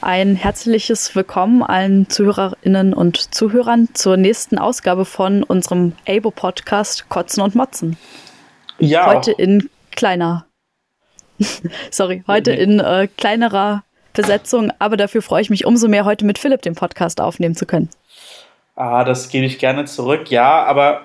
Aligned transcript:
ein 0.00 0.36
herzliches 0.36 1.14
Willkommen 1.14 1.62
allen 1.62 2.08
Zuhörerinnen 2.08 2.92
und 2.92 3.34
Zuhörern 3.34 3.88
zur 3.94 4.16
nächsten 4.16 4.58
Ausgabe 4.58 5.04
von 5.04 5.42
unserem 5.42 5.92
Abo-Podcast 6.08 7.08
Kotzen 7.08 7.42
und 7.42 7.54
Motzen. 7.54 7.96
Ja. 8.78 9.06
Heute 9.06 9.32
in 9.32 9.70
kleiner, 9.92 10.46
sorry, 11.90 12.22
heute 12.26 12.50
nee. 12.50 12.62
in 12.62 12.80
äh, 12.80 13.08
kleinerer 13.16 13.84
Besetzung, 14.12 14.72
aber 14.78 14.96
dafür 14.96 15.22
freue 15.22 15.42
ich 15.42 15.50
mich 15.50 15.64
umso 15.64 15.88
mehr, 15.88 16.04
heute 16.04 16.24
mit 16.24 16.38
Philipp 16.38 16.62
den 16.62 16.74
Podcast 16.74 17.20
aufnehmen 17.20 17.54
zu 17.54 17.66
können. 17.66 17.88
Ah, 18.74 19.04
das 19.04 19.28
gebe 19.28 19.46
ich 19.46 19.58
gerne 19.58 19.84
zurück. 19.86 20.30
Ja, 20.30 20.64
aber 20.64 21.02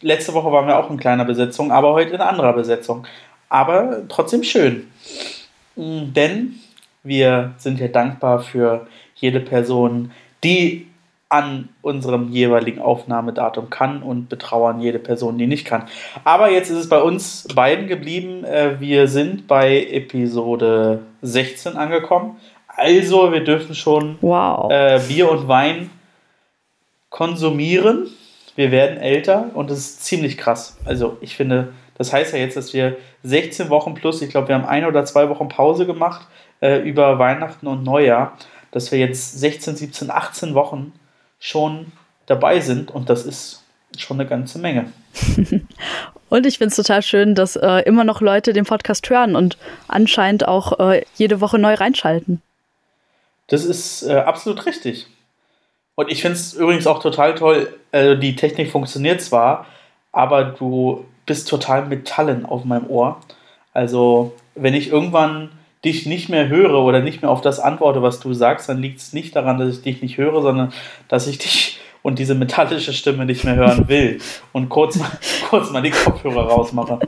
letzte 0.00 0.34
Woche 0.34 0.50
waren 0.50 0.66
wir 0.66 0.78
auch 0.78 0.90
in 0.90 0.98
kleiner 0.98 1.24
Besetzung, 1.24 1.70
aber 1.70 1.92
heute 1.92 2.14
in 2.14 2.20
anderer 2.20 2.52
Besetzung. 2.52 3.06
Aber 3.48 4.08
trotzdem 4.08 4.42
schön. 4.42 4.90
Denn 5.76 6.58
wir 7.06 7.54
sind 7.58 7.80
ja 7.80 7.88
dankbar 7.88 8.40
für 8.40 8.86
jede 9.14 9.40
Person, 9.40 10.12
die 10.44 10.86
an 11.28 11.68
unserem 11.82 12.30
jeweiligen 12.30 12.80
Aufnahmedatum 12.80 13.68
kann 13.68 14.02
und 14.02 14.28
betrauern 14.28 14.80
jede 14.80 15.00
Person, 15.00 15.38
die 15.38 15.46
nicht 15.46 15.66
kann. 15.66 15.84
Aber 16.22 16.50
jetzt 16.50 16.70
ist 16.70 16.78
es 16.78 16.88
bei 16.88 17.02
uns 17.02 17.48
beiden 17.54 17.88
geblieben. 17.88 18.44
Äh, 18.44 18.78
wir 18.78 19.08
sind 19.08 19.48
bei 19.48 19.86
Episode 19.90 21.00
16 21.22 21.76
angekommen. 21.76 22.36
Also 22.68 23.32
wir 23.32 23.42
dürfen 23.42 23.74
schon 23.74 24.18
wow. 24.20 24.70
Äh, 24.70 25.00
Bier 25.08 25.30
und 25.30 25.48
Wein 25.48 25.90
konsumieren. 27.10 28.06
Wir 28.54 28.70
werden 28.70 28.98
älter 28.98 29.50
und 29.54 29.70
das 29.70 29.78
ist 29.78 30.04
ziemlich 30.04 30.38
krass. 30.38 30.78
Also 30.84 31.16
ich 31.20 31.34
finde, 31.36 31.72
das 31.98 32.12
heißt 32.12 32.34
ja 32.34 32.38
jetzt, 32.38 32.56
dass 32.56 32.72
wir 32.72 32.96
16 33.24 33.68
Wochen 33.68 33.94
plus, 33.94 34.22
ich 34.22 34.30
glaube, 34.30 34.48
wir 34.48 34.54
haben 34.54 34.64
eine 34.64 34.86
oder 34.86 35.04
zwei 35.04 35.28
Wochen 35.28 35.48
Pause 35.48 35.86
gemacht 35.86 36.26
äh, 36.60 36.78
über 36.78 37.18
Weihnachten 37.18 37.66
und 37.66 37.82
Neujahr, 37.82 38.36
dass 38.70 38.92
wir 38.92 38.98
jetzt 38.98 39.38
16, 39.38 39.76
17, 39.76 40.10
18 40.10 40.54
Wochen 40.54 40.92
schon 41.38 41.92
dabei 42.26 42.60
sind 42.60 42.90
und 42.90 43.08
das 43.08 43.24
ist 43.24 43.62
schon 43.96 44.20
eine 44.20 44.28
ganze 44.28 44.58
Menge. 44.58 44.92
und 46.28 46.46
ich 46.46 46.58
finde 46.58 46.70
es 46.70 46.76
total 46.76 47.02
schön, 47.02 47.34
dass 47.34 47.56
äh, 47.56 47.82
immer 47.86 48.04
noch 48.04 48.20
Leute 48.20 48.52
den 48.52 48.64
Podcast 48.64 49.08
hören 49.08 49.36
und 49.36 49.56
anscheinend 49.88 50.46
auch 50.46 50.78
äh, 50.78 51.04
jede 51.14 51.40
Woche 51.40 51.58
neu 51.58 51.74
reinschalten. 51.74 52.42
Das 53.48 53.64
ist 53.64 54.02
äh, 54.02 54.14
absolut 54.14 54.66
richtig. 54.66 55.06
Und 55.94 56.10
ich 56.10 56.20
finde 56.20 56.36
es 56.36 56.54
übrigens 56.54 56.86
auch 56.86 57.00
total 57.00 57.34
toll, 57.34 57.74
äh, 57.92 58.16
die 58.16 58.36
Technik 58.36 58.70
funktioniert 58.70 59.22
zwar, 59.22 59.66
aber 60.12 60.44
du 60.44 61.06
bist 61.24 61.48
total 61.48 61.86
Metallen 61.86 62.44
auf 62.44 62.64
meinem 62.64 62.88
Ohr. 62.88 63.20
Also, 63.72 64.34
wenn 64.54 64.74
ich 64.74 64.88
irgendwann 64.88 65.50
dich 65.86 66.04
nicht 66.04 66.28
mehr 66.28 66.48
höre 66.48 66.82
oder 66.82 67.00
nicht 67.00 67.22
mehr 67.22 67.30
auf 67.30 67.40
das 67.40 67.60
antworte, 67.60 68.02
was 68.02 68.20
du 68.20 68.34
sagst, 68.34 68.68
dann 68.68 68.82
liegt 68.82 69.00
es 69.00 69.12
nicht 69.12 69.34
daran, 69.34 69.58
dass 69.58 69.76
ich 69.76 69.82
dich 69.82 70.02
nicht 70.02 70.18
höre, 70.18 70.42
sondern 70.42 70.72
dass 71.08 71.26
ich 71.26 71.38
dich 71.38 71.80
und 72.02 72.20
diese 72.20 72.36
metallische 72.36 72.92
Stimme 72.92 73.26
nicht 73.26 73.42
mehr 73.42 73.56
hören 73.56 73.88
will 73.88 74.18
und 74.52 74.68
kurz 74.68 74.94
mal, 74.96 75.10
kurz 75.50 75.72
mal 75.72 75.82
die 75.82 75.90
Kopfhörer 75.90 76.46
rausmache. 76.46 77.00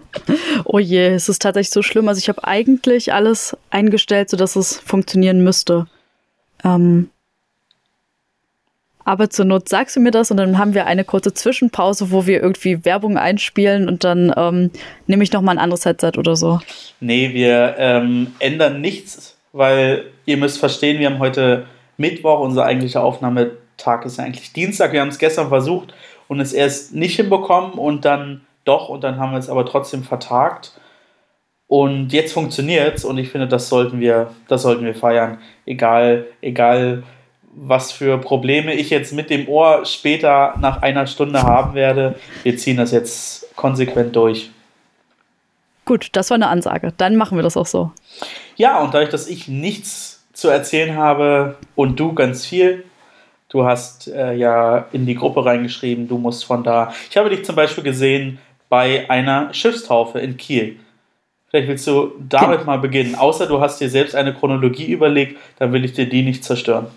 Oh 0.65 0.81
je, 0.81 1.11
es 1.11 1.29
ist 1.29 1.41
tatsächlich 1.41 1.71
so 1.71 1.83
schlimm. 1.83 2.09
Also 2.09 2.19
ich 2.19 2.29
habe 2.29 2.43
eigentlich 2.43 3.13
alles 3.13 3.57
eingestellt, 3.71 4.29
sodass 4.29 4.57
es 4.57 4.77
funktionieren 4.81 5.45
müsste. 5.45 5.87
Ähm, 6.65 7.11
aber 9.09 9.31
zur 9.31 9.47
Not 9.47 9.71
sagst 9.71 9.97
du 9.97 10.01
mir 10.01 10.11
das 10.11 10.31
und 10.31 10.37
dann 10.37 10.59
haben 10.59 10.75
wir 10.75 10.85
eine 10.85 11.03
kurze 11.03 11.33
Zwischenpause, 11.33 12.11
wo 12.11 12.27
wir 12.27 12.43
irgendwie 12.43 12.85
Werbung 12.85 13.17
einspielen 13.17 13.89
und 13.89 14.05
dann 14.05 14.35
ähm, 14.37 14.71
nehme 15.07 15.25
ich 15.25 15.33
nochmal 15.33 15.55
ein 15.55 15.63
anderes 15.63 15.87
Headset 15.87 16.13
oder 16.19 16.37
so. 16.37 16.61
Nee, 17.01 17.33
wir 17.33 17.77
ähm, 17.79 18.35
ändern 18.39 18.83
nichts, 18.83 19.39
weil 19.53 20.05
ihr 20.27 20.37
müsst 20.37 20.59
verstehen, 20.59 20.99
wir 20.99 21.09
haben 21.09 21.21
heute 21.21 21.65
Mittwoch, 21.97 22.41
unser 22.41 22.67
eigentlicher 22.67 23.03
Aufnahmetag 23.03 24.05
ist 24.05 24.19
ja 24.19 24.25
eigentlich 24.25 24.53
Dienstag. 24.53 24.93
Wir 24.93 25.01
haben 25.01 25.09
es 25.09 25.19
gestern 25.19 25.49
versucht 25.49 25.95
und 26.29 26.41
es 26.41 26.53
erst 26.53 26.95
nicht 26.95 27.17
hinbekommen 27.17 27.79
und 27.79 28.05
dann 28.05 28.43
doch 28.67 28.91
und 28.91 29.05
dann 29.05 29.17
haben 29.17 29.33
wir 29.33 29.39
es 29.39 29.49
aber 29.49 29.65
trotzdem 29.65 30.03
vertagt. 30.03 30.79
Und 31.67 32.13
jetzt 32.13 32.35
funktioniert 32.35 32.99
es 32.99 33.07
und 33.07 33.17
ich 33.17 33.31
finde, 33.31 33.49
das 33.49 33.71
sollten 33.71 34.01
wir, 34.01 34.35
das 34.49 34.61
sollten 34.61 34.85
wir 34.85 34.95
feiern. 34.95 35.39
Egal, 35.65 36.27
egal 36.43 37.05
was 37.61 37.93
für 37.93 38.19
Probleme 38.19 38.75
ich 38.75 38.91
jetzt 38.91 39.13
mit 39.13 39.31
dem 39.31 39.49
Ohr 39.49 39.85
später 39.85 40.55
nach 40.61 40.83
einer 40.83 41.07
Stunde 41.07 41.43
haben 41.43 41.75
werde. 41.75 42.15
Wir 42.43 42.57
ziehen 42.57 42.77
das 42.77 42.93
jetzt 42.93 43.55
konsequent 43.57 44.15
durch. 44.15 44.51
Gut, 45.85 46.11
das 46.13 46.31
war 46.31 46.37
eine 46.37 46.49
Ansage. 46.49 46.93
Dann 46.97 47.17
machen 47.17 47.37
wir 47.39 47.43
das 47.43 47.57
auch 47.57 47.67
so. 47.67 47.91
Ja, 48.57 48.81
und 48.81 48.95
dadurch, 48.95 49.11
dass 49.11 49.27
ich 49.27 49.49
nichts 49.49 50.23
zu 50.33 50.49
erzählen 50.49 50.97
habe 50.97 51.57
und 51.75 51.99
du 51.99 52.13
ganz 52.13 52.47
viel, 52.47 52.85
du 53.49 53.65
hast 53.65 54.09
äh, 54.09 54.35
ja 54.35 54.87
in 54.93 55.07
die 55.07 55.15
Gruppe 55.15 55.45
reingeschrieben, 55.45 56.07
du 56.07 56.19
musst 56.19 56.45
von 56.45 56.63
da. 56.63 56.93
Ich 57.11 57.17
habe 57.17 57.31
dich 57.31 57.45
zum 57.45 57.57
Beispiel 57.57 57.85
gesehen 57.85 58.39
bei 58.69 59.09
einer 59.09 59.53
Schiffstaufe 59.55 60.21
in 60.21 60.37
Kiel. 60.37 60.79
Vielleicht 61.49 61.69
willst 61.69 61.87
du 61.87 62.13
damit 62.19 62.67
mal 62.67 62.79
beginnen. 62.79 63.15
Außer 63.15 63.47
du 63.47 63.61
hast 63.61 63.81
dir 63.81 63.89
selbst 63.89 64.15
eine 64.15 64.35
Chronologie 64.35 64.93
überlegt, 64.93 65.39
dann 65.59 65.73
will 65.73 65.85
ich 65.85 65.95
dir 65.95 66.09
die 66.09 66.23
nicht 66.23 66.45
zerstören. 66.45 66.89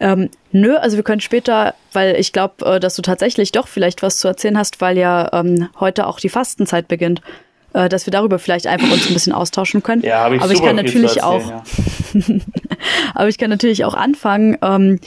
Ähm, 0.00 0.30
nö, 0.52 0.76
also 0.76 0.96
wir 0.96 1.04
können 1.04 1.20
später, 1.20 1.74
weil 1.92 2.16
ich 2.16 2.32
glaube, 2.32 2.64
äh, 2.64 2.80
dass 2.80 2.94
du 2.94 3.02
tatsächlich 3.02 3.52
doch 3.52 3.66
vielleicht 3.66 4.02
was 4.02 4.18
zu 4.18 4.28
erzählen 4.28 4.56
hast, 4.56 4.80
weil 4.80 4.96
ja 4.96 5.30
ähm, 5.32 5.68
heute 5.80 6.06
auch 6.06 6.20
die 6.20 6.28
Fastenzeit 6.28 6.86
beginnt, 6.86 7.20
äh, 7.72 7.88
dass 7.88 8.06
wir 8.06 8.10
darüber 8.10 8.38
vielleicht 8.38 8.66
einfach 8.66 8.90
uns 8.90 9.08
ein 9.08 9.14
bisschen 9.14 9.32
austauschen 9.32 9.82
können. 9.82 10.02
Ja, 10.02 10.20
habe 10.20 10.36
ich 10.36 10.42
Aber 10.42 10.52
ich 10.52 10.62
kann 10.62 10.76
natürlich 10.76 11.22
auch. 11.22 11.50
Ja. 11.50 11.62
Aber 13.14 13.28
ich 13.28 13.38
kann 13.38 13.50
natürlich 13.50 13.84
auch 13.84 13.94
anfangen. 13.94 14.56
Ähm, 14.62 15.00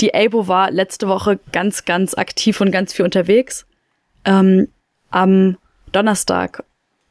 die 0.00 0.14
ABO 0.14 0.48
war 0.48 0.70
letzte 0.70 1.08
Woche 1.08 1.38
ganz, 1.52 1.84
ganz 1.84 2.14
aktiv 2.14 2.60
und 2.60 2.70
ganz 2.70 2.92
viel 2.92 3.04
unterwegs. 3.04 3.66
Ähm, 4.24 4.68
am 5.10 5.58
Donnerstag 5.92 6.64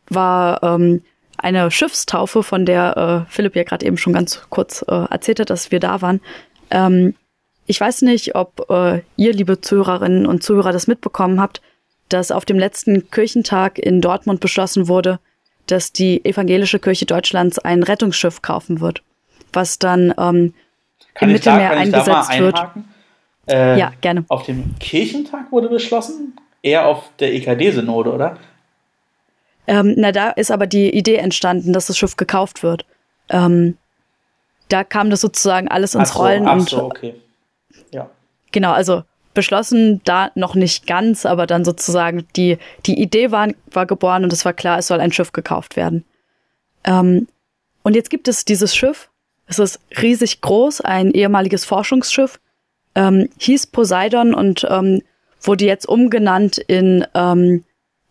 war 0.10 0.64
ähm, 0.64 1.04
eine 1.38 1.70
Schiffstaufe, 1.70 2.44
von 2.44 2.66
der 2.66 3.26
äh, 3.28 3.32
Philipp 3.32 3.56
ja 3.56 3.64
gerade 3.64 3.86
eben 3.86 3.98
schon 3.98 4.14
ganz 4.14 4.42
kurz 4.50 4.84
äh, 4.88 5.06
erzählt 5.10 5.40
hat, 5.40 5.50
dass 5.50 5.72
wir 5.72 5.80
da 5.80 6.02
waren. 6.02 6.22
Ähm, 6.72 7.16
ich 7.68 7.80
weiß 7.80 8.02
nicht, 8.04 8.36
ob 8.36 8.70
äh, 8.70 9.02
ihr, 9.18 9.34
liebe 9.34 9.60
Zuhörerinnen 9.62 10.26
und 10.26 10.42
Zuhörer, 10.42 10.72
das 10.72 10.88
mitbekommen 10.88 11.40
habt, 11.40 11.62
dass 12.10 12.32
auf 12.32 12.46
dem 12.46 12.58
letzten 12.58 13.12
Kirchentag 13.12 13.78
in 13.78 14.02
Dortmund 14.02 14.40
beschlossen 14.40 14.88
wurde, 14.88 15.20
dass 15.68 15.92
die 15.92 16.24
evangelische 16.24 16.80
Kirche 16.80 17.06
Deutschlands 17.06 17.60
ein 17.60 17.84
Rettungsschiff 17.84 18.42
kaufen 18.42 18.80
wird, 18.80 19.04
was 19.52 19.80
dann 19.80 20.14
ähm, 20.18 20.54
im 21.20 21.32
Mittelmeer 21.34 21.72
da, 21.72 21.78
eingesetzt 21.78 22.40
wird. 22.40 22.58
Äh, 23.50 23.78
ja, 23.78 23.92
gerne. 24.00 24.24
Auf 24.30 24.44
dem 24.44 24.76
Kirchentag 24.80 25.52
wurde 25.52 25.68
beschlossen? 25.68 26.38
Eher 26.62 26.88
auf 26.88 27.10
der 27.20 27.34
EKD-Synode, 27.34 28.14
oder? 28.14 28.38
Ähm, 29.68 29.94
na, 29.98 30.14
da 30.14 30.30
ist 30.30 30.52
aber 30.52 30.68
die 30.68 30.90
Idee 30.90 31.16
entstanden, 31.16 31.74
dass 31.74 31.88
das 31.88 31.98
Schiff 31.98 32.16
gekauft 32.16 32.64
wird. 32.64 32.86
Ähm, 33.30 33.78
da 34.70 34.86
kam 34.86 35.10
das 35.10 35.20
sozusagen 35.20 35.68
alles 35.68 35.96
ins 35.96 36.14
so, 36.14 36.20
Rollen. 36.20 36.48
Ach 36.48 36.60
so, 36.62 36.86
okay. 36.86 37.16
Ja. 37.92 38.10
Genau, 38.52 38.72
also 38.72 39.04
beschlossen 39.34 40.02
da 40.04 40.32
noch 40.34 40.56
nicht 40.56 40.88
ganz, 40.88 41.26
aber 41.26 41.46
dann 41.46 41.64
sozusagen 41.64 42.28
die, 42.36 42.58
die 42.86 43.00
Idee 43.00 43.32
war, 43.32 43.50
war 43.72 43.86
geboren 43.86 44.24
und 44.24 44.34
es 44.34 44.46
war 44.46 44.54
klar, 44.54 44.80
es 44.80 44.88
soll 44.88 45.00
ein 45.00 45.12
Schiff 45.12 45.32
gekauft 45.32 45.76
werden. 45.76 46.06
Ähm, 46.84 47.28
und 47.84 47.96
jetzt 47.96 48.10
gibt 48.10 48.28
es 48.28 48.46
dieses 48.46 48.76
Schiff. 48.76 49.10
Es 49.46 49.60
ist 49.60 49.80
riesig 50.02 50.42
groß, 50.42 50.82
ein 50.82 51.12
ehemaliges 51.12 51.66
Forschungsschiff. 51.66 52.40
Ähm, 52.96 53.30
hieß 53.38 53.68
Poseidon 53.68 54.34
und 54.34 54.66
ähm, 54.70 55.02
wurde 55.42 55.66
jetzt 55.66 55.88
umgenannt 55.88 56.58
in 56.58 57.06
ähm, 57.14 57.64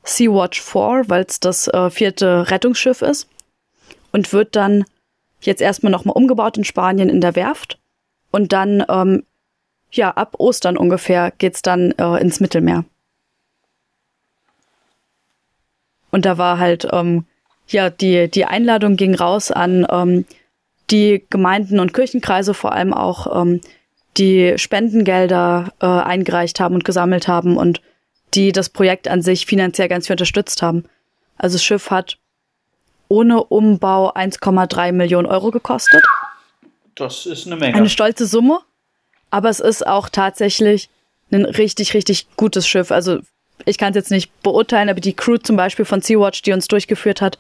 Sea-Watch 0.05 0.63
4, 0.63 1.05
weil 1.09 1.25
es 1.29 1.41
das 1.41 1.69
äh, 1.69 1.91
vierte 1.91 2.51
Rettungsschiff 2.51 3.03
ist. 3.03 3.29
Und 4.13 4.33
wird 4.33 4.57
dann 4.57 4.85
jetzt 5.41 5.61
erstmal 5.61 5.93
nochmal 5.93 6.17
umgebaut 6.17 6.57
in 6.57 6.65
Spanien 6.65 7.11
in 7.11 7.21
der 7.21 7.35
Werft. 7.35 7.79
Und 8.31 8.53
dann, 8.53 8.85
ähm, 8.89 9.25
ja, 9.91 10.11
ab 10.11 10.35
Ostern 10.39 10.77
ungefähr 10.77 11.33
geht's 11.39 11.63
dann 11.63 11.93
äh, 11.93 12.21
ins 12.21 12.41
Mittelmeer. 12.41 12.85
Und 16.11 16.25
da 16.25 16.39
war 16.39 16.59
halt, 16.59 16.89
ähm, 16.93 17.25
ja, 17.69 17.91
die, 17.91 18.31
die 18.31 18.45
Einladung 18.45 18.97
ging 18.97 19.15
raus 19.15 19.51
an 19.51 19.87
ähm, 19.91 20.25
die 20.91 21.25
Gemeinden 21.31 21.81
und 21.81 21.93
Kirchenkreise, 21.93 22.55
vor 22.55 22.73
allem 22.73 22.95
auch, 22.95 23.43
ähm, 23.43 23.61
die 24.17 24.55
Spendengelder 24.57 25.73
äh, 25.81 25.87
eingereicht 25.87 26.61
haben 26.61 26.75
und 26.75 26.85
gesammelt 26.85 27.29
haben 27.29 27.57
und 27.57 27.81
die 28.35 28.53
das 28.53 28.71
Projekt 28.71 29.09
an 29.09 29.23
sich 29.23 29.47
finanziell 29.47 29.89
ganz 29.89 30.07
viel 30.07 30.15
unterstützt 30.15 30.63
haben. 30.63 30.85
Also 31.37 31.57
das 31.57 31.65
Schiff 31.65 31.91
hat 31.91 32.19
ohne 33.09 33.45
Umbau 33.45 34.13
1,3 34.13 34.93
Millionen 34.93 35.27
Euro 35.27 35.51
gekostet. 35.51 36.03
Das 36.95 37.27
ist 37.27 37.47
eine 37.47 37.57
Menge. 37.57 37.77
Eine 37.77 37.89
stolze 37.89 38.27
Summe. 38.27 38.61
Aber 39.37 39.51
es 39.51 39.61
ist 39.61 39.87
auch 39.87 40.09
tatsächlich 40.09 40.89
ein 41.31 41.45
richtig, 41.45 41.93
richtig 41.93 42.27
gutes 42.39 42.67
Schiff. 42.67 42.91
Also 42.91 43.19
ich 43.67 43.77
kann 43.77 43.91
es 43.91 43.97
jetzt 43.97 44.11
nicht 44.11 44.33
beurteilen, 44.43 44.89
aber 44.89 45.01
die 45.01 45.13
Crew 45.13 45.37
zum 45.37 45.57
Beispiel 45.57 45.85
von 45.85 46.01
Sea-Watch, 46.01 46.41
die 46.41 46.55
uns 46.55 46.69
durchgeführt 46.69 47.21
hat, 47.21 47.37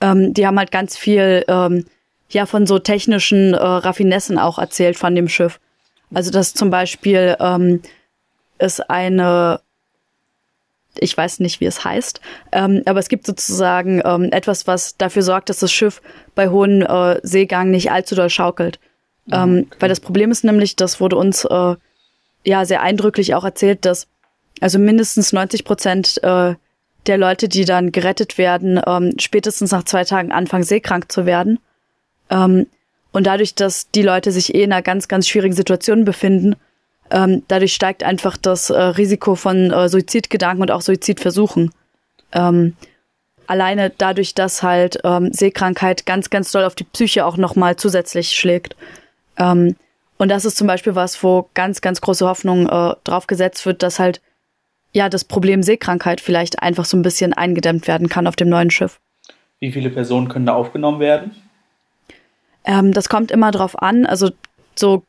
ähm, 0.00 0.34
die 0.34 0.48
haben 0.48 0.58
halt 0.58 0.72
ganz 0.72 0.96
viel 0.96 1.44
ähm, 1.46 1.86
ja 2.28 2.44
von 2.44 2.66
so 2.66 2.80
technischen 2.80 3.54
äh, 3.54 3.56
Raffinessen 3.56 4.36
auch 4.36 4.58
erzählt 4.58 4.98
von 4.98 5.14
dem 5.14 5.28
Schiff. 5.28 5.60
Also 6.12 6.32
dass 6.32 6.54
zum 6.54 6.70
Beispiel 6.70 7.36
ähm, 7.38 7.82
es 8.58 8.80
eine 8.80 9.60
ich 10.98 11.16
weiß 11.16 11.38
nicht, 11.38 11.60
wie 11.60 11.66
es 11.66 11.84
heißt, 11.84 12.20
ähm, 12.50 12.82
aber 12.84 12.98
es 12.98 13.08
gibt 13.08 13.26
sozusagen 13.26 14.02
ähm, 14.04 14.32
etwas, 14.32 14.66
was 14.66 14.96
dafür 14.96 15.22
sorgt, 15.22 15.50
dass 15.50 15.60
das 15.60 15.70
Schiff 15.70 16.02
bei 16.34 16.48
hohem 16.48 16.82
äh, 16.82 17.20
Seegang 17.22 17.70
nicht 17.70 17.92
allzu 17.92 18.16
doll 18.16 18.28
schaukelt. 18.28 18.80
Ähm, 19.32 19.66
okay. 19.66 19.76
Weil 19.80 19.88
das 19.88 20.00
Problem 20.00 20.30
ist 20.30 20.44
nämlich, 20.44 20.76
das 20.76 21.00
wurde 21.00 21.16
uns 21.16 21.44
äh, 21.44 21.76
ja 22.44 22.64
sehr 22.64 22.82
eindrücklich 22.82 23.34
auch 23.34 23.44
erzählt, 23.44 23.84
dass 23.84 24.06
also 24.60 24.78
mindestens 24.78 25.32
90 25.32 25.64
Prozent 25.64 26.22
äh, 26.22 26.54
der 27.06 27.18
Leute, 27.18 27.48
die 27.48 27.64
dann 27.64 27.92
gerettet 27.92 28.38
werden, 28.38 28.80
ähm, 28.86 29.14
spätestens 29.18 29.70
nach 29.70 29.84
zwei 29.84 30.04
Tagen 30.04 30.32
anfangen, 30.32 30.64
seekrank 30.64 31.10
zu 31.10 31.26
werden. 31.26 31.58
Ähm, 32.30 32.66
und 33.12 33.26
dadurch, 33.26 33.54
dass 33.54 33.90
die 33.90 34.02
Leute 34.02 34.32
sich 34.32 34.54
eh 34.54 34.62
in 34.62 34.72
einer 34.72 34.82
ganz, 34.82 35.08
ganz 35.08 35.26
schwierigen 35.26 35.54
Situation 35.54 36.04
befinden, 36.04 36.56
ähm, 37.10 37.42
dadurch 37.48 37.72
steigt 37.72 38.04
einfach 38.04 38.36
das 38.36 38.68
äh, 38.68 38.80
Risiko 38.80 39.34
von 39.34 39.70
äh, 39.70 39.88
Suizidgedanken 39.88 40.62
und 40.62 40.70
auch 40.70 40.82
Suizidversuchen. 40.82 41.72
Ähm, 42.32 42.76
alleine 43.46 43.90
dadurch, 43.96 44.34
dass 44.34 44.62
halt 44.62 44.98
ähm, 45.04 45.32
Seekrankheit 45.32 46.04
ganz, 46.04 46.28
ganz 46.28 46.52
doll 46.52 46.64
auf 46.64 46.74
die 46.74 46.84
Psyche 46.84 47.24
auch 47.24 47.38
nochmal 47.38 47.76
zusätzlich 47.76 48.30
schlägt. 48.30 48.76
Ähm, 49.38 49.76
und 50.18 50.30
das 50.30 50.44
ist 50.44 50.56
zum 50.56 50.66
Beispiel 50.66 50.94
was, 50.94 51.22
wo 51.22 51.48
ganz, 51.54 51.80
ganz 51.80 52.00
große 52.00 52.26
Hoffnung 52.26 52.68
äh, 52.68 52.94
drauf 53.04 53.26
gesetzt 53.26 53.64
wird, 53.66 53.82
dass 53.82 53.98
halt 53.98 54.20
ja 54.92 55.08
das 55.08 55.24
Problem 55.24 55.62
Seekrankheit 55.62 56.20
vielleicht 56.20 56.62
einfach 56.62 56.84
so 56.84 56.96
ein 56.96 57.02
bisschen 57.02 57.32
eingedämmt 57.32 57.86
werden 57.86 58.08
kann 58.08 58.26
auf 58.26 58.36
dem 58.36 58.48
neuen 58.48 58.70
Schiff. 58.70 59.00
Wie 59.60 59.72
viele 59.72 59.90
Personen 59.90 60.28
können 60.28 60.46
da 60.46 60.54
aufgenommen 60.54 61.00
werden? 61.00 61.36
Ähm, 62.64 62.92
das 62.92 63.08
kommt 63.08 63.30
immer 63.30 63.50
drauf 63.50 63.80
an. 63.80 64.06
Also 64.06 64.30
so 64.74 65.04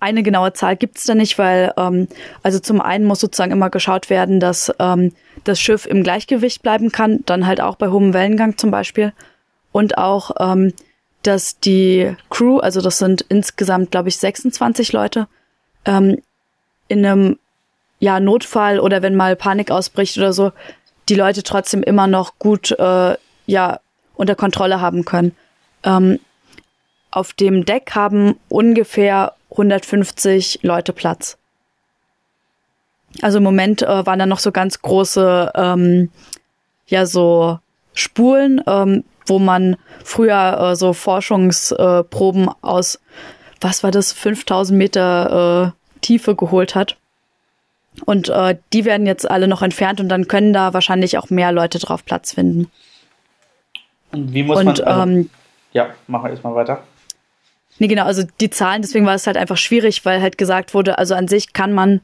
eine 0.00 0.22
genaue 0.24 0.52
Zahl 0.52 0.76
gibt 0.76 0.98
es 0.98 1.04
da 1.04 1.14
nicht, 1.14 1.38
weil 1.38 1.72
ähm, 1.76 2.08
also 2.42 2.58
zum 2.58 2.80
einen 2.80 3.04
muss 3.04 3.20
sozusagen 3.20 3.52
immer 3.52 3.70
geschaut 3.70 4.10
werden, 4.10 4.40
dass 4.40 4.72
ähm, 4.80 5.12
das 5.44 5.60
Schiff 5.60 5.86
im 5.86 6.02
Gleichgewicht 6.02 6.62
bleiben 6.62 6.90
kann, 6.90 7.20
dann 7.26 7.46
halt 7.46 7.60
auch 7.60 7.76
bei 7.76 7.88
hohem 7.88 8.12
Wellengang 8.12 8.58
zum 8.58 8.70
Beispiel. 8.70 9.12
Und 9.70 9.98
auch, 9.98 10.32
ähm, 10.40 10.72
dass 11.22 11.58
die 11.58 12.16
Crew, 12.30 12.58
also 12.58 12.80
das 12.80 12.98
sind 12.98 13.22
insgesamt, 13.28 13.90
glaube 13.90 14.08
ich, 14.08 14.18
26 14.18 14.92
Leute, 14.92 15.28
ähm, 15.84 16.20
in 16.88 17.04
einem 17.04 17.38
ja, 17.98 18.18
Notfall 18.20 18.80
oder 18.80 19.02
wenn 19.02 19.14
mal 19.14 19.36
Panik 19.36 19.70
ausbricht 19.70 20.18
oder 20.18 20.32
so, 20.32 20.52
die 21.08 21.14
Leute 21.14 21.42
trotzdem 21.42 21.82
immer 21.82 22.06
noch 22.06 22.38
gut 22.38 22.72
äh, 22.72 23.16
ja, 23.46 23.80
unter 24.14 24.34
Kontrolle 24.34 24.80
haben 24.80 25.04
können. 25.04 25.34
Ähm, 25.84 26.18
auf 27.10 27.32
dem 27.32 27.64
Deck 27.64 27.94
haben 27.94 28.36
ungefähr 28.48 29.34
150 29.52 30.60
Leute 30.62 30.92
Platz. 30.92 31.36
Also 33.20 33.38
im 33.38 33.44
Moment 33.44 33.82
äh, 33.82 34.06
waren 34.06 34.18
da 34.18 34.26
noch 34.26 34.38
so 34.38 34.52
ganz 34.52 34.80
große, 34.80 35.52
ähm, 35.54 36.10
ja, 36.86 37.04
so 37.04 37.58
Spulen, 37.94 38.62
ähm, 38.66 39.04
wo 39.26 39.38
man 39.38 39.76
früher 40.04 40.58
äh, 40.72 40.76
so 40.76 40.92
Forschungsproben 40.92 42.48
äh, 42.48 42.52
aus, 42.62 43.00
was 43.60 43.82
war 43.82 43.90
das, 43.90 44.12
5000 44.12 44.76
Meter 44.76 45.74
äh, 45.74 46.00
Tiefe 46.00 46.34
geholt 46.34 46.74
hat. 46.74 46.96
Und 48.04 48.28
äh, 48.30 48.56
die 48.72 48.84
werden 48.84 49.06
jetzt 49.06 49.30
alle 49.30 49.48
noch 49.48 49.62
entfernt 49.62 50.00
und 50.00 50.08
dann 50.08 50.28
können 50.28 50.52
da 50.52 50.72
wahrscheinlich 50.72 51.18
auch 51.18 51.30
mehr 51.30 51.52
Leute 51.52 51.78
drauf 51.78 52.04
Platz 52.04 52.32
finden. 52.32 52.70
Und 54.12 54.32
wie 54.32 54.42
muss 54.42 54.58
und, 54.58 54.64
man. 54.64 54.80
Also, 54.80 55.02
ähm, 55.02 55.30
ja, 55.72 55.90
machen 56.06 56.24
wir 56.24 56.30
erstmal 56.30 56.54
weiter. 56.54 56.82
Nee, 57.78 57.88
genau, 57.88 58.04
also 58.04 58.22
die 58.40 58.50
Zahlen, 58.50 58.82
deswegen 58.82 59.06
war 59.06 59.14
es 59.14 59.26
halt 59.26 59.36
einfach 59.36 59.56
schwierig, 59.56 60.04
weil 60.04 60.20
halt 60.20 60.38
gesagt 60.38 60.74
wurde, 60.74 60.98
also 60.98 61.14
an 61.14 61.28
sich 61.28 61.52
kann 61.52 61.72
man 61.72 62.00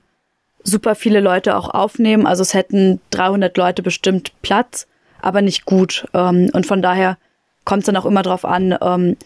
super 0.64 0.94
viele 0.94 1.21
Leute 1.21 1.56
auch 1.56 1.69
aufnehmen. 1.69 2.26
Also 2.26 2.43
es 2.43 2.55
hätten 2.55 3.00
300 3.11 3.56
Leute 3.56 3.82
bestimmt 3.82 4.32
Platz, 4.43 4.87
aber 5.20 5.43
nicht 5.43 5.65
gut. 5.65 6.06
Ähm, 6.15 6.50
und 6.53 6.67
von 6.67 6.82
daher 6.82 7.19
kommt 7.65 7.81
es 7.81 7.87
dann 7.87 7.97
auch 7.97 8.06
immer 8.06 8.23
drauf 8.23 8.44
an, 8.44 8.76
ähm, 8.81 9.17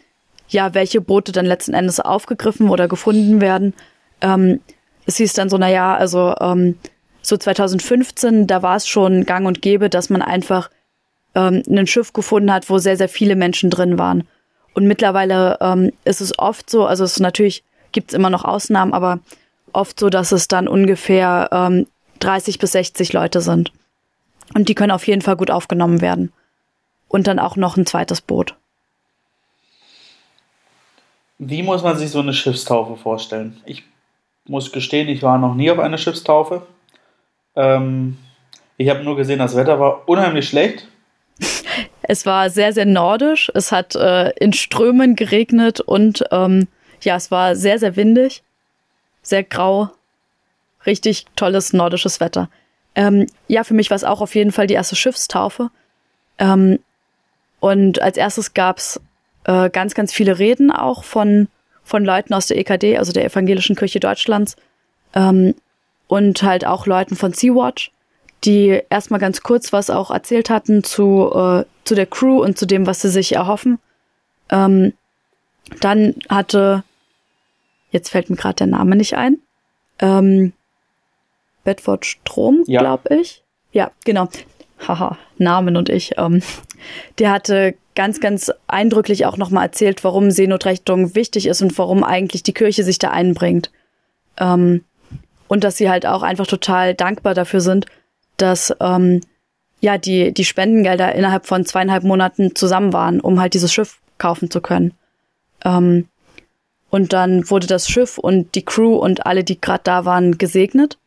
ja, 0.49 0.75
welche 0.75 1.01
Boote 1.01 1.33
dann 1.33 1.47
letzten 1.47 1.75
Endes 1.75 2.01
aufgegriffen 2.01 2.69
oder 2.69 2.89
gefunden 2.89 3.41
werden. 3.41 3.75
Ähm, 4.21 4.61
es 5.07 5.17
hieß 5.17 5.33
dann 5.35 5.49
so, 5.49 5.59
na 5.59 5.71
ja, 5.71 5.97
also 5.97 6.35
ähm, 6.41 6.79
so 7.23 7.37
2015, 7.37 8.47
da 8.47 8.63
war 8.63 8.77
es 8.77 8.87
schon 8.87 9.25
gang 9.25 9.47
und 9.47 9.63
gäbe, 9.63 9.89
dass 9.89 10.11
man 10.11 10.23
einfach 10.23 10.71
ähm, 11.35 11.63
ein 11.69 11.87
Schiff 11.87 12.13
gefunden 12.13 12.53
hat, 12.53 12.69
wo 12.69 12.79
sehr, 12.79 12.97
sehr 12.97 13.09
viele 13.09 13.37
Menschen 13.37 13.71
drin 13.71 13.99
waren. 13.99 14.25
Und 14.75 14.87
mittlerweile 14.87 15.59
ähm, 15.61 15.93
ist 16.05 16.21
es 16.21 16.39
oft 16.39 16.69
so, 16.69 16.87
also 16.87 17.05
es 17.05 17.21
natürlich 17.21 17.65
gibt 17.93 18.11
es 18.11 18.17
immer 18.17 18.31
noch 18.31 18.45
Ausnahmen, 18.45 18.95
aber 18.95 19.21
oft 19.73 19.99
so, 20.01 20.11
dass 20.11 20.33
es 20.33 20.49
dann 20.49 20.69
ungefähr 20.69 21.49
ähm, 21.53 21.87
30 22.21 22.59
bis 22.59 22.73
60 22.73 23.13
Leute 23.13 23.41
sind. 23.41 23.73
Und 24.55 24.69
die 24.69 24.75
können 24.75 24.91
auf 24.91 25.07
jeden 25.07 25.23
Fall 25.23 25.37
gut 25.37 25.51
aufgenommen 25.51 26.01
werden. 26.01 26.33
Und 27.09 27.27
dann 27.27 27.39
auch 27.39 27.57
noch 27.57 27.77
ein 27.77 27.87
zweites 27.87 28.21
Boot. 28.21 28.57
Wie 31.39 31.63
muss 31.63 31.83
man 31.83 31.97
sich 31.97 32.11
so 32.11 32.21
eine 32.21 32.33
Schiffstaufe 32.33 32.97
vorstellen? 32.97 33.61
Ich 33.65 33.85
muss 34.47 34.73
gestehen, 34.73 35.09
ich 35.09 35.23
war 35.23 35.39
noch 35.39 35.55
nie 35.55 35.71
auf 35.71 35.79
einer 35.79 35.99
Schiffstaufe. 35.99 36.67
Ähm, 37.57 38.17
ich 38.77 38.89
habe 38.89 39.03
nur 39.03 39.17
gesehen, 39.17 39.39
das 39.39 39.57
Wetter 39.57 39.79
war 39.79 40.09
unheimlich 40.09 40.49
schlecht. 40.49 40.87
Es 42.05 42.27
war 42.27 42.51
sehr, 42.51 42.73
sehr 42.73 42.85
nordisch. 42.85 43.51
Es 43.55 43.71
hat 43.71 43.95
äh, 43.95 44.31
in 44.31 44.53
Strömen 44.53 45.15
geregnet 45.15 45.81
und 45.81 46.25
ähm, 46.33 46.67
ja, 47.01 47.15
es 47.15 47.31
war 47.31 47.55
sehr, 47.55 47.79
sehr 47.79 47.95
windig, 47.95 48.43
sehr 49.23 49.45
grau. 49.45 49.89
Richtig 50.85 51.27
tolles 51.37 51.73
nordisches 51.73 52.19
Wetter. 52.19 52.51
Ähm, 52.95 53.27
ja, 53.49 53.65
für 53.65 53.75
mich 53.75 53.91
war 53.91 53.97
es 53.97 54.05
auch 54.05 54.21
auf 54.21 54.35
jeden 54.35 54.53
Fall 54.53 54.67
die 54.67 54.75
erste 54.75 54.97
Schiffstaufe. 54.97 55.71
Ähm, 56.39 56.79
und 57.61 58.03
als 58.03 58.17
erstes 58.17 58.55
gab's 58.55 59.01
äh, 59.45 59.71
ganz, 59.71 59.95
ganz 59.95 60.13
viele 60.13 60.39
Reden 60.39 60.71
auch 60.71 61.05
von, 61.05 61.49
von 61.85 62.05
Leuten 62.05 62.35
aus 62.35 62.47
der 62.47 62.59
EKD, 62.59 62.99
also 62.99 63.13
der 63.13 63.25
Evangelischen 63.25 63.77
Kirche 63.77 64.01
Deutschlands. 64.01 64.57
Ähm, 65.15 65.55
und 66.09 66.43
halt 66.43 66.67
auch 66.67 66.87
Leuten 66.87 67.17
von 67.17 67.33
Sea-Watch 67.33 67.93
die 68.45 68.83
erstmal 68.91 69.21
ganz 69.21 69.43
kurz 69.43 69.73
was 69.73 69.91
auch 69.91 70.11
erzählt 70.11 70.51
hatten 70.51 70.83
zu, 70.83 71.31
äh, 71.35 71.65
zu 71.85 71.95
der 71.95 72.07
Crew 72.07 72.43
und 72.43 72.59
zu 72.59 72.67
dem, 72.67 72.87
was 72.87 73.03
sie 73.03 73.09
sich 73.09 73.35
erhoffen. 73.35 73.79
Ähm, 74.51 74.93
dann 75.81 76.17
hatte, 76.29 76.83
jetzt 77.91 78.11
fällt 78.11 78.31
mir 78.31 78.37
gerade 78.37 78.57
der 78.57 78.67
Name 78.67 78.97
nicht 78.97 79.15
ein, 79.15 79.39
ähm, 80.01 80.53
Bedford 81.65 82.05
Strom, 82.07 82.65
ja. 82.67 82.81
glaube 82.81 83.15
ich. 83.17 83.43
Ja, 83.73 83.91
genau. 84.05 84.29
Haha, 84.87 85.17
Namen 85.39 85.77
und 85.77 85.89
ich. 85.89 86.13
Ähm, 86.19 86.43
der 87.19 87.31
hatte 87.31 87.75
ganz, 87.95 88.21
ganz 88.21 88.51
eindrücklich 88.67 89.27
auch 89.27 89.37
nochmal 89.37 89.67
erzählt, 89.67 90.05
warum 90.05 90.31
Seenotrettung 90.31 91.15
wichtig 91.15 91.47
ist 91.47 91.63
und 91.63 91.77
warum 91.79 92.05
eigentlich 92.05 92.43
die 92.43 92.55
Kirche 92.55 92.85
sich 92.85 92.99
da 92.99 93.11
einbringt. 93.11 93.71
Ähm, 94.39 94.85
und 95.49 95.65
dass 95.65 95.77
sie 95.77 95.91
halt 95.91 96.07
auch 96.07 96.23
einfach 96.23 96.47
total 96.47 96.95
dankbar 96.95 97.35
dafür 97.35 97.61
sind, 97.61 97.87
dass 98.39 98.75
ähm, 98.81 99.21
ja 99.81 99.99
die, 99.99 100.33
die 100.33 100.45
Spendengelder 100.45 101.15
innerhalb 101.15 101.47
von 101.47 101.67
zweieinhalb 101.67 102.05
Monaten 102.05 102.55
zusammen 102.55 102.93
waren, 102.93 103.21
um 103.21 103.41
halt 103.41 103.55
dieses 103.55 103.73
Schiff 103.73 104.01
kaufen 104.19 104.51
zu 104.51 104.61
können. 104.61 104.95
Ähm, 105.65 106.09
und 106.89 107.13
dann 107.13 107.49
wurde 107.51 107.67
das 107.67 107.89
Schiff 107.89 108.19
und 108.19 108.55
die 108.55 108.65
Crew 108.65 108.97
und 108.97 109.27
alle, 109.27 109.45
die 109.45 109.61
gerade 109.61 109.83
da 109.85 110.05
waren, 110.05 110.39
gesegnet. 110.39 110.99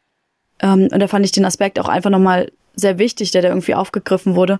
Ähm, 0.60 0.90
und 0.92 1.00
da 1.00 1.08
fand 1.08 1.26
ich 1.26 1.32
den 1.32 1.46
Aspekt 1.46 1.80
auch 1.80 1.88
einfach 1.88 2.10
nochmal 2.10 2.52
sehr 2.76 2.98
wichtig, 2.98 3.32
der 3.32 3.42
da 3.42 3.50
irgendwie 3.50 3.76
aufgegriffen 3.76 4.36
wurde, 4.36 4.60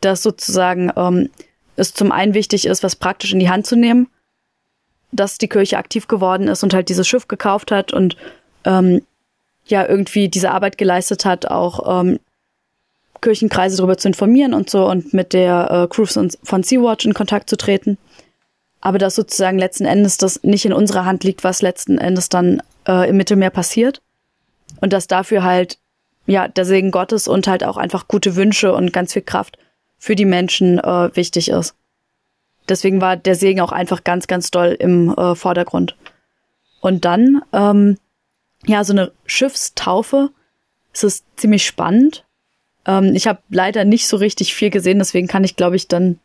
dass 0.00 0.22
sozusagen 0.22 0.92
ähm, 0.96 1.30
es 1.76 1.94
zum 1.94 2.12
einen 2.12 2.34
wichtig 2.34 2.66
ist, 2.66 2.82
was 2.82 2.96
praktisch 2.96 3.32
in 3.32 3.40
die 3.40 3.48
Hand 3.48 3.66
zu 3.66 3.76
nehmen, 3.76 4.08
dass 5.12 5.38
die 5.38 5.48
Kirche 5.48 5.78
aktiv 5.78 6.08
geworden 6.08 6.48
ist 6.48 6.62
und 6.62 6.74
halt 6.74 6.88
dieses 6.88 7.06
Schiff 7.06 7.28
gekauft 7.28 7.70
hat 7.70 7.92
und 7.92 8.16
ähm, 8.64 9.02
ja 9.66 9.86
irgendwie 9.86 10.28
diese 10.28 10.50
Arbeit 10.50 10.76
geleistet 10.78 11.24
hat, 11.24 11.46
auch 11.46 12.00
ähm, 12.00 12.18
Kirchenkreise 13.20 13.78
darüber 13.78 13.96
zu 13.96 14.08
informieren 14.08 14.52
und 14.52 14.68
so 14.68 14.86
und 14.88 15.14
mit 15.14 15.32
der 15.32 15.70
äh, 15.70 15.88
Crew 15.88 16.04
von 16.04 16.62
Sea-Watch 16.62 17.06
in 17.06 17.14
Kontakt 17.14 17.48
zu 17.48 17.56
treten. 17.56 17.96
Aber 18.82 18.98
dass 18.98 19.14
sozusagen 19.14 19.58
letzten 19.58 19.86
Endes 19.86 20.18
das 20.18 20.42
nicht 20.42 20.66
in 20.66 20.74
unserer 20.74 21.06
Hand 21.06 21.24
liegt, 21.24 21.42
was 21.42 21.62
letzten 21.62 21.96
Endes 21.96 22.28
dann 22.28 22.62
äh, 22.86 23.08
im 23.08 23.16
Mittelmeer 23.16 23.48
passiert. 23.48 24.02
Und 24.84 24.92
dass 24.92 25.06
dafür 25.06 25.42
halt, 25.42 25.78
ja, 26.26 26.46
der 26.46 26.66
Segen 26.66 26.90
Gottes 26.90 27.26
und 27.26 27.46
halt 27.46 27.64
auch 27.64 27.78
einfach 27.78 28.06
gute 28.06 28.36
Wünsche 28.36 28.74
und 28.74 28.92
ganz 28.92 29.14
viel 29.14 29.22
Kraft 29.22 29.56
für 29.96 30.14
die 30.14 30.26
Menschen 30.26 30.78
äh, 30.78 31.16
wichtig 31.16 31.48
ist. 31.48 31.74
Deswegen 32.68 33.00
war 33.00 33.16
der 33.16 33.34
Segen 33.34 33.62
auch 33.62 33.72
einfach 33.72 34.04
ganz, 34.04 34.26
ganz 34.26 34.50
doll 34.50 34.76
im 34.78 35.08
äh, 35.14 35.34
Vordergrund. 35.34 35.96
Und 36.82 37.06
dann 37.06 37.40
ähm, 37.54 37.96
ja, 38.66 38.84
so 38.84 38.92
eine 38.92 39.12
Schiffstaufe. 39.24 40.28
Es 40.92 41.02
ist 41.02 41.24
ziemlich 41.36 41.64
spannend. 41.64 42.26
Ähm, 42.84 43.12
ich 43.14 43.26
habe 43.26 43.38
leider 43.48 43.86
nicht 43.86 44.06
so 44.06 44.18
richtig 44.18 44.52
viel 44.54 44.68
gesehen, 44.68 44.98
deswegen 44.98 45.28
kann 45.28 45.44
ich, 45.44 45.56
glaube 45.56 45.76
ich, 45.76 45.88
dann, 45.88 46.18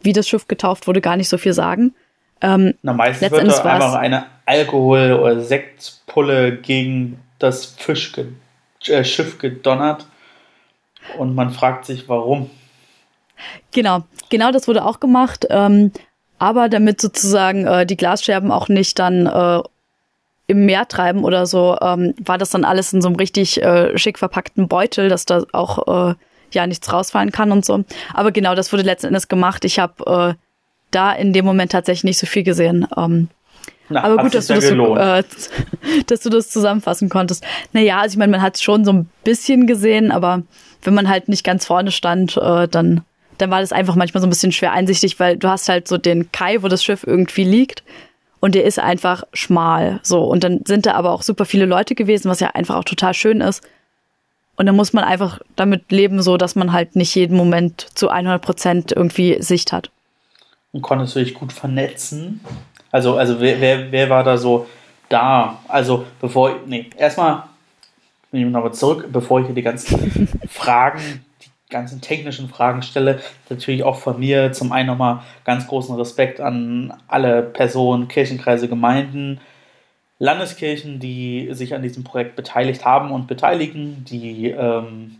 wie 0.00 0.12
das 0.12 0.26
Schiff 0.26 0.48
getauft 0.48 0.88
wurde, 0.88 1.00
gar 1.00 1.16
nicht 1.16 1.28
so 1.28 1.38
viel 1.38 1.52
sagen. 1.52 1.94
Ähm, 2.40 2.74
Na, 2.82 2.94
meistens 2.94 3.30
wird 3.30 3.46
da 3.46 3.62
einfach 3.62 3.94
eine 3.94 4.26
Alkohol- 4.44 5.20
oder 5.20 5.38
Sektpulle 5.40 6.56
gegen 6.56 7.20
das 7.38 7.66
Fisch 7.66 8.12
äh, 8.86 9.04
Schiff 9.04 9.38
gedonnert 9.38 10.06
und 11.18 11.34
man 11.34 11.50
fragt 11.50 11.84
sich, 11.84 12.08
warum. 12.08 12.50
Genau, 13.72 14.04
genau 14.30 14.50
das 14.50 14.66
wurde 14.66 14.84
auch 14.84 15.00
gemacht, 15.00 15.46
ähm, 15.50 15.92
aber 16.38 16.68
damit 16.68 17.00
sozusagen 17.00 17.66
äh, 17.66 17.86
die 17.86 17.96
Glasscherben 17.96 18.50
auch 18.50 18.68
nicht 18.68 18.98
dann 18.98 19.26
äh, 19.26 19.62
im 20.46 20.64
Meer 20.64 20.86
treiben 20.88 21.24
oder 21.24 21.46
so, 21.46 21.76
ähm, 21.80 22.14
war 22.18 22.38
das 22.38 22.50
dann 22.50 22.64
alles 22.64 22.92
in 22.92 23.02
so 23.02 23.08
einem 23.08 23.16
richtig 23.16 23.62
äh, 23.62 23.96
schick 23.98 24.18
verpackten 24.18 24.68
Beutel, 24.68 25.08
dass 25.08 25.26
da 25.26 25.44
auch 25.52 26.10
äh, 26.10 26.14
ja 26.52 26.66
nichts 26.66 26.92
rausfallen 26.92 27.32
kann 27.32 27.52
und 27.52 27.64
so. 27.64 27.84
Aber 28.14 28.32
genau, 28.32 28.54
das 28.54 28.72
wurde 28.72 28.84
letzten 28.84 29.08
Endes 29.08 29.28
gemacht. 29.28 29.64
Ich 29.64 29.78
habe 29.78 30.34
äh, 30.36 30.42
da 30.90 31.12
in 31.12 31.32
dem 31.32 31.44
Moment 31.44 31.72
tatsächlich 31.72 32.04
nicht 32.04 32.18
so 32.18 32.26
viel 32.26 32.44
gesehen. 32.44 32.86
Ähm, 32.96 33.28
Na, 33.88 34.02
aber 34.02 34.22
gut, 34.22 34.34
dass 34.34 34.48
du, 34.48 34.54
das 34.54 34.68
so, 34.68 34.96
äh, 34.96 35.22
dass 36.06 36.20
du 36.20 36.30
das 36.30 36.50
zusammenfassen 36.50 37.08
konntest. 37.08 37.44
Naja, 37.72 37.98
also 38.00 38.14
ich 38.14 38.18
meine, 38.18 38.32
man 38.32 38.42
hat 38.42 38.56
es 38.56 38.62
schon 38.62 38.84
so 38.84 38.92
ein 38.92 39.08
bisschen 39.24 39.66
gesehen, 39.66 40.10
aber 40.10 40.42
wenn 40.82 40.94
man 40.94 41.08
halt 41.08 41.28
nicht 41.28 41.44
ganz 41.44 41.66
vorne 41.66 41.92
stand, 41.92 42.36
äh, 42.36 42.68
dann, 42.68 43.02
dann 43.38 43.50
war 43.50 43.60
das 43.60 43.72
einfach 43.72 43.94
manchmal 43.94 44.20
so 44.20 44.26
ein 44.26 44.30
bisschen 44.30 44.52
schwer 44.52 44.72
einsichtig, 44.72 45.20
weil 45.20 45.36
du 45.36 45.48
hast 45.48 45.68
halt 45.68 45.86
so 45.88 45.98
den 45.98 46.32
Kai, 46.32 46.62
wo 46.62 46.68
das 46.68 46.82
Schiff 46.82 47.04
irgendwie 47.06 47.44
liegt 47.44 47.82
und 48.40 48.54
der 48.54 48.64
ist 48.64 48.78
einfach 48.78 49.24
schmal. 49.32 50.00
So. 50.02 50.24
Und 50.24 50.44
dann 50.44 50.60
sind 50.66 50.86
da 50.86 50.94
aber 50.94 51.12
auch 51.12 51.22
super 51.22 51.44
viele 51.44 51.66
Leute 51.66 51.94
gewesen, 51.94 52.30
was 52.30 52.40
ja 52.40 52.50
einfach 52.50 52.76
auch 52.76 52.84
total 52.84 53.14
schön 53.14 53.40
ist. 53.40 53.62
Und 54.56 54.66
dann 54.66 54.76
muss 54.76 54.92
man 54.92 55.04
einfach 55.04 55.40
damit 55.54 55.90
leben, 55.92 56.22
so 56.22 56.36
dass 56.36 56.54
man 56.54 56.72
halt 56.72 56.96
nicht 56.96 57.14
jeden 57.14 57.36
Moment 57.36 57.86
zu 57.94 58.08
100 58.08 58.40
Prozent 58.40 58.92
irgendwie 58.92 59.36
Sicht 59.42 59.72
hat. 59.72 59.90
Und 60.72 60.82
konntest 60.82 61.14
du 61.16 61.20
dich 61.20 61.34
gut 61.34 61.52
vernetzen? 61.52 62.40
Also, 62.96 63.18
also 63.18 63.38
wer, 63.38 63.60
wer, 63.60 63.92
wer 63.92 64.08
war 64.08 64.24
da 64.24 64.38
so 64.38 64.66
da? 65.10 65.58
Also, 65.68 66.06
bevor, 66.18 66.60
nee, 66.64 66.88
erstmal, 66.96 67.42
ich 68.32 68.42
nochmal 68.46 68.72
zurück, 68.72 69.08
bevor 69.12 69.40
ich 69.40 69.46
hier 69.46 69.54
die 69.54 69.60
ganzen 69.62 70.28
Fragen 70.48 71.22
ganzen 71.68 72.00
technischen 72.00 72.48
Fragen 72.48 72.80
stelle. 72.80 73.20
Natürlich 73.50 73.82
auch 73.82 73.96
von 73.96 74.18
mir 74.18 74.52
zum 74.52 74.72
einen 74.72 74.86
nochmal 74.86 75.20
ganz 75.44 75.66
großen 75.66 75.94
Respekt 75.96 76.40
an 76.40 76.94
alle 77.06 77.42
Personen, 77.42 78.08
Kirchenkreise, 78.08 78.66
Gemeinden, 78.66 79.40
Landeskirchen, 80.18 80.98
die 80.98 81.48
sich 81.50 81.74
an 81.74 81.82
diesem 81.82 82.02
Projekt 82.02 82.34
beteiligt 82.34 82.86
haben 82.86 83.10
und 83.10 83.26
beteiligen, 83.26 84.06
die 84.08 84.48
ähm, 84.50 85.16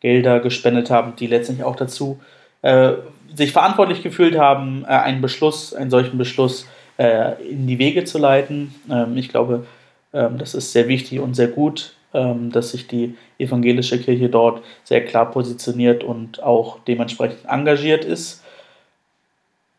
Gelder 0.00 0.40
gespendet 0.40 0.90
haben, 0.90 1.16
die 1.16 1.28
letztendlich 1.28 1.64
auch 1.64 1.76
dazu 1.76 2.20
äh, 2.60 2.92
sich 3.34 3.52
verantwortlich 3.52 4.02
gefühlt 4.02 4.36
haben, 4.36 4.84
äh, 4.84 4.88
einen 4.88 5.22
Beschluss, 5.22 5.72
einen 5.72 5.90
solchen 5.90 6.18
Beschluss 6.18 6.66
äh, 6.98 7.42
in 7.42 7.66
die 7.66 7.78
Wege 7.78 8.04
zu 8.04 8.18
leiten. 8.18 8.74
Ähm, 8.90 9.16
ich 9.16 9.28
glaube, 9.28 9.66
ähm, 10.12 10.38
das 10.38 10.54
ist 10.54 10.72
sehr 10.72 10.88
wichtig 10.88 11.20
und 11.20 11.34
sehr 11.34 11.48
gut 11.48 11.96
ähm, 12.16 12.50
dass 12.50 12.70
sich 12.70 12.86
die 12.86 13.14
evangelische 13.38 14.00
Kirche 14.00 14.30
dort 14.30 14.64
sehr 14.84 15.04
klar 15.04 15.30
positioniert 15.30 16.02
und 16.02 16.42
auch 16.42 16.78
dementsprechend 16.88 17.44
engagiert 17.46 18.06
ist. 18.06 18.42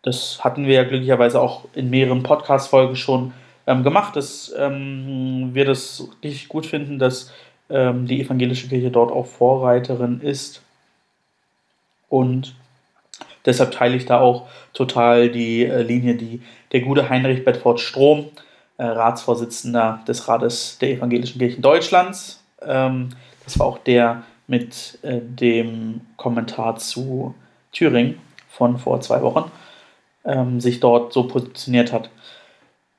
Das 0.03 0.43
hatten 0.43 0.67
wir 0.67 0.75
ja 0.75 0.83
glücklicherweise 0.83 1.41
auch 1.41 1.65
in 1.73 1.89
mehreren 1.89 2.21
Podcast-Folgen 2.21 2.95
schon 2.95 3.33
ähm, 3.65 3.83
gemacht, 3.83 4.15
dass 4.15 4.53
ähm, 4.55 5.49
wir 5.53 5.65
das 5.65 6.07
richtig 6.23 6.47
gut 6.47 6.65
finden, 6.65 6.99
dass 6.99 7.33
die 7.69 8.21
evangelische 8.21 8.69
Kirche 8.69 8.91
dort 8.91 9.11
auch 9.11 9.25
Vorreiterin 9.25 10.21
ist. 10.21 10.61
Und 12.07 12.55
deshalb 13.47 13.71
teile 13.71 13.95
ich 13.95 14.05
da 14.05 14.19
auch 14.19 14.47
total 14.73 15.29
die 15.31 15.65
äh, 15.65 15.81
Linie, 15.81 16.15
die 16.15 16.41
der 16.71 16.81
gute 16.81 17.09
Heinrich 17.09 17.43
Bedford 17.43 17.79
Strom 17.79 18.25
äh, 18.77 18.83
Ratsvorsitzender 18.83 20.01
des 20.07 20.27
Rates 20.27 20.77
der 20.79 20.91
Evangelischen 20.91 21.39
Kirchen 21.39 21.63
Deutschlands. 21.63 22.43
Ähm, 22.61 23.09
das 23.43 23.57
war 23.57 23.65
auch 23.65 23.79
der 23.79 24.23
mit 24.45 24.99
äh, 25.01 25.19
dem 25.21 26.01
Kommentar 26.17 26.75
zu 26.75 27.33
Thüringen 27.71 28.19
von 28.49 28.77
vor 28.77 29.01
zwei 29.01 29.21
Wochen, 29.21 29.51
ähm, 30.25 30.59
sich 30.59 30.79
dort 30.79 31.13
so 31.13 31.27
positioniert 31.27 31.91
hat. 31.91 32.09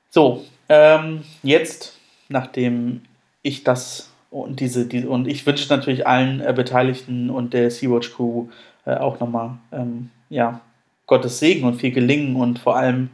So, 0.09 0.43
ähm, 0.67 1.23
jetzt, 1.43 1.97
nachdem 2.29 3.01
ich 3.41 3.63
das 3.63 4.11
und 4.31 4.59
diese, 4.59 4.85
diese 4.85 5.09
und 5.09 5.27
ich 5.27 5.45
wünsche 5.45 5.73
natürlich 5.73 6.05
allen 6.05 6.39
äh, 6.41 6.53
Beteiligten 6.53 7.29
und 7.29 7.53
der 7.53 7.71
Sea-Watch 7.71 8.13
Crew 8.13 8.47
äh, 8.85 8.95
auch 8.95 9.19
nochmal 9.19 9.57
ähm, 9.71 10.11
ja, 10.29 10.61
Gottes 11.07 11.39
Segen 11.39 11.65
und 11.65 11.75
viel 11.75 11.91
Gelingen 11.91 12.35
und 12.35 12.59
vor 12.59 12.75
allem 12.75 13.09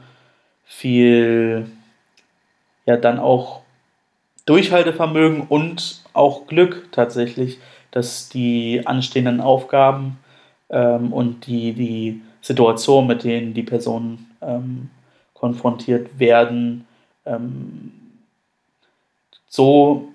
viel 0.65 1.69
ja 2.85 2.97
dann 2.97 3.19
auch 3.19 3.61
Durchhaltevermögen 4.45 5.41
und 5.41 6.03
auch 6.13 6.45
Glück 6.47 6.89
tatsächlich, 6.91 7.59
dass 7.91 8.29
die 8.29 8.81
anstehenden 8.85 9.41
Aufgaben 9.41 10.19
ähm, 10.69 11.11
und 11.13 11.47
die, 11.47 11.73
die 11.73 12.21
Situation, 12.41 13.07
mit 13.07 13.23
denen 13.23 13.53
die 13.53 13.63
Personen 13.63 14.29
ähm, 14.41 14.89
konfrontiert 15.33 16.19
werden, 16.19 16.85
ähm, 17.25 17.91
so 19.47 20.09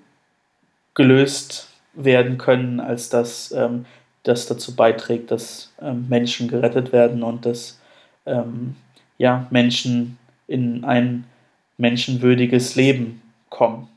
gelöst 0.93 1.69
werden 1.93 2.37
können, 2.37 2.79
als 2.79 3.09
dass 3.09 3.51
ähm, 3.51 3.85
das 4.23 4.45
dazu 4.45 4.75
beiträgt, 4.75 5.31
dass 5.31 5.73
ähm, 5.81 6.07
Menschen 6.09 6.47
gerettet 6.47 6.91
werden 6.91 7.23
und 7.23 7.45
dass 7.45 7.79
ähm, 8.25 8.75
ja, 9.17 9.47
Menschen 9.49 10.17
in 10.47 10.83
ein 10.83 11.25
menschenwürdiges 11.77 12.75
Leben 12.75 13.21
kommen. 13.49 13.87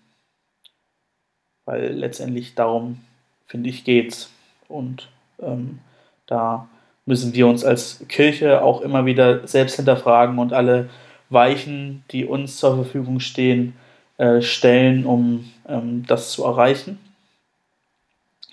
Weil 1.66 1.92
letztendlich 1.92 2.54
darum, 2.54 3.00
finde 3.46 3.70
ich, 3.70 3.84
geht's. 3.84 4.30
Und 4.68 5.08
ähm, 5.40 5.80
da 6.26 6.68
müssen 7.06 7.34
wir 7.34 7.46
uns 7.46 7.64
als 7.64 8.04
Kirche 8.08 8.62
auch 8.62 8.80
immer 8.80 9.06
wieder 9.06 9.46
selbst 9.46 9.76
hinterfragen 9.76 10.38
und 10.38 10.52
alle 10.52 10.88
Weichen, 11.30 12.04
die 12.10 12.24
uns 12.24 12.56
zur 12.58 12.74
Verfügung 12.76 13.20
stehen, 13.20 13.74
äh, 14.18 14.40
stellen, 14.40 15.04
um 15.06 15.50
ähm, 15.68 16.04
das 16.06 16.32
zu 16.32 16.44
erreichen. 16.44 16.98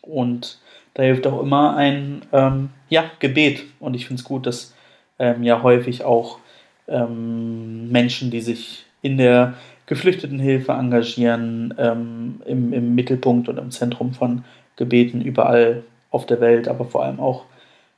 Und 0.02 0.60
da 0.94 1.04
hilft 1.04 1.26
auch 1.28 1.42
immer 1.42 1.76
ein 1.76 2.24
ähm, 2.34 2.70
ja, 2.90 3.10
Gebet. 3.20 3.64
Und 3.80 3.94
ich 3.94 4.08
finde 4.08 4.20
es 4.22 4.26
gut, 4.26 4.46
dass 4.46 4.74
ähm, 5.20 5.44
ja 5.44 5.64
häufig 5.64 6.04
auch 6.04 6.40
ähm, 6.88 7.90
Menschen, 7.92 8.32
die 8.32 8.42
sich 8.42 8.86
in 9.02 9.18
der 9.18 9.54
Geflüchtetenhilfe 9.86 10.72
engagieren, 10.72 11.74
ähm, 11.78 12.42
im, 12.46 12.74
im 12.74 12.96
Mittelpunkt 12.96 13.50
und 13.50 13.58
im 13.58 13.72
Zentrum 13.72 14.14
von 14.14 14.44
Gebeten 14.76 15.22
überall 15.22 15.84
auf 16.12 16.26
der 16.26 16.42
Welt, 16.42 16.68
aber 16.68 16.86
vor 16.86 17.04
allem 17.04 17.20
auch 17.20 17.46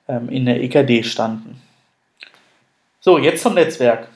ähm, 0.08 0.30
in 0.30 0.46
der 0.46 0.62
EKD 0.62 1.04
standen. 1.04 1.62
So, 3.00 3.18
jetzt 3.18 3.44
zum 3.44 3.56
Netzwerk. 3.56 4.08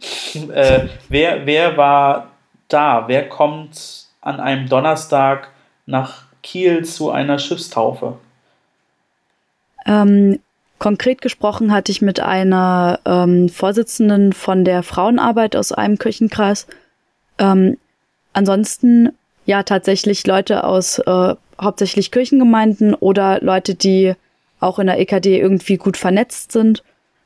äh, 0.54 0.88
wer, 1.08 1.46
wer 1.46 1.76
war 1.76 2.30
da? 2.68 3.04
Wer 3.06 3.28
kommt 3.28 4.06
an 4.20 4.40
einem 4.40 4.68
Donnerstag 4.68 5.50
nach 5.86 6.29
Kiel 6.42 6.84
zu 6.84 7.10
einer 7.10 7.38
Schiffstaufe? 7.38 8.18
Ähm, 9.86 10.38
Konkret 10.78 11.20
gesprochen 11.20 11.72
hatte 11.72 11.92
ich 11.92 12.00
mit 12.00 12.20
einer 12.20 13.00
ähm, 13.04 13.50
Vorsitzenden 13.50 14.32
von 14.32 14.64
der 14.64 14.82
Frauenarbeit 14.82 15.54
aus 15.54 15.72
einem 15.72 15.98
Kirchenkreis. 15.98 16.66
Ähm, 17.38 17.76
ansonsten 18.32 19.10
ja 19.44 19.62
tatsächlich 19.62 20.26
Leute 20.26 20.64
aus 20.64 20.98
äh, 21.00 21.34
hauptsächlich 21.60 22.10
Kirchengemeinden 22.10 22.94
oder 22.94 23.40
Leute, 23.42 23.74
die 23.74 24.14
auch 24.58 24.78
in 24.78 24.86
der 24.86 24.98
EKD 24.98 25.38
irgendwie 25.38 25.76
gut 25.76 25.96
vernetzt 25.96 26.52
sind, 26.52 26.82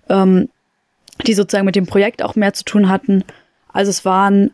ähm, 0.08 0.48
die 1.24 1.34
sozusagen 1.34 1.66
mit 1.66 1.76
dem 1.76 1.86
Projekt 1.86 2.22
auch 2.22 2.34
mehr 2.34 2.54
zu 2.54 2.64
tun 2.64 2.88
hatten. 2.88 3.22
Also 3.72 3.90
es 3.90 4.04
waren 4.04 4.50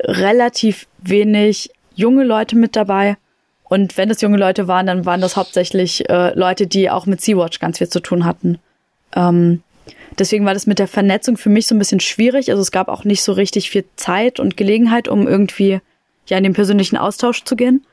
relativ 0.00 0.86
wenig 1.00 1.70
junge 1.94 2.24
Leute 2.24 2.56
mit 2.56 2.74
dabei, 2.74 3.16
und 3.64 3.96
wenn 3.96 4.10
es 4.10 4.20
junge 4.20 4.36
Leute 4.36 4.68
waren, 4.68 4.86
dann 4.86 5.06
waren 5.06 5.20
das 5.20 5.36
hauptsächlich 5.36 6.08
äh, 6.08 6.38
Leute, 6.38 6.66
die 6.66 6.90
auch 6.90 7.06
mit 7.06 7.20
Sea-Watch 7.20 7.58
ganz 7.60 7.78
viel 7.78 7.88
zu 7.88 8.00
tun 8.00 8.24
hatten. 8.24 8.58
Ähm, 9.16 9.62
deswegen 10.18 10.44
war 10.44 10.54
das 10.54 10.66
mit 10.66 10.78
der 10.78 10.88
Vernetzung 10.88 11.36
für 11.36 11.48
mich 11.48 11.66
so 11.66 11.74
ein 11.74 11.78
bisschen 11.78 12.00
schwierig. 12.00 12.50
Also 12.50 12.60
es 12.60 12.70
gab 12.70 12.88
auch 12.88 13.04
nicht 13.04 13.22
so 13.22 13.32
richtig 13.32 13.70
viel 13.70 13.84
Zeit 13.96 14.38
und 14.38 14.56
Gelegenheit, 14.56 15.08
um 15.08 15.26
irgendwie 15.26 15.80
ja 16.26 16.36
in 16.36 16.44
den 16.44 16.52
persönlichen 16.52 16.96
Austausch 16.96 17.44
zu 17.44 17.56
gehen. 17.56 17.84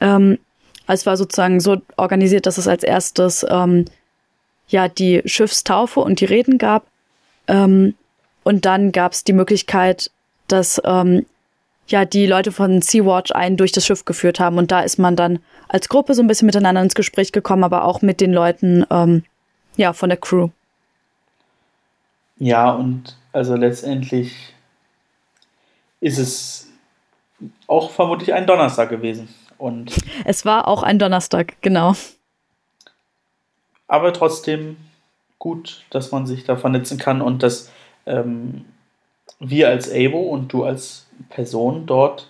Ähm, 0.00 0.38
also 0.86 1.00
es 1.00 1.06
war 1.06 1.16
sozusagen 1.16 1.60
so 1.60 1.78
organisiert, 1.96 2.46
dass 2.46 2.58
es 2.58 2.68
als 2.68 2.84
erstes 2.84 3.44
ähm, 3.48 3.86
ja 4.68 4.88
die 4.88 5.22
Schiffstaufe 5.24 6.00
und 6.00 6.20
die 6.20 6.24
Reden 6.24 6.56
gab. 6.56 6.86
Ähm, 7.48 7.94
und 8.44 8.64
dann 8.64 8.92
gab 8.92 9.12
es 9.12 9.24
die 9.24 9.32
Möglichkeit, 9.32 10.10
dass 10.48 10.80
ähm, 10.84 11.26
ja 11.90 12.04
die 12.04 12.26
Leute 12.26 12.52
von 12.52 12.82
Sea-Watch 12.82 13.32
einen 13.32 13.56
durch 13.56 13.72
das 13.72 13.86
Schiff 13.86 14.04
geführt 14.04 14.40
haben. 14.40 14.58
Und 14.58 14.70
da 14.70 14.80
ist 14.80 14.98
man 14.98 15.16
dann 15.16 15.38
als 15.68 15.88
Gruppe 15.88 16.14
so 16.14 16.22
ein 16.22 16.26
bisschen 16.26 16.46
miteinander 16.46 16.82
ins 16.82 16.94
Gespräch 16.94 17.32
gekommen, 17.32 17.64
aber 17.64 17.84
auch 17.84 18.02
mit 18.02 18.20
den 18.20 18.32
Leuten 18.32 18.84
ähm, 18.90 19.24
ja, 19.76 19.92
von 19.92 20.08
der 20.08 20.18
Crew. 20.18 20.48
Ja, 22.38 22.70
und 22.70 23.16
Also 23.32 23.54
letztendlich 23.54 24.54
ist 26.00 26.18
es 26.18 26.68
auch 27.66 27.90
vermutlich 27.90 28.34
ein 28.34 28.46
Donnerstag 28.46 28.88
gewesen. 28.88 29.28
Und 29.58 29.94
es 30.24 30.44
war 30.44 30.66
auch 30.68 30.82
ein 30.82 30.98
Donnerstag, 30.98 31.60
genau. 31.60 31.94
Aber 33.86 34.12
trotzdem 34.12 34.76
gut, 35.38 35.84
dass 35.90 36.12
man 36.12 36.26
sich 36.26 36.44
da 36.44 36.56
vernetzen 36.56 36.98
kann 36.98 37.20
und 37.20 37.42
dass 37.42 37.70
ähm, 38.06 38.64
wir 39.38 39.68
als 39.68 39.90
Abo 39.90 40.20
und 40.20 40.52
du 40.52 40.64
als 40.64 41.06
Person 41.28 41.86
dort 41.86 42.28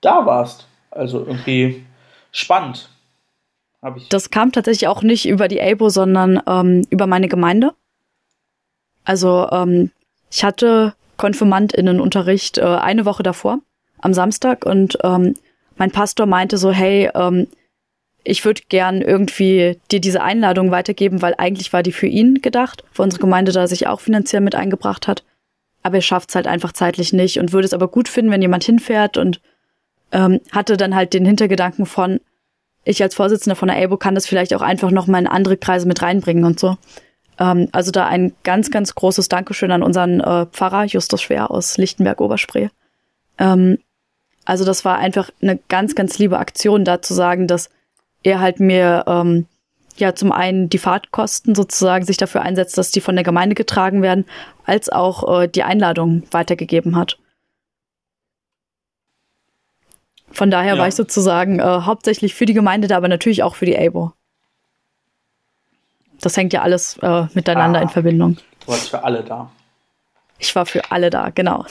da 0.00 0.26
warst. 0.26 0.66
Also 0.90 1.20
irgendwie 1.20 1.84
spannend. 2.32 2.90
Das 4.08 4.30
kam 4.30 4.52
tatsächlich 4.52 4.88
auch 4.88 5.02
nicht 5.02 5.28
über 5.28 5.48
die 5.48 5.60
ABO, 5.60 5.90
sondern 5.90 6.40
ähm, 6.46 6.86
über 6.90 7.06
meine 7.06 7.28
Gemeinde. 7.28 7.72
Also 9.04 9.48
ähm, 9.50 9.90
ich 10.30 10.42
hatte 10.42 10.94
KonfirmandInnenunterricht 11.18 12.58
äh, 12.58 12.62
eine 12.62 13.04
Woche 13.04 13.22
davor, 13.22 13.58
am 13.98 14.14
Samstag, 14.14 14.64
und 14.64 14.98
ähm, 15.04 15.34
mein 15.76 15.90
Pastor 15.90 16.26
meinte 16.26 16.56
so, 16.56 16.72
hey, 16.72 17.10
ähm, 17.14 17.46
ich 18.24 18.44
würde 18.44 18.62
gern 18.68 19.02
irgendwie 19.02 19.78
dir 19.90 20.00
diese 20.00 20.22
Einladung 20.22 20.70
weitergeben, 20.70 21.20
weil 21.20 21.34
eigentlich 21.36 21.72
war 21.74 21.82
die 21.82 21.92
für 21.92 22.06
ihn 22.06 22.40
gedacht, 22.40 22.84
für 22.90 23.02
unsere 23.02 23.20
Gemeinde, 23.20 23.52
da 23.52 23.66
sich 23.66 23.86
auch 23.86 24.00
finanziell 24.00 24.40
mit 24.40 24.54
eingebracht 24.54 25.06
hat. 25.06 25.24
Aber 25.84 25.96
er 25.96 26.02
schafft 26.02 26.30
es 26.30 26.34
halt 26.34 26.48
einfach 26.48 26.72
zeitlich 26.72 27.12
nicht 27.12 27.38
und 27.38 27.52
würde 27.52 27.66
es 27.66 27.74
aber 27.74 27.86
gut 27.86 28.08
finden, 28.08 28.32
wenn 28.32 28.42
jemand 28.42 28.64
hinfährt 28.64 29.16
und 29.16 29.40
ähm, 30.10 30.40
hatte 30.50 30.76
dann 30.76 30.94
halt 30.94 31.12
den 31.12 31.24
Hintergedanken 31.24 31.86
von, 31.86 32.20
ich 32.84 33.02
als 33.02 33.14
Vorsitzender 33.14 33.54
von 33.54 33.68
der 33.68 33.82
ABO 33.82 33.96
kann 33.96 34.16
das 34.16 34.26
vielleicht 34.26 34.54
auch 34.54 34.62
einfach 34.62 34.90
noch 34.90 35.06
mal 35.06 35.18
in 35.18 35.26
andere 35.26 35.56
Kreise 35.56 35.86
mit 35.86 36.02
reinbringen 36.02 36.44
und 36.44 36.58
so. 36.58 36.76
Ähm, 37.38 37.68
also 37.72 37.90
da 37.90 38.06
ein 38.06 38.32
ganz, 38.42 38.70
ganz 38.70 38.94
großes 38.94 39.28
Dankeschön 39.28 39.70
an 39.70 39.82
unseren 39.82 40.20
äh, 40.20 40.46
Pfarrer 40.46 40.84
Justus 40.84 41.22
Schwer 41.22 41.50
aus 41.50 41.76
Lichtenberg-Oberspree. 41.76 42.68
Ähm, 43.38 43.78
also 44.44 44.64
das 44.64 44.84
war 44.84 44.98
einfach 44.98 45.30
eine 45.42 45.58
ganz, 45.68 45.94
ganz 45.94 46.18
liebe 46.18 46.38
Aktion, 46.38 46.84
da 46.84 47.02
zu 47.02 47.14
sagen, 47.14 47.46
dass 47.46 47.70
er 48.22 48.40
halt 48.40 48.60
mir 48.60 49.04
ähm, 49.06 49.46
ja 49.96 50.14
zum 50.14 50.32
einen 50.32 50.68
die 50.68 50.78
Fahrtkosten 50.78 51.54
sozusagen 51.54 52.04
sich 52.04 52.16
dafür 52.16 52.42
einsetzt, 52.42 52.76
dass 52.78 52.90
die 52.90 53.00
von 53.00 53.14
der 53.14 53.24
Gemeinde 53.24 53.54
getragen 53.54 54.02
werden, 54.02 54.26
als 54.64 54.88
auch 54.88 55.40
äh, 55.42 55.48
die 55.48 55.62
Einladung 55.62 56.24
weitergegeben 56.30 56.96
hat. 56.96 57.18
Von 60.30 60.50
daher 60.50 60.74
ja. 60.74 60.80
war 60.80 60.88
ich 60.88 60.96
sozusagen 60.96 61.60
äh, 61.60 61.62
hauptsächlich 61.62 62.34
für 62.34 62.44
die 62.44 62.54
Gemeinde 62.54 62.88
da, 62.88 62.96
aber 62.96 63.08
natürlich 63.08 63.42
auch 63.42 63.54
für 63.54 63.66
die 63.66 63.78
ABO. 63.78 64.12
Das 66.20 66.36
hängt 66.36 66.52
ja 66.52 66.62
alles 66.62 66.98
äh, 66.98 67.26
miteinander 67.34 67.78
ah, 67.78 67.82
in 67.82 67.88
Verbindung. 67.88 68.38
Du 68.60 68.72
warst 68.72 68.90
für 68.90 69.04
alle 69.04 69.22
da. 69.22 69.50
Ich 70.38 70.54
war 70.56 70.66
für 70.66 70.90
alle 70.90 71.10
da, 71.10 71.30
genau. 71.30 71.64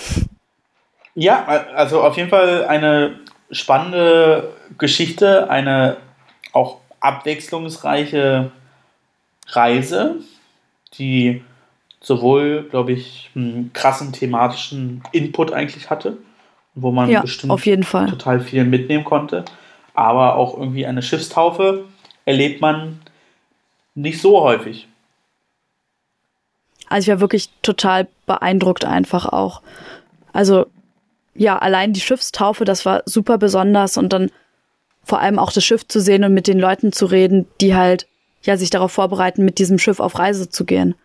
Ja, 1.16 1.46
also 1.76 2.02
auf 2.02 2.16
jeden 2.18 2.30
Fall 2.30 2.66
eine 2.66 3.20
spannende 3.52 4.54
Geschichte, 4.78 5.50
eine 5.50 5.98
auch 6.54 6.78
abwechslungsreiche 7.04 8.52
Reise, 9.48 10.16
die 10.98 11.44
sowohl, 12.00 12.64
glaube 12.70 12.94
ich, 12.94 13.30
einen 13.36 13.72
krassen 13.74 14.14
thematischen 14.14 15.04
Input 15.12 15.52
eigentlich 15.52 15.90
hatte, 15.90 16.18
wo 16.76 16.92
man 16.92 17.10
ja, 17.10 17.22
bestimmt 17.22 17.52
auf 17.52 17.66
jeden 17.66 17.84
Fall. 17.84 18.08
total 18.10 18.40
viel 18.40 18.64
mitnehmen 18.64 19.04
konnte, 19.04 19.44
aber 19.94 20.36
auch 20.36 20.58
irgendwie 20.58 20.86
eine 20.86 21.02
Schiffstaufe 21.02 21.86
erlebt 22.26 22.62
man 22.62 23.00
nicht 23.96 24.22
so 24.22 24.42
häufig. 24.42 24.88
Also 26.88 27.06
ich 27.06 27.16
war 27.16 27.22
wirklich 27.22 27.50
total 27.62 28.08
beeindruckt 28.26 28.86
einfach 28.86 29.26
auch. 29.26 29.62
Also 30.32 30.68
ja, 31.36 31.58
allein 31.58 31.94
die 31.94 32.00
Schiffstaufe, 32.00 32.64
das 32.64 32.86
war 32.86 33.04
super 33.06 33.38
besonders 33.38 33.98
und 33.98 34.14
dann 34.14 34.30
vor 35.04 35.20
allem 35.20 35.40
auch 35.40 35.52
das 35.52 35.64
Schiff 35.64 35.88
zu 35.88 36.00
sehen 36.00 36.24
und 36.24 36.34
mit 36.34 36.48
den 36.48 36.60
Leuten 36.60 36.92
zu 36.92 37.06
reden, 37.06 37.48
die 37.62 37.76
halt 37.76 38.08
ja 38.44 38.58
sich 38.58 38.70
darauf 38.70 38.92
vorbereiten, 38.92 39.46
mit 39.46 39.60
diesem 39.60 39.80
Schiff 39.80 40.00
auf 40.00 40.18
Reise 40.18 40.50
zu 40.50 40.66
gehen. 40.66 40.96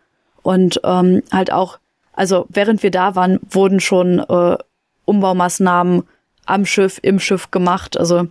Und 0.42 0.80
ähm, 0.84 1.22
halt 1.32 1.52
auch, 1.52 1.78
also 2.12 2.46
während 2.48 2.82
wir 2.82 2.90
da 2.90 3.14
waren, 3.14 3.40
wurden 3.50 3.80
schon 3.80 4.20
äh, 4.20 4.56
Umbaumaßnahmen 5.04 6.04
am 6.46 6.66
Schiff, 6.66 6.98
im 7.02 7.18
Schiff 7.20 7.50
gemacht. 7.50 7.98
Also 7.98 8.28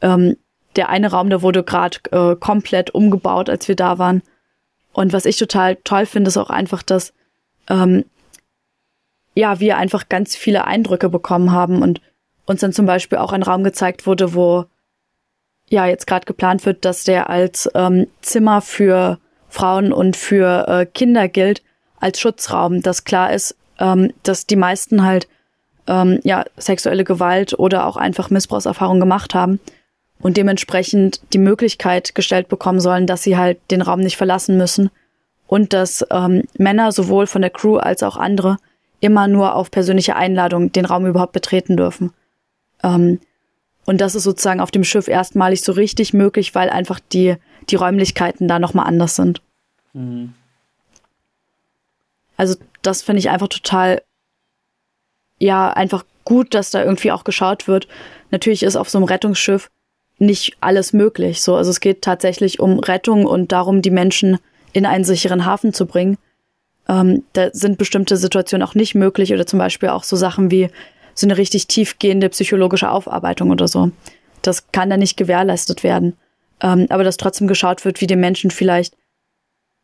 ähm, 0.00 0.36
der 0.76 0.88
eine 0.88 1.10
Raum, 1.10 1.30
der 1.30 1.42
wurde 1.42 1.62
gerade 1.62 1.98
äh, 2.10 2.36
komplett 2.36 2.90
umgebaut, 2.90 3.50
als 3.50 3.68
wir 3.68 3.76
da 3.76 3.98
waren. 3.98 4.22
Und 4.92 5.12
was 5.12 5.24
ich 5.24 5.36
total 5.36 5.76
toll 5.76 6.06
finde, 6.06 6.28
ist 6.28 6.36
auch 6.36 6.50
einfach, 6.50 6.82
dass 6.82 7.12
ähm, 7.68 8.04
ja, 9.34 9.60
wir 9.60 9.76
einfach 9.76 10.08
ganz 10.08 10.36
viele 10.36 10.64
Eindrücke 10.64 11.08
bekommen 11.08 11.52
haben 11.52 11.82
und 11.82 12.00
uns 12.46 12.60
dann 12.60 12.72
zum 12.72 12.86
Beispiel 12.86 13.18
auch 13.18 13.32
ein 13.32 13.42
Raum 13.42 13.64
gezeigt 13.64 14.06
wurde, 14.06 14.34
wo 14.34 14.66
ja 15.72 15.86
jetzt 15.86 16.06
gerade 16.06 16.26
geplant 16.26 16.64
wird, 16.66 16.84
dass 16.84 17.02
der 17.04 17.30
als 17.30 17.68
ähm, 17.74 18.06
Zimmer 18.20 18.60
für 18.60 19.18
Frauen 19.48 19.92
und 19.92 20.16
für 20.16 20.68
äh, 20.68 20.86
Kinder 20.86 21.28
gilt, 21.28 21.62
als 21.98 22.20
Schutzraum, 22.20 22.82
dass 22.82 23.04
klar 23.04 23.32
ist, 23.32 23.56
ähm, 23.78 24.12
dass 24.22 24.46
die 24.46 24.56
meisten 24.56 25.02
halt 25.04 25.28
ähm, 25.86 26.20
ja 26.24 26.44
sexuelle 26.56 27.04
Gewalt 27.04 27.58
oder 27.58 27.86
auch 27.86 27.96
einfach 27.96 28.30
Missbrauchserfahrungen 28.30 29.00
gemacht 29.00 29.34
haben 29.34 29.60
und 30.20 30.36
dementsprechend 30.36 31.20
die 31.32 31.38
Möglichkeit 31.38 32.14
gestellt 32.14 32.48
bekommen 32.48 32.80
sollen, 32.80 33.06
dass 33.06 33.22
sie 33.22 33.36
halt 33.36 33.58
den 33.70 33.82
Raum 33.82 34.00
nicht 34.00 34.16
verlassen 34.16 34.56
müssen 34.58 34.90
und 35.46 35.72
dass 35.72 36.04
ähm, 36.10 36.44
Männer 36.58 36.92
sowohl 36.92 37.26
von 37.26 37.42
der 37.42 37.50
Crew 37.50 37.76
als 37.76 38.02
auch 38.02 38.16
andere 38.16 38.58
immer 39.00 39.26
nur 39.26 39.54
auf 39.54 39.70
persönliche 39.70 40.16
Einladung 40.16 40.70
den 40.70 40.84
Raum 40.84 41.06
überhaupt 41.06 41.32
betreten 41.32 41.76
dürfen. 41.76 42.12
Ähm, 42.84 43.20
und 43.84 44.00
das 44.00 44.14
ist 44.14 44.24
sozusagen 44.24 44.60
auf 44.60 44.70
dem 44.70 44.84
Schiff 44.84 45.08
erstmalig 45.08 45.62
so 45.62 45.72
richtig 45.72 46.12
möglich, 46.12 46.54
weil 46.54 46.70
einfach 46.70 47.00
die, 47.00 47.36
die 47.68 47.76
Räumlichkeiten 47.76 48.48
da 48.48 48.58
nochmal 48.58 48.86
anders 48.86 49.16
sind. 49.16 49.42
Mhm. 49.92 50.34
Also 52.36 52.56
das 52.82 53.02
finde 53.02 53.20
ich 53.20 53.30
einfach 53.30 53.48
total, 53.48 54.02
ja, 55.38 55.70
einfach 55.70 56.04
gut, 56.24 56.54
dass 56.54 56.70
da 56.70 56.82
irgendwie 56.82 57.12
auch 57.12 57.24
geschaut 57.24 57.68
wird. 57.68 57.88
Natürlich 58.30 58.62
ist 58.62 58.76
auf 58.76 58.88
so 58.88 58.98
einem 58.98 59.06
Rettungsschiff 59.06 59.70
nicht 60.18 60.56
alles 60.60 60.92
möglich. 60.92 61.42
So, 61.42 61.56
also 61.56 61.70
es 61.70 61.80
geht 61.80 62.02
tatsächlich 62.02 62.60
um 62.60 62.78
Rettung 62.78 63.26
und 63.26 63.52
darum, 63.52 63.82
die 63.82 63.90
Menschen 63.90 64.38
in 64.72 64.86
einen 64.86 65.04
sicheren 65.04 65.44
Hafen 65.44 65.72
zu 65.72 65.86
bringen. 65.86 66.16
Ähm, 66.88 67.24
da 67.32 67.50
sind 67.52 67.78
bestimmte 67.78 68.16
Situationen 68.16 68.66
auch 68.66 68.74
nicht 68.74 68.94
möglich 68.94 69.32
oder 69.32 69.46
zum 69.46 69.58
Beispiel 69.58 69.90
auch 69.90 70.04
so 70.04 70.16
Sachen 70.16 70.50
wie 70.50 70.70
so 71.14 71.26
eine 71.26 71.36
richtig 71.36 71.66
tiefgehende 71.66 72.28
psychologische 72.28 72.90
Aufarbeitung 72.90 73.50
oder 73.50 73.68
so. 73.68 73.90
Das 74.42 74.72
kann 74.72 74.90
da 74.90 74.96
nicht 74.96 75.16
gewährleistet 75.16 75.82
werden. 75.82 76.16
Ähm, 76.60 76.86
aber 76.90 77.04
dass 77.04 77.16
trotzdem 77.16 77.48
geschaut 77.48 77.84
wird, 77.84 78.00
wie 78.00 78.06
den 78.06 78.20
Menschen 78.20 78.50
vielleicht 78.50 78.96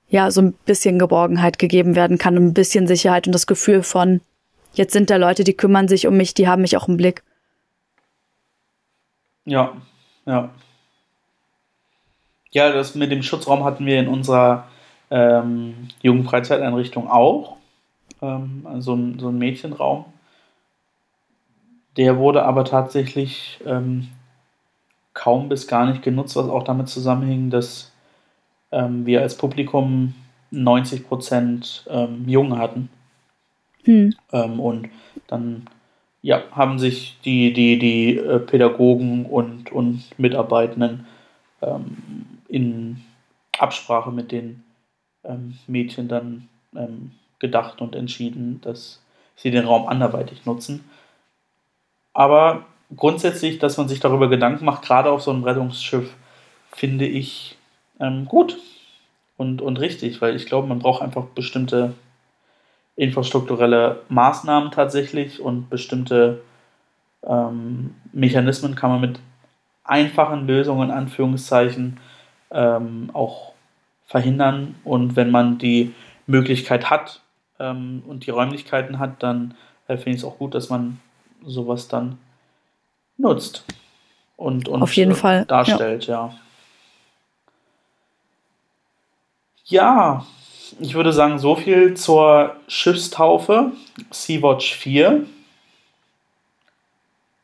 ja 0.09 0.31
so 0.31 0.41
ein 0.41 0.53
bisschen 0.53 0.99
Geborgenheit 0.99 1.59
gegeben 1.59 1.95
werden 1.95 2.19
kann, 2.19 2.37
ein 2.37 2.55
bisschen 2.55 2.87
Sicherheit 2.87 3.27
und 3.27 3.33
das 3.33 3.47
Gefühl 3.47 3.83
von, 3.83 4.21
jetzt 4.73 4.93
sind 4.93 5.11
da 5.11 5.17
Leute, 5.17 5.45
die 5.45 5.55
kümmern 5.55 5.89
sich 5.89 6.07
um 6.07 6.17
mich, 6.17 6.35
die 6.35 6.49
haben 6.49 6.63
mich 6.63 6.77
auch 6.77 6.89
im 6.89 6.97
Blick. 6.97 7.23
Ja, 9.45 9.77
ja. 10.27 10.51
Ja, 12.51 12.73
das 12.73 12.95
mit 12.95 13.11
dem 13.11 13.23
Schutzraum 13.23 13.65
hatten 13.65 13.85
wir 13.85 13.99
in 14.01 14.09
unserer 14.09 14.69
ähm, 15.11 15.89
Jugendfreizeiteinrichtung 16.03 17.11
auch. 17.11 17.57
Ähm, 18.23 18.63
also 18.65 18.99
so 19.19 19.29
ein 19.29 19.39
Mädchenraum. 19.39 20.07
Der 21.99 22.17
wurde 22.17 22.45
aber 22.45 22.65
tatsächlich 22.65 23.59
ähm, 23.67 24.09
kaum 25.15 25.49
bis 25.49 25.67
gar 25.67 25.85
nicht 25.85 26.03
genutzt, 26.03 26.37
was 26.37 26.49
auch 26.49 26.63
damit 26.63 26.89
zusammenhing, 26.89 27.51
dass 27.51 27.93
ähm, 28.71 29.05
wir 29.05 29.21
als 29.21 29.37
Publikum 29.37 30.15
90 30.53 31.09
Prozent 31.09 31.85
ähm, 31.91 32.29
Jungen 32.29 32.57
hatten. 32.57 32.89
Hm. 33.83 34.15
Ähm, 34.33 34.61
und 34.61 34.89
dann 35.27 35.67
ja, 36.23 36.43
haben 36.53 36.79
sich 36.79 37.19
die, 37.25 37.53
die, 37.53 37.81
die 37.81 38.17
äh, 38.17 38.39
Pädagogen 38.39 39.27
und, 39.27 39.73
und 39.73 40.05
Mitarbeitenden 40.19 41.07
ähm, 41.63 41.97
in 42.47 43.03
Absprache 43.59 44.13
mit 44.13 44.31
den 44.31 44.63
ähm, 45.25 45.59
Mädchen 45.67 46.07
dann 46.07 46.49
gedacht 47.39 47.81
und 47.81 47.95
entschieden, 47.97 48.61
dass 48.61 49.03
sie 49.37 49.51
den 49.51 49.65
Raum 49.65 49.89
anderweitig 49.89 50.45
nutzen. 50.45 50.85
Aber 52.19 52.65
grundsätzlich, 52.97 53.61
dass 53.61 53.77
man 53.77 53.87
sich 53.87 54.01
darüber 54.01 54.29
Gedanken 54.29 54.65
macht, 54.65 54.83
gerade 54.83 55.09
auf 55.09 55.23
so 55.23 55.31
einem 55.31 55.45
Rettungsschiff, 55.45 56.13
finde 56.73 57.07
ich 57.07 57.57
ähm, 58.01 58.25
gut 58.25 58.59
und, 59.37 59.63
und 59.63 59.79
richtig, 59.79 60.21
weil 60.21 60.35
ich 60.35 60.47
glaube, 60.47 60.67
man 60.67 60.81
braucht 60.81 61.01
einfach 61.01 61.27
bestimmte 61.27 61.95
infrastrukturelle 62.97 64.01
Maßnahmen 64.09 64.73
tatsächlich 64.73 65.41
und 65.41 65.71
bestimmte 65.71 66.43
ähm, 67.23 67.95
Mechanismen 68.13 68.75
kann 68.75 68.91
man 68.91 69.01
mit 69.01 69.21
einfachen 69.85 70.49
Lösungen, 70.49 70.89
in 70.89 70.97
Anführungszeichen, 70.97 72.01
ähm, 72.51 73.11
auch 73.13 73.53
verhindern. 74.07 74.75
Und 74.83 75.15
wenn 75.15 75.31
man 75.31 75.59
die 75.59 75.95
Möglichkeit 76.27 76.91
hat, 76.91 77.21
ähm, 77.61 78.03
und 78.09 78.27
die 78.27 78.31
Räumlichkeiten 78.31 78.99
hat, 78.99 79.23
dann 79.23 79.55
äh, 79.87 79.97
finde 79.97 80.11
ich 80.11 80.17
es 80.17 80.25
auch 80.25 80.39
gut, 80.39 80.57
dass 80.57 80.69
man 80.69 80.99
sowas 81.45 81.89
dann 81.89 82.19
nutzt 83.17 83.65
und, 84.39 84.69
und 84.69 84.83
Auf 84.83 84.95
jeden 84.95 85.13
äh, 85.13 85.17
Fall. 85.17 85.45
darstellt, 85.47 86.07
ja. 86.07 86.33
ja. 89.65 90.25
ich 90.79 90.95
würde 90.95 91.13
sagen, 91.13 91.39
so 91.39 91.57
viel 91.57 91.95
zur 91.95 92.57
Schiffstaufe 92.69 93.73
Sea-Watch 94.11 94.75
4. 94.75 95.27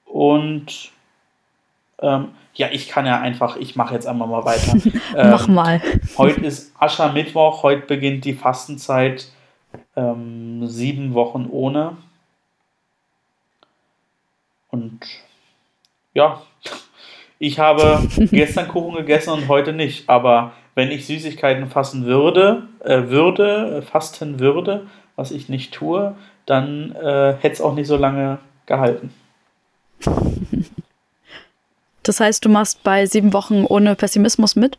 Und 0.05 0.93
ähm, 2.01 2.29
ja, 2.55 2.69
ich 2.71 2.89
kann 2.89 3.07
ja 3.07 3.21
einfach, 3.21 3.57
ich 3.57 3.75
mache 3.75 3.95
jetzt 3.95 4.07
einmal 4.07 4.29
mal 4.29 4.45
weiter. 4.45 4.75
ähm, 5.17 5.31
Mach 5.31 5.49
mal. 5.49 5.83
heute 6.17 6.43
ist 6.43 6.73
Aschermittwoch, 6.79 7.65
heute 7.65 7.87
beginnt 7.87 8.25
die 8.25 8.35
Fastenzeit. 8.35 9.29
Ähm, 9.97 10.69
sieben 10.69 11.15
Wochen 11.15 11.49
ohne. 11.51 11.97
Und 14.75 14.99
ja, 16.15 16.43
ich 17.39 17.61
habe 17.61 18.03
gestern 18.33 18.67
Kuchen 18.67 18.97
gegessen 18.97 19.31
und 19.31 19.47
heute 19.47 19.73
nicht. 19.73 20.09
Aber 20.09 20.53
wenn 20.75 20.91
ich 20.91 21.07
Süßigkeiten 21.07 21.69
fassen 21.71 22.07
würde, 22.07 22.65
äh, 22.81 23.05
würde, 23.05 23.83
fasten 23.83 24.41
würde, 24.41 24.89
was 25.15 25.31
ich 25.31 25.49
nicht 25.49 25.73
tue, 25.73 26.17
dann 26.45 26.91
äh, 26.97 27.37
hätte 27.39 27.53
es 27.53 27.61
auch 27.61 27.75
nicht 27.75 27.87
so 27.87 27.97
lange 27.97 28.39
gehalten. 28.67 29.15
Das 32.07 32.21
heißt, 32.21 32.45
du 32.45 32.51
machst 32.51 32.83
bei 32.83 33.07
sieben 33.07 33.33
Wochen 33.33 33.65
ohne 33.65 33.95
Pessimismus 33.95 34.57
mit? 34.57 34.77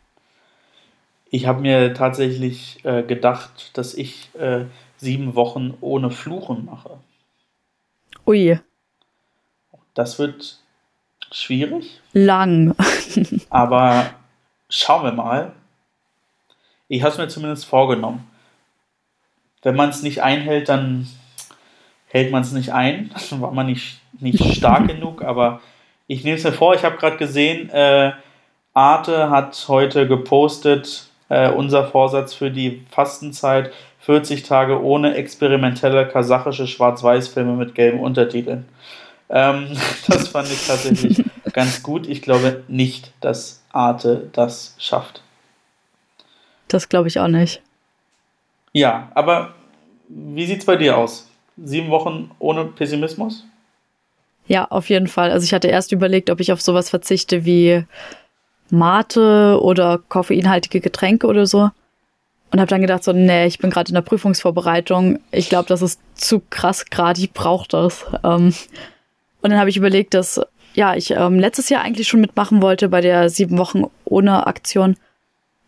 Ich 1.32 1.48
habe 1.48 1.60
mir 1.60 1.96
tatsächlich 1.96 2.86
äh, 2.86 3.02
gedacht, 3.02 3.76
dass 3.76 3.96
ich 3.96 4.30
äh, 4.36 4.66
sieben 4.98 5.34
Wochen 5.34 5.74
ohne 5.82 6.12
Fluchen 6.12 6.66
mache. 6.66 7.00
Ui. 8.28 8.60
Das 9.96 10.20
wird 10.20 10.60
schwierig. 11.32 12.00
Lang. 12.14 12.76
aber 13.50 14.12
schauen 14.70 15.04
wir 15.04 15.12
mal. 15.12 15.54
Ich 16.88 17.02
habe 17.02 17.12
es 17.14 17.18
mir 17.18 17.28
zumindest 17.28 17.66
vorgenommen. 17.66 18.30
Wenn 19.64 19.76
man 19.76 19.90
es 19.90 20.04
nicht 20.04 20.22
einhält, 20.22 20.70
dann 20.70 21.08
hält 22.08 22.32
man 22.32 22.44
es 22.44 22.52
nicht 22.52 22.72
ein. 22.72 23.10
Dann 23.30 23.42
war 23.42 23.52
man 23.52 23.66
nicht, 23.66 24.00
nicht 24.20 24.44
stark 24.56 24.88
genug, 24.88 25.24
aber 25.24 25.62
ich 26.08 26.24
nehme 26.24 26.38
es 26.38 26.44
mir 26.44 26.52
vor. 26.52 26.76
Ich 26.76 26.84
habe 26.84 26.98
gerade 26.98 27.18
gesehen, 27.18 27.70
äh, 27.72 28.12
Arte 28.74 29.30
hat 29.30 29.66
heute 29.70 30.08
gepostet, 30.08 31.08
äh, 31.30 31.50
unser 31.50 31.88
Vorsatz 31.88 32.34
für 32.34 32.52
die 32.52 32.86
Fastenzeit 32.92 33.72
40 34.02 34.44
Tage 34.44 34.84
ohne 34.84 35.16
experimentelle 35.16 36.08
kasachische 36.08 36.68
Schwarz-Weiß-Filme 36.68 37.54
mit 37.54 37.74
gelben 37.74 38.02
Untertiteln. 38.02 38.66
Ähm, 39.30 39.78
das 40.08 40.28
fand 40.28 40.52
ich 40.52 40.66
tatsächlich 40.66 41.24
ganz 41.54 41.84
gut. 41.84 42.08
Ich 42.08 42.22
glaube 42.22 42.64
nicht, 42.68 43.12
dass 43.22 43.64
Arte 43.72 44.30
das 44.34 44.76
schafft. 44.78 45.22
Das 46.68 46.90
glaube 46.90 47.08
ich 47.08 47.20
auch 47.20 47.28
nicht. 47.28 47.62
Ja, 48.74 49.12
aber 49.16 49.54
wie 50.08 50.46
sieht 50.46 50.60
es 50.60 50.66
bei 50.66 50.76
dir 50.76 50.98
aus? 50.98 51.30
Sieben 51.58 51.90
Wochen 51.90 52.32
ohne 52.40 52.66
Pessimismus? 52.66 53.46
Ja, 54.48 54.66
auf 54.66 54.90
jeden 54.90 55.08
Fall. 55.08 55.32
Also 55.32 55.46
ich 55.46 55.54
hatte 55.54 55.70
erst 55.70 55.92
überlegt, 55.92 56.30
ob 56.30 56.40
ich 56.40 56.52
auf 56.52 56.62
sowas 56.62 56.90
verzichte 56.90 57.46
wie 57.46 57.86
Mate 58.70 59.60
oder 59.62 60.00
koffeinhaltige 60.10 60.82
Getränke 60.82 61.28
oder 61.28 61.46
so. 61.46 61.70
Und 62.52 62.60
habe 62.60 62.70
dann 62.70 62.82
gedacht, 62.82 63.04
so, 63.04 63.12
nee, 63.12 63.48
ich 63.48 63.60
bin 63.60 63.70
gerade 63.70 63.90
in 63.90 63.96
der 63.96 64.02
Prüfungsvorbereitung. 64.02 65.20
Ich 65.32 65.50
glaube, 65.50 65.68
das 65.68 65.82
ist 65.82 66.00
zu 66.14 66.42
krass 66.50 66.86
gerade, 66.86 67.20
ich 67.20 67.34
brauche 67.34 67.68
das. 67.68 68.06
Ähm, 68.24 68.54
und 69.46 69.52
dann 69.52 69.60
habe 69.60 69.70
ich 69.70 69.78
überlegt, 69.78 70.16
dass 70.16 70.42
ja, 70.74 70.96
ich 70.96 71.12
ähm, 71.12 71.38
letztes 71.38 71.70
Jahr 71.70 71.84
eigentlich 71.84 72.08
schon 72.08 72.20
mitmachen 72.20 72.64
wollte 72.64 72.90
bei 72.90 73.00
der 73.00 73.30
sieben 73.30 73.60
Wochen 73.60 73.84
ohne 74.04 74.48
Aktion 74.48 74.98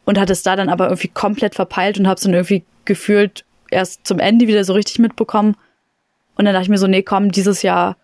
und 0.04 0.18
hatte 0.18 0.34
es 0.34 0.42
da 0.42 0.56
dann 0.56 0.70
aber 0.70 0.86
irgendwie 0.86 1.10
komplett 1.10 1.54
verpeilt 1.54 2.00
und 2.00 2.08
habe 2.08 2.16
es 2.16 2.24
dann 2.24 2.34
irgendwie 2.34 2.64
gefühlt 2.86 3.46
erst 3.70 4.08
zum 4.08 4.18
Ende 4.18 4.48
wieder 4.48 4.64
so 4.64 4.74
richtig 4.74 4.98
mitbekommen. 4.98 5.56
Und 6.38 6.46
dann 6.46 6.56
dachte 6.56 6.64
ich 6.64 6.70
mir 6.70 6.80
so, 6.80 6.88
nee, 6.88 7.04
komm, 7.04 7.32
dieses 7.32 7.62
Jahr 7.62 7.98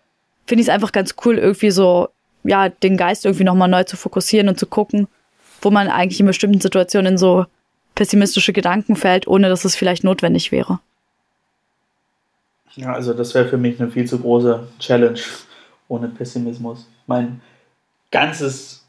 finde 0.45 0.61
ich 0.61 0.67
es 0.67 0.71
einfach 0.71 0.91
ganz 0.91 1.15
cool, 1.25 1.39
irgendwie 1.39 1.71
so, 1.71 2.09
ja, 2.43 2.69
den 2.69 2.95
Geist 2.95 3.25
irgendwie 3.25 3.43
nochmal 3.43 3.67
neu 3.67 3.83
zu 3.83 3.97
fokussieren 3.97 4.49
und 4.49 4.59
zu 4.59 4.67
gucken, 4.67 5.07
wo 5.59 5.71
man 5.71 5.87
eigentlich 5.87 6.19
in 6.19 6.27
bestimmten 6.27 6.61
Situationen 6.61 7.13
in 7.13 7.17
so 7.17 7.47
pessimistische 7.95 8.53
Gedanken 8.53 8.95
fällt, 8.95 9.25
ohne 9.25 9.49
dass 9.49 9.65
es 9.65 9.75
vielleicht 9.75 10.03
notwendig 10.03 10.51
wäre. 10.51 10.81
Ja, 12.75 12.93
also 12.93 13.15
das 13.15 13.33
wäre 13.33 13.49
für 13.49 13.57
mich 13.57 13.81
eine 13.81 13.89
viel 13.89 14.05
zu 14.05 14.19
große 14.19 14.67
Challenge 14.77 15.19
ohne 15.93 16.07
Pessimismus. 16.07 16.87
Mein 17.05 17.41
ganzes 18.09 18.85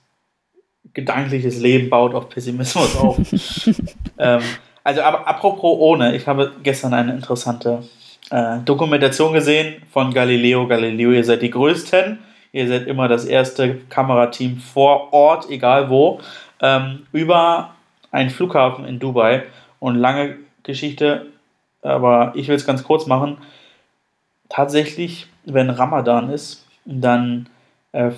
gedankliches 0.94 1.60
Leben 1.60 1.90
baut 1.90 2.14
auf 2.14 2.28
Pessimismus 2.30 2.96
auf. 2.96 3.18
ähm, 4.18 4.40
also, 4.82 5.02
aber 5.02 5.26
apropos 5.26 5.78
ohne, 5.78 6.16
ich 6.16 6.26
habe 6.26 6.52
gestern 6.62 6.94
eine 6.94 7.12
interessante 7.12 7.82
äh, 8.30 8.58
Dokumentation 8.64 9.32
gesehen 9.32 9.82
von 9.92 10.12
Galileo. 10.14 10.66
Galileo, 10.66 11.12
ihr 11.12 11.24
seid 11.24 11.42
die 11.42 11.50
Größten. 11.50 12.18
Ihr 12.52 12.68
seid 12.68 12.86
immer 12.86 13.08
das 13.08 13.24
erste 13.24 13.76
Kamerateam 13.88 14.58
vor 14.58 15.12
Ort, 15.12 15.50
egal 15.50 15.90
wo, 15.90 16.20
ähm, 16.60 17.06
über 17.12 17.74
einen 18.12 18.30
Flughafen 18.30 18.84
in 18.84 18.98
Dubai. 18.98 19.42
Und 19.80 19.96
lange 19.96 20.36
Geschichte, 20.62 21.26
aber 21.82 22.32
ich 22.36 22.48
will 22.48 22.54
es 22.54 22.64
ganz 22.64 22.84
kurz 22.84 23.06
machen. 23.06 23.36
Tatsächlich, 24.48 25.26
wenn 25.44 25.68
Ramadan 25.68 26.30
ist, 26.30 26.63
dann 26.84 27.48
äh, 27.92 28.12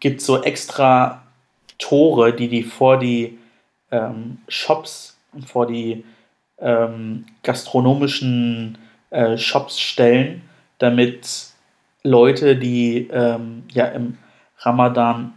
gibt 0.00 0.20
es 0.20 0.26
so 0.26 0.42
extra 0.42 1.22
Tore, 1.78 2.32
die 2.32 2.48
die 2.48 2.62
vor 2.62 2.98
die 2.98 3.38
ähm, 3.90 4.38
Shops, 4.48 5.18
vor 5.46 5.66
die 5.66 6.04
ähm, 6.58 7.26
gastronomischen 7.42 8.78
äh, 9.10 9.36
Shops 9.36 9.78
stellen, 9.78 10.42
damit 10.78 11.48
Leute, 12.02 12.56
die 12.56 13.08
ähm, 13.10 13.64
ja 13.72 13.86
im 13.86 14.18
Ramadan 14.58 15.32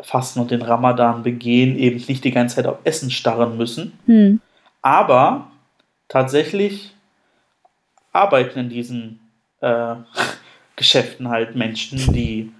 fasten 0.00 0.40
und 0.40 0.50
den 0.50 0.62
Ramadan 0.62 1.22
begehen, 1.22 1.76
eben 1.76 2.02
nicht 2.08 2.24
die 2.24 2.32
ganze 2.32 2.56
Zeit 2.56 2.66
auf 2.66 2.78
Essen 2.84 3.10
starren 3.10 3.56
müssen. 3.56 3.98
Hm. 4.06 4.40
Aber 4.82 5.50
tatsächlich 6.08 6.94
arbeiten 8.12 8.58
in 8.58 8.68
diesen 8.68 9.20
äh, 9.60 9.94
Geschäften 10.76 11.28
halt 11.28 11.54
Menschen, 11.54 12.12
die 12.12 12.52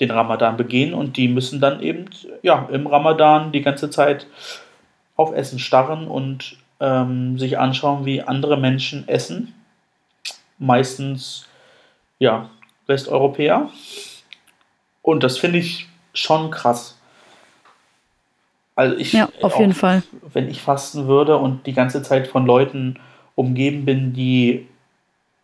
den 0.00 0.10
Ramadan 0.10 0.56
begehen 0.56 0.94
und 0.94 1.16
die 1.16 1.28
müssen 1.28 1.60
dann 1.60 1.80
eben 1.80 2.06
ja, 2.42 2.68
im 2.70 2.86
Ramadan 2.86 3.52
die 3.52 3.62
ganze 3.62 3.90
Zeit 3.90 4.26
auf 5.16 5.34
Essen 5.34 5.58
starren 5.58 6.06
und 6.06 6.58
ähm, 6.80 7.38
sich 7.38 7.58
anschauen, 7.58 8.04
wie 8.04 8.22
andere 8.22 8.58
Menschen 8.58 9.08
essen. 9.08 9.54
Meistens 10.58 11.46
ja, 12.18 12.50
Westeuropäer. 12.86 13.70
Und 15.02 15.22
das 15.22 15.38
finde 15.38 15.58
ich 15.58 15.88
schon 16.12 16.50
krass. 16.50 16.98
Also 18.74 18.96
ich, 18.96 19.12
ja, 19.12 19.28
auf 19.40 19.54
auch, 19.54 19.60
jeden 19.60 19.72
Fall. 19.72 20.02
Wenn 20.32 20.50
ich 20.50 20.60
fasten 20.60 21.06
würde 21.06 21.38
und 21.38 21.66
die 21.66 21.72
ganze 21.72 22.02
Zeit 22.02 22.26
von 22.26 22.44
Leuten 22.44 22.98
umgeben 23.34 23.86
bin, 23.86 24.12
die 24.12 24.66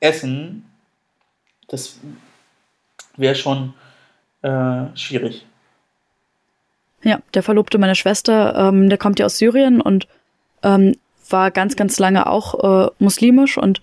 essen, 0.01 0.71
das 1.73 1.99
wäre 3.17 3.35
schon 3.35 3.75
äh, 4.43 4.85
schwierig. 4.95 5.47
Ja, 7.03 7.21
der 7.35 7.43
Verlobte 7.43 7.79
meiner 7.79 7.95
Schwester, 7.97 8.55
ähm, 8.55 8.89
der 8.89 8.99
kommt 8.99 9.19
ja 9.19 9.27
aus 9.27 9.39
Syrien 9.39 9.81
und 9.81 10.07
ähm, 10.63 10.97
war 11.31 11.51
ganz, 11.51 11.75
ganz 11.75 11.99
lange 11.99 12.29
auch 12.29 12.87
äh, 12.87 12.91
muslimisch 12.99 13.59
und 13.59 13.81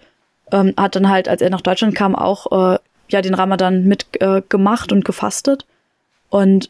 ähm, 0.51 0.73
hat 0.77 0.95
dann 0.95 1.09
halt, 1.09 1.27
als 1.27 1.41
er 1.41 1.49
nach 1.49 1.61
Deutschland 1.61 1.95
kam, 1.95 2.15
auch 2.15 2.75
äh, 2.75 2.79
ja 3.09 3.21
den 3.21 3.33
Ramadan 3.33 3.85
mitgemacht 3.85 4.91
äh, 4.91 4.95
und 4.95 5.03
gefastet. 5.03 5.65
Und 6.29 6.69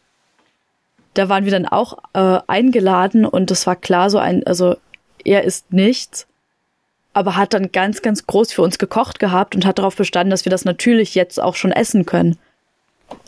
da 1.14 1.28
waren 1.28 1.44
wir 1.44 1.52
dann 1.52 1.66
auch 1.66 1.98
äh, 2.14 2.40
eingeladen 2.48 3.26
und 3.26 3.52
das 3.52 3.68
war 3.68 3.76
klar 3.76 4.10
so 4.10 4.18
ein, 4.20 4.48
also 4.48 4.78
er 5.26 5.44
isst 5.44 5.74
nichts, 5.74 6.28
aber 7.14 7.36
hat 7.36 7.54
dann 7.54 7.72
ganz, 7.72 8.02
ganz 8.02 8.28
groß 8.28 8.54
für 8.54 8.62
uns 8.62 8.78
gekocht 8.78 9.20
gehabt 9.20 9.56
und 9.56 9.66
hat 9.66 9.80
darauf 9.80 9.96
bestanden, 9.96 10.32
dass 10.32 10.46
wir 10.46 10.52
das 10.52 10.66
natürlich 10.66 11.16
jetzt 11.16 11.42
auch 11.42 11.56
schon 11.56 11.72
essen 11.72 12.06
können. 12.06 12.38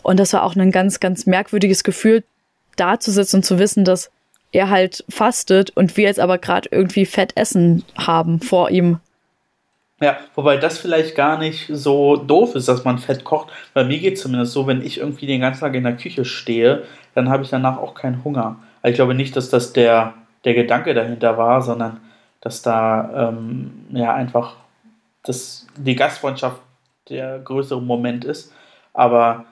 Und 0.02 0.20
das 0.20 0.32
war 0.32 0.44
auch 0.44 0.54
ein 0.54 0.70
ganz, 0.70 1.00
ganz 1.00 1.26
merkwürdiges 1.26 1.84
Gefühl, 1.84 2.22
da 2.76 3.00
zu 3.00 3.10
sitzen 3.10 3.36
und 3.36 3.42
zu 3.44 3.58
wissen, 3.58 3.84
dass 3.84 4.10
er 4.52 4.70
halt 4.70 5.04
fastet 5.08 5.70
und 5.70 5.96
wir 5.96 6.04
jetzt 6.04 6.20
aber 6.20 6.38
gerade 6.38 6.68
irgendwie 6.70 7.06
Fett 7.06 7.32
essen 7.36 7.84
haben 7.96 8.40
vor 8.40 8.70
ihm. 8.70 9.00
Ja, 10.00 10.16
wobei 10.34 10.56
das 10.56 10.78
vielleicht 10.78 11.14
gar 11.14 11.38
nicht 11.38 11.68
so 11.70 12.16
doof 12.16 12.54
ist, 12.56 12.68
dass 12.68 12.84
man 12.84 12.98
Fett 12.98 13.24
kocht. 13.24 13.50
Bei 13.72 13.84
mir 13.84 13.98
geht 13.98 14.14
es 14.14 14.22
zumindest 14.22 14.52
so, 14.52 14.66
wenn 14.66 14.82
ich 14.82 14.98
irgendwie 14.98 15.26
den 15.26 15.40
ganzen 15.40 15.60
Tag 15.60 15.74
in 15.74 15.84
der 15.84 15.96
Küche 15.96 16.24
stehe, 16.24 16.82
dann 17.14 17.28
habe 17.28 17.44
ich 17.44 17.50
danach 17.50 17.78
auch 17.78 17.94
keinen 17.94 18.24
Hunger. 18.24 18.56
Also 18.82 18.90
ich 18.90 18.96
glaube 18.96 19.14
nicht, 19.14 19.36
dass 19.36 19.48
das 19.48 19.72
der, 19.72 20.14
der 20.44 20.54
Gedanke 20.54 20.92
dahinter 20.94 21.38
war, 21.38 21.62
sondern 21.62 22.00
dass 22.42 22.60
da 22.60 23.28
ähm, 23.30 23.86
ja 23.92 24.12
einfach 24.12 24.56
das, 25.22 25.66
die 25.76 25.94
Gastfreundschaft 25.96 26.60
der 27.08 27.38
größere 27.38 27.80
Moment 27.80 28.24
ist. 28.24 28.52
Aber 28.92 29.46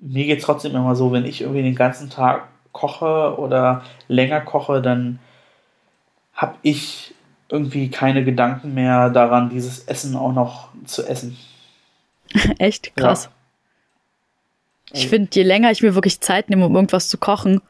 mir 0.00 0.24
geht 0.26 0.40
es 0.40 0.44
trotzdem 0.44 0.74
immer 0.74 0.96
so, 0.96 1.12
wenn 1.12 1.24
ich 1.24 1.42
irgendwie 1.42 1.62
den 1.62 1.74
ganzen 1.74 2.10
Tag 2.10 2.48
koche 2.72 3.38
oder 3.38 3.82
länger 4.08 4.40
koche, 4.40 4.82
dann 4.82 5.18
habe 6.34 6.56
ich 6.62 7.14
irgendwie 7.48 7.90
keine 7.90 8.24
Gedanken 8.24 8.74
mehr 8.74 9.10
daran, 9.10 9.50
dieses 9.50 9.84
Essen 9.84 10.16
auch 10.16 10.32
noch 10.32 10.68
zu 10.84 11.06
essen. 11.06 11.36
Echt 12.58 12.96
krass. 12.96 13.24
Ja. 13.24 13.30
Ich 14.92 15.08
finde, 15.08 15.30
je 15.32 15.42
länger 15.42 15.70
ich 15.70 15.82
mir 15.82 15.94
wirklich 15.94 16.20
Zeit 16.20 16.50
nehme, 16.50 16.66
um 16.66 16.74
irgendwas 16.74 17.08
zu 17.08 17.18
kochen, 17.18 17.60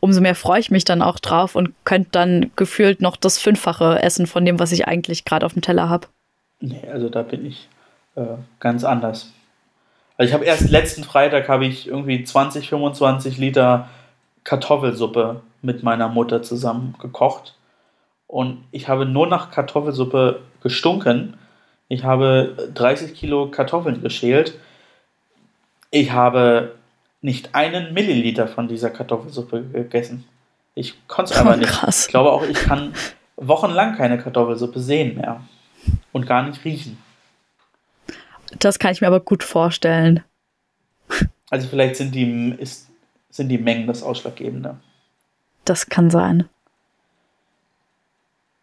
umso 0.00 0.20
mehr 0.20 0.34
freue 0.34 0.60
ich 0.60 0.70
mich 0.70 0.84
dann 0.84 1.02
auch 1.02 1.18
drauf 1.18 1.54
und 1.54 1.72
könnte 1.84 2.10
dann 2.12 2.50
gefühlt 2.56 3.00
noch 3.00 3.16
das 3.16 3.38
Fünffache 3.38 4.02
essen 4.02 4.26
von 4.26 4.44
dem, 4.44 4.58
was 4.58 4.72
ich 4.72 4.88
eigentlich 4.88 5.24
gerade 5.24 5.46
auf 5.46 5.52
dem 5.52 5.62
Teller 5.62 5.88
habe. 5.88 6.08
Nee, 6.60 6.82
also 6.90 7.08
da 7.08 7.22
bin 7.22 7.46
ich 7.46 7.68
äh, 8.16 8.24
ganz 8.58 8.84
anders. 8.84 9.32
Also 10.16 10.28
ich 10.28 10.34
habe 10.34 10.44
erst 10.44 10.68
letzten 10.68 11.04
Freitag 11.04 11.48
habe 11.48 11.66
ich 11.66 11.88
irgendwie 11.88 12.22
20, 12.24 12.68
25 12.68 13.38
Liter 13.38 13.88
Kartoffelsuppe 14.44 15.42
mit 15.62 15.82
meiner 15.82 16.08
Mutter 16.08 16.42
zusammen 16.42 16.94
gekocht 17.00 17.54
und 18.30 18.64
ich 18.70 18.88
habe 18.88 19.06
nur 19.06 19.26
nach 19.26 19.50
Kartoffelsuppe 19.50 20.40
gestunken. 20.62 21.36
Ich 21.88 22.04
habe 22.04 22.70
30 22.74 23.14
Kilo 23.14 23.50
Kartoffeln 23.50 24.02
geschält. 24.02 24.54
Ich 25.90 26.12
habe 26.12 26.76
nicht 27.22 27.54
einen 27.54 27.92
Milliliter 27.92 28.48
von 28.48 28.68
dieser 28.68 28.90
Kartoffelsuppe 28.90 29.62
gegessen. 29.62 30.24
Ich 30.74 31.06
konnte 31.06 31.32
es 31.32 31.38
einfach 31.40 31.56
nicht. 31.56 31.70
Krass. 31.70 32.06
Ich 32.06 32.10
glaube 32.10 32.32
auch, 32.32 32.42
ich 32.42 32.58
kann 32.58 32.94
wochenlang 33.36 33.96
keine 33.96 34.18
Kartoffelsuppe 34.18 34.80
sehen 34.80 35.16
mehr 35.16 35.42
und 36.12 36.26
gar 36.26 36.42
nicht 36.42 36.64
riechen. 36.64 36.98
Das 38.58 38.78
kann 38.78 38.92
ich 38.92 39.00
mir 39.00 39.06
aber 39.06 39.20
gut 39.20 39.44
vorstellen. 39.44 40.24
Also 41.50 41.68
vielleicht 41.68 41.96
sind 41.96 42.14
die, 42.14 42.54
ist, 42.58 42.88
sind 43.30 43.48
die 43.48 43.58
Mengen 43.58 43.86
das 43.86 44.02
Ausschlaggebende. 44.02 44.76
Das 45.64 45.88
kann 45.88 46.10
sein. 46.10 46.48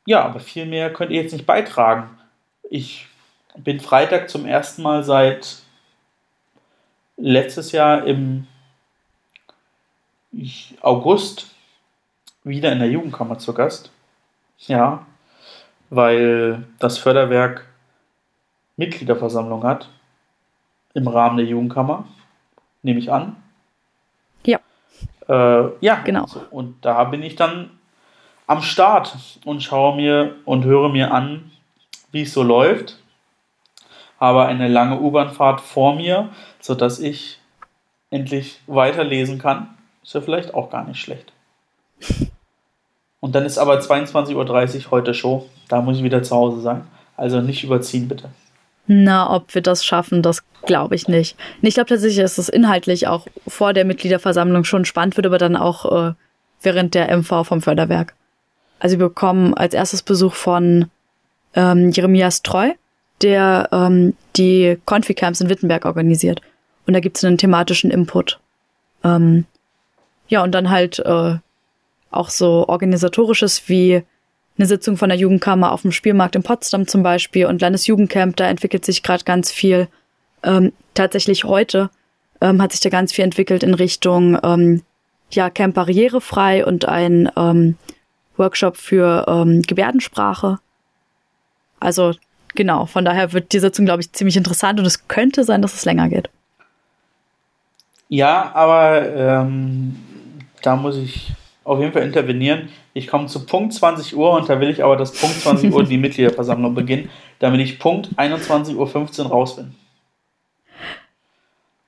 Ja, 0.06 0.24
aber 0.24 0.40
viel 0.40 0.66
mehr 0.66 0.92
könnt 0.92 1.12
ihr 1.12 1.22
jetzt 1.22 1.34
nicht 1.34 1.46
beitragen. 1.46 2.10
Ich 2.70 3.08
bin 3.58 3.80
Freitag 3.80 4.30
zum 4.30 4.46
ersten 4.46 4.82
Mal 4.82 5.04
seit 5.04 5.58
letztes 7.18 7.72
Jahr 7.72 8.06
im 8.06 8.48
August 10.82 11.48
wieder 12.44 12.72
in 12.72 12.80
der 12.80 12.90
Jugendkammer 12.90 13.38
zu 13.38 13.54
Gast. 13.54 13.92
Ja, 14.60 15.06
weil 15.90 16.66
das 16.80 16.98
Förderwerk 16.98 17.68
Mitgliederversammlung 18.76 19.64
hat 19.64 19.90
im 20.94 21.08
Rahmen 21.08 21.38
der 21.38 21.46
Jugendkammer, 21.46 22.06
nehme 22.82 23.00
ich 23.00 23.12
an. 23.12 23.36
Ja. 24.46 24.60
Äh, 25.28 25.72
ja, 25.82 25.96
genau. 26.04 26.26
Und 26.52 26.84
da 26.84 27.04
bin 27.06 27.22
ich 27.22 27.36
dann 27.36 27.72
am 28.48 28.62
Start 28.62 29.18
und 29.46 29.62
schaue 29.62 29.96
mir 29.96 30.36
und 30.46 30.66
höre 30.66 30.90
mir 30.90 31.14
an, 31.14 31.52
wie 32.12 32.22
es 32.22 32.34
so 32.34 32.44
läuft. 32.44 32.98
Habe 34.20 34.46
eine 34.46 34.68
lange 34.68 35.00
U-Bahn-Fahrt 35.00 35.62
vor 35.62 35.96
mir, 35.96 36.30
sodass 36.60 37.00
ich 37.00 37.40
endlich 38.10 38.60
weiterlesen 38.68 39.40
kann. 39.40 39.70
Ist 40.04 40.14
ja 40.14 40.22
vielleicht 40.22 40.54
auch 40.54 40.70
gar 40.70 40.86
nicht 40.86 41.00
schlecht. 41.00 41.32
Und 43.20 43.36
dann 43.36 43.46
ist 43.46 43.58
aber 43.58 43.80
22.30 43.80 44.86
Uhr 44.86 44.92
heute 44.92 45.14
Show. 45.14 45.48
Da 45.68 45.82
muss 45.82 45.98
ich 45.98 46.04
wieder 46.04 46.24
zu 46.24 46.36
Hause 46.36 46.62
sein. 46.62 46.88
Also 47.16 47.42
nicht 47.42 47.64
überziehen, 47.64 48.08
bitte. 48.08 48.30
Na, 48.86 49.34
ob 49.34 49.54
wir 49.54 49.62
das 49.62 49.84
schaffen, 49.84 50.22
das 50.22 50.44
glaube 50.66 50.96
ich 50.96 51.08
nicht. 51.08 51.36
Ich 51.62 51.74
glaube 51.74 51.90
tatsächlich, 51.90 52.22
dass 52.22 52.38
es 52.38 52.48
inhaltlich 52.48 53.08
auch 53.08 53.28
vor 53.48 53.74
der 53.74 53.86
Mitgliederversammlung 53.86 54.64
schon 54.64 54.86
spannend 54.86 55.18
wird, 55.18 55.26
aber 55.26 55.38
dann 55.38 55.58
auch 55.58 56.10
äh, 56.10 56.14
während 56.62 56.94
der 56.94 57.16
MV 57.16 57.44
vom 57.44 57.62
Förderwerk. 57.62 58.14
Also 58.80 58.98
wir 58.98 59.08
bekommen 59.08 59.54
als 59.56 59.74
erstes 59.74 60.04
Besuch 60.04 60.36
von 60.36 60.90
ähm, 61.54 61.90
Jeremias 61.90 62.44
Treu, 62.44 62.72
der 63.22 63.70
ähm, 63.72 64.16
die 64.36 64.78
Confi-Camps 64.86 65.42
in 65.42 65.50
Wittenberg 65.50 65.86
organisiert. 65.86 66.42
Und 66.86 66.94
da 66.94 67.00
gibt 67.00 67.18
es 67.18 67.24
einen 67.24 67.38
thematischen 67.38 67.92
Input. 67.92 68.40
Ähm, 69.04 69.46
ja, 70.28 70.44
und 70.44 70.52
dann 70.54 70.70
halt 70.70 71.00
äh, 71.00 71.36
auch 72.12 72.30
so 72.30 72.68
organisatorisches 72.68 73.68
wie 73.68 74.04
eine 74.58 74.68
Sitzung 74.68 74.98
von 74.98 75.10
der 75.10 75.18
Jugendkammer 75.18 75.72
auf 75.72 75.84
dem 75.84 75.92
Spielmarkt 75.92 76.36
in 76.36 76.44
Potsdam 76.44 76.88
zum 76.88 77.04
Beispiel 77.04 77.46
und 77.46 77.62
Landesjugendcamp, 77.62 78.36
da 78.36 78.48
entwickelt 78.48 78.86
sich 78.86 79.04
gerade 79.04 79.24
ganz 79.24 79.52
viel. 79.52 79.88
Ähm, 80.44 80.74
tatsächlich 80.94 81.44
heute 81.44 81.90
ähm, 82.42 82.62
hat 82.62 82.72
sich 82.72 82.82
da 82.82 82.90
ganz 82.90 83.12
viel 83.14 83.24
entwickelt 83.24 83.64
in 83.64 83.74
Richtung 83.74 84.38
ähm, 84.44 84.84
ja, 85.32 85.50
Camp 85.50 85.76
barrierefrei 85.76 86.66
und 86.66 86.86
ein 86.86 87.30
ähm, 87.36 87.76
Workshop 88.38 88.78
für 88.78 89.26
ähm, 89.28 89.62
Gebärdensprache. 89.62 90.60
Also 91.80 92.14
genau, 92.58 92.86
von 92.86 93.06
daher 93.06 93.32
wird 93.32 93.54
die 93.54 93.60
Sitzung, 93.60 93.86
glaube 93.86 94.02
ich, 94.02 94.12
ziemlich 94.12 94.36
interessant 94.36 94.80
und 94.80 94.86
es 94.86 95.08
könnte 95.08 95.46
sein, 95.46 95.62
dass 95.62 95.76
es 95.76 95.86
länger 95.86 96.10
geht. 96.10 96.30
Ja, 98.10 98.52
aber 98.54 99.16
ähm, 99.16 99.96
da 100.62 100.76
muss 100.76 100.98
ich 100.98 101.32
auf 101.64 101.80
jeden 101.80 101.94
Fall 101.94 102.04
intervenieren. 102.04 102.70
Ich 102.94 103.08
komme 103.08 103.28
zu 103.28 103.46
Punkt 103.46 103.74
20 103.74 104.16
Uhr 104.16 104.32
und 104.32 104.50
da 104.50 104.60
will 104.60 104.70
ich 104.70 104.84
aber, 104.84 104.98
dass 104.98 105.14
Punkt 105.14 105.40
20 105.40 105.72
Uhr 105.72 105.84
die 105.86 105.98
Mitgliederversammlung 105.98 106.74
beginnt, 106.74 107.10
damit 107.40 107.62
ich 107.62 107.80
Punkt 107.80 108.10
21.15 108.18 108.76
Uhr 108.76 109.28
raus 109.28 109.56
bin. 109.56 109.76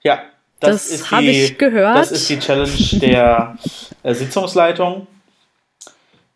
Ja, 0.04 0.22
das, 0.60 0.90
das 0.90 1.12
habe 1.12 1.26
ich 1.26 1.58
gehört. 1.58 1.98
Das 1.98 2.12
ist 2.12 2.30
die 2.30 2.40
Challenge 2.40 3.00
der 3.02 3.58
äh, 4.04 4.14
Sitzungsleitung 4.14 5.08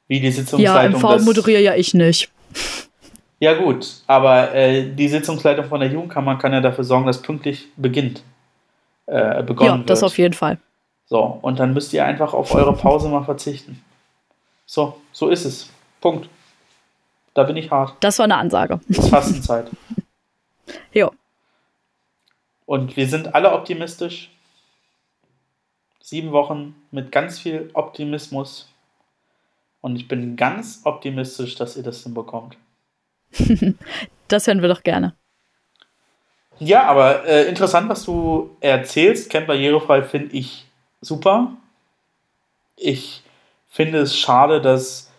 wie 0.08 0.20
die 0.20 0.32
Sitzungsleitung. 0.32 1.02
Ja, 1.02 1.18
MV 1.18 1.26
moderiere 1.26 1.62
ja 1.62 1.76
ich 1.76 1.94
nicht. 1.94 2.30
Ja, 3.44 3.56
gut, 3.56 3.86
aber 4.08 4.56
äh, 4.56 4.90
die 4.90 5.10
Sitzungsleitung 5.10 5.66
von 5.66 5.82
der 5.82 5.90
Jugendkammer 5.90 6.38
kann 6.38 6.54
ja 6.54 6.62
dafür 6.62 6.86
sorgen, 6.86 7.06
dass 7.06 7.22
pünktlich 7.22 7.68
beginnt. 7.76 8.24
Äh, 9.06 9.44
begonnen 9.44 9.82
ja, 9.82 9.86
das 9.86 10.00
wird. 10.00 10.12
auf 10.12 10.18
jeden 10.18 10.34
Fall. 10.34 10.60
So, 11.08 11.40
und 11.42 11.60
dann 11.60 11.74
müsst 11.74 11.92
ihr 11.92 12.06
einfach 12.06 12.34
auf 12.34 12.56
eure 12.56 12.72
Pause 12.72 13.10
mal 13.10 13.26
verzichten. 13.26 13.84
So, 14.66 15.02
so 15.12 15.28
ist 15.28 15.44
es. 15.44 15.70
Punkt. 16.00 16.30
Da 17.34 17.44
bin 17.44 17.58
ich 17.58 17.70
hart. 17.70 17.98
Das 18.00 18.18
war 18.18 18.24
eine 18.24 18.38
Ansage. 18.38 18.80
Es 18.88 19.00
ist 19.00 19.10
Fastenzeit. 19.10 19.70
jo. 20.94 21.12
Und 22.66 22.96
wir 22.96 23.10
sind 23.10 23.36
alle 23.36 23.52
optimistisch. 23.52 24.32
Sieben 26.02 26.32
Wochen 26.32 26.76
mit 26.92 27.12
ganz 27.12 27.40
viel 27.40 27.72
Optimismus. 27.74 28.70
Und 29.82 29.98
ich 29.98 30.08
bin 30.08 30.38
ganz 30.38 30.80
optimistisch, 30.86 31.56
dass 31.56 31.76
ihr 31.76 31.84
das 31.84 32.04
hinbekommt. 32.04 32.56
das 34.28 34.48
hören 34.48 34.62
wir 34.62 34.70
doch 34.70 34.84
gerne. 34.84 35.16
Ja, 36.60 36.84
aber 36.84 37.26
äh, 37.26 37.48
interessant, 37.50 37.90
was 37.90 38.06
du 38.06 38.56
erzählst. 38.62 39.30
Camp 39.30 39.48
Barrierefrei 39.48 40.04
finde 40.04 40.36
ich 40.36 40.66
super. 41.02 41.52
Ich 42.78 43.24
finde 43.70 44.00
es 44.00 44.18
schade, 44.18 44.62
dass 44.62 45.12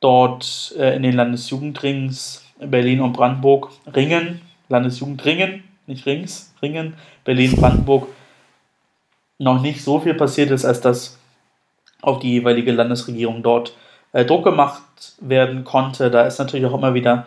dort 0.00 0.74
äh, 0.78 0.96
in 0.96 1.02
den 1.02 1.14
Landesjugendrings 1.14 2.44
Berlin 2.58 3.00
und 3.00 3.12
Brandenburg 3.12 3.70
Ringen, 3.94 4.42
Landesjugendringen, 4.68 5.64
nicht 5.86 6.06
Rings, 6.06 6.52
Ringen, 6.62 6.94
Berlin, 7.24 7.56
Brandenburg 7.56 8.08
noch 9.38 9.60
nicht 9.62 9.82
so 9.82 10.00
viel 10.00 10.14
passiert 10.14 10.50
ist, 10.50 10.64
als 10.64 10.80
dass 10.80 11.18
auf 12.02 12.18
die 12.18 12.32
jeweilige 12.32 12.72
Landesregierung 12.72 13.42
dort 13.42 13.74
äh, 14.12 14.24
Druck 14.24 14.44
gemacht 14.44 14.82
werden 15.20 15.64
konnte. 15.64 16.10
Da 16.10 16.26
ist 16.26 16.38
natürlich 16.38 16.66
auch 16.66 16.74
immer 16.74 16.94
wieder 16.94 17.26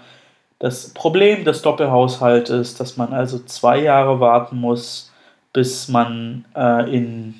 das 0.60 0.94
Problem 0.94 1.44
des 1.44 1.62
Doppelhaushaltes, 1.62 2.76
dass 2.76 2.98
man 2.98 3.14
also 3.14 3.40
zwei 3.40 3.80
Jahre 3.80 4.20
warten 4.20 4.58
muss, 4.58 5.12
bis 5.52 5.88
man 5.88 6.46
äh, 6.56 6.96
in 6.96 7.36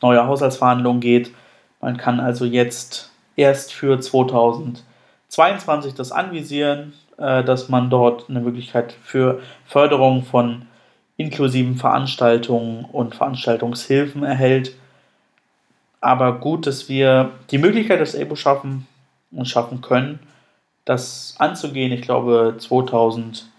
neue 0.00 0.26
Haushaltsverhandlungen 0.26 1.00
geht. 1.00 1.32
Man 1.80 1.96
kann 1.96 2.20
also 2.20 2.44
jetzt 2.44 3.10
erst 3.36 3.72
für 3.72 4.00
2022 4.00 5.94
das 5.94 6.12
anvisieren, 6.12 6.92
äh, 7.18 7.42
dass 7.42 7.68
man 7.68 7.90
dort 7.90 8.30
eine 8.30 8.40
Möglichkeit 8.40 8.94
für 9.02 9.40
Förderung 9.66 10.22
von 10.24 10.66
inklusiven 11.16 11.76
Veranstaltungen 11.76 12.84
und 12.86 13.14
Veranstaltungshilfen 13.14 14.22
erhält 14.22 14.72
aber 16.00 16.38
gut, 16.38 16.66
dass 16.66 16.88
wir 16.88 17.32
die 17.50 17.58
Möglichkeit 17.58 18.00
des 18.00 18.14
EBO 18.14 18.34
schaffen 18.36 18.86
und 19.30 19.46
schaffen 19.46 19.80
können, 19.80 20.18
das 20.84 21.34
anzugehen. 21.38 21.92
Ich 21.92 22.02
glaube, 22.02 22.56
2018 22.58 23.50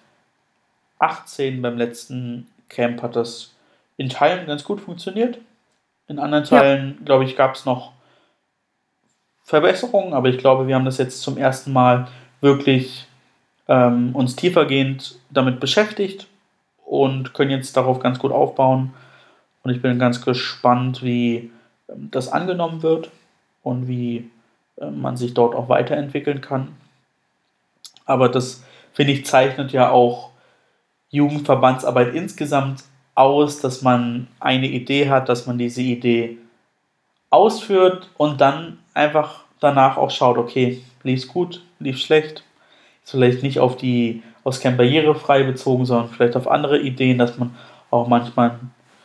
beim 1.62 1.78
letzten 1.78 2.48
Camp 2.70 3.02
hat 3.02 3.16
das 3.16 3.54
in 3.98 4.10
Teilen 4.10 4.48
ganz 4.48 4.64
gut 4.64 4.82
funktioniert. 4.82 5.40
In 6.08 6.20
anderen 6.20 6.44
Teilen, 6.44 6.98
ja. 7.00 7.06
glaube 7.06 7.24
ich, 7.26 7.36
gab 7.36 7.56
es 7.56 7.66
noch 7.66 7.92
Verbesserungen, 9.44 10.14
aber 10.14 10.30
ich 10.30 10.38
glaube, 10.38 10.68
wir 10.68 10.76
haben 10.76 10.86
das 10.86 10.98
jetzt 10.98 11.22
zum 11.22 11.38
ersten 11.38 11.74
Mal 11.74 12.08
wirklich 12.42 13.06
äh, 13.06 13.12
ähm, 13.72 14.14
uns 14.14 14.36
tiefergehend 14.36 15.16
damit 15.30 15.62
beschäftigt 15.62 16.28
und 16.86 17.34
können 17.34 17.52
jetzt 17.52 17.78
darauf 17.78 18.00
ganz 18.00 18.20
gut 18.20 18.34
aufbauen. 18.34 18.94
Und 19.64 19.72
ich 19.72 19.82
bin 19.82 19.98
ganz 19.98 20.24
gespannt, 20.24 21.04
wie 21.04 21.52
ähm, 21.88 22.10
das 22.12 22.28
angenommen 22.28 22.84
wird 22.84 23.10
und 23.64 23.88
wie 23.88 24.30
äh, 24.78 24.92
man 24.92 25.16
sich 25.16 25.34
dort 25.34 25.56
auch 25.56 25.70
weiterentwickeln 25.70 26.42
kann. 26.42 26.76
Aber 28.12 28.30
das, 28.30 28.64
finde 28.94 29.14
ich, 29.14 29.26
zeichnet 29.26 29.72
ja 29.72 29.90
auch 29.90 30.30
Jugendverbandsarbeit 31.10 32.14
insgesamt 32.14 32.84
aus, 33.16 33.60
dass 33.60 33.82
man 33.82 34.28
eine 34.40 34.68
Idee 34.68 35.10
hat, 35.10 35.30
dass 35.30 35.48
man 35.48 35.58
diese 35.58 35.82
Idee 35.82 36.38
ausführt 37.30 38.10
und 38.18 38.42
dann 38.42 38.80
einfach 38.94 39.42
danach 39.60 39.98
auch 39.98 40.12
schaut, 40.12 40.38
okay, 40.38 40.82
lief 41.04 41.28
gut, 41.28 41.64
lief 41.80 41.98
schlecht. 41.98 42.44
Ist 43.04 43.12
vielleicht 43.12 43.44
nicht 43.44 43.60
auf 43.60 43.78
die 43.78 44.24
aus 44.44 44.60
Camp 44.60 44.78
barrierefrei 44.78 45.44
bezogen, 45.44 45.86
sondern 45.86 46.10
vielleicht 46.10 46.36
auf 46.36 46.48
andere 46.48 46.80
Ideen, 46.80 47.18
dass 47.18 47.38
man 47.38 47.56
auch 47.90 48.08
manchmal 48.08 48.60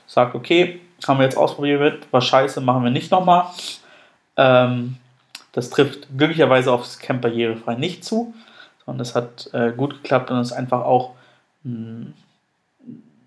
sagt, 0.07 0.35
okay, 0.35 0.81
haben 1.07 1.19
wir 1.19 1.25
jetzt 1.25 1.37
ausprobiert, 1.37 2.07
war 2.11 2.21
scheiße, 2.21 2.61
machen 2.61 2.85
wir 2.85 2.91
nicht 2.91 3.11
nochmal. 3.11 3.47
Ähm, 4.37 4.97
das 5.53 5.71
trifft 5.71 6.09
glücklicherweise 6.17 6.73
aufs 6.73 6.99
Camp 6.99 7.23
barrierefrei 7.23 7.75
nicht 7.75 8.05
zu, 8.05 8.35
sondern 8.87 9.03
es 9.03 9.15
hat 9.15 9.51
äh, 9.53 9.73
gut 9.73 10.03
geklappt 10.03 10.31
und 10.31 10.41
ist 10.41 10.53
einfach 10.53 10.83
auch 10.83 11.15
ein 11.65 12.15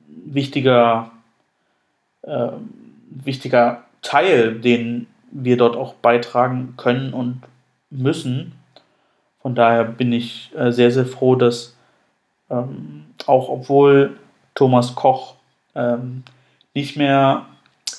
wichtiger, 0.08 1.12
äh, 2.24 2.50
wichtiger 3.10 3.84
Teil, 4.02 4.60
den 4.60 5.08
wir 5.32 5.58
dort 5.58 5.76
auch 5.76 5.94
beitragen 5.96 6.76
können 6.78 7.14
und 7.14 7.42
müssen. 7.90 8.54
Von 9.42 9.56
daher 9.56 9.84
bin 9.84 10.12
ich 10.14 10.52
äh, 10.56 10.72
sehr, 10.72 10.92
sehr 10.92 11.06
froh, 11.06 11.36
dass 11.36 11.76
ähm, 12.50 13.06
auch 13.26 13.50
obwohl 13.50 14.18
Thomas 14.56 14.96
Koch 14.96 15.36
ähm, 15.76 16.24
nicht 16.74 16.96
mehr 16.98 17.46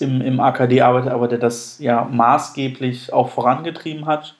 im, 0.00 0.20
im 0.20 0.40
AKD 0.40 0.80
arbeitet, 0.80 1.12
aber 1.12 1.28
der 1.28 1.38
das 1.38 1.78
ja 1.78 2.04
maßgeblich 2.10 3.12
auch 3.12 3.28
vorangetrieben 3.28 4.06
hat. 4.06 4.36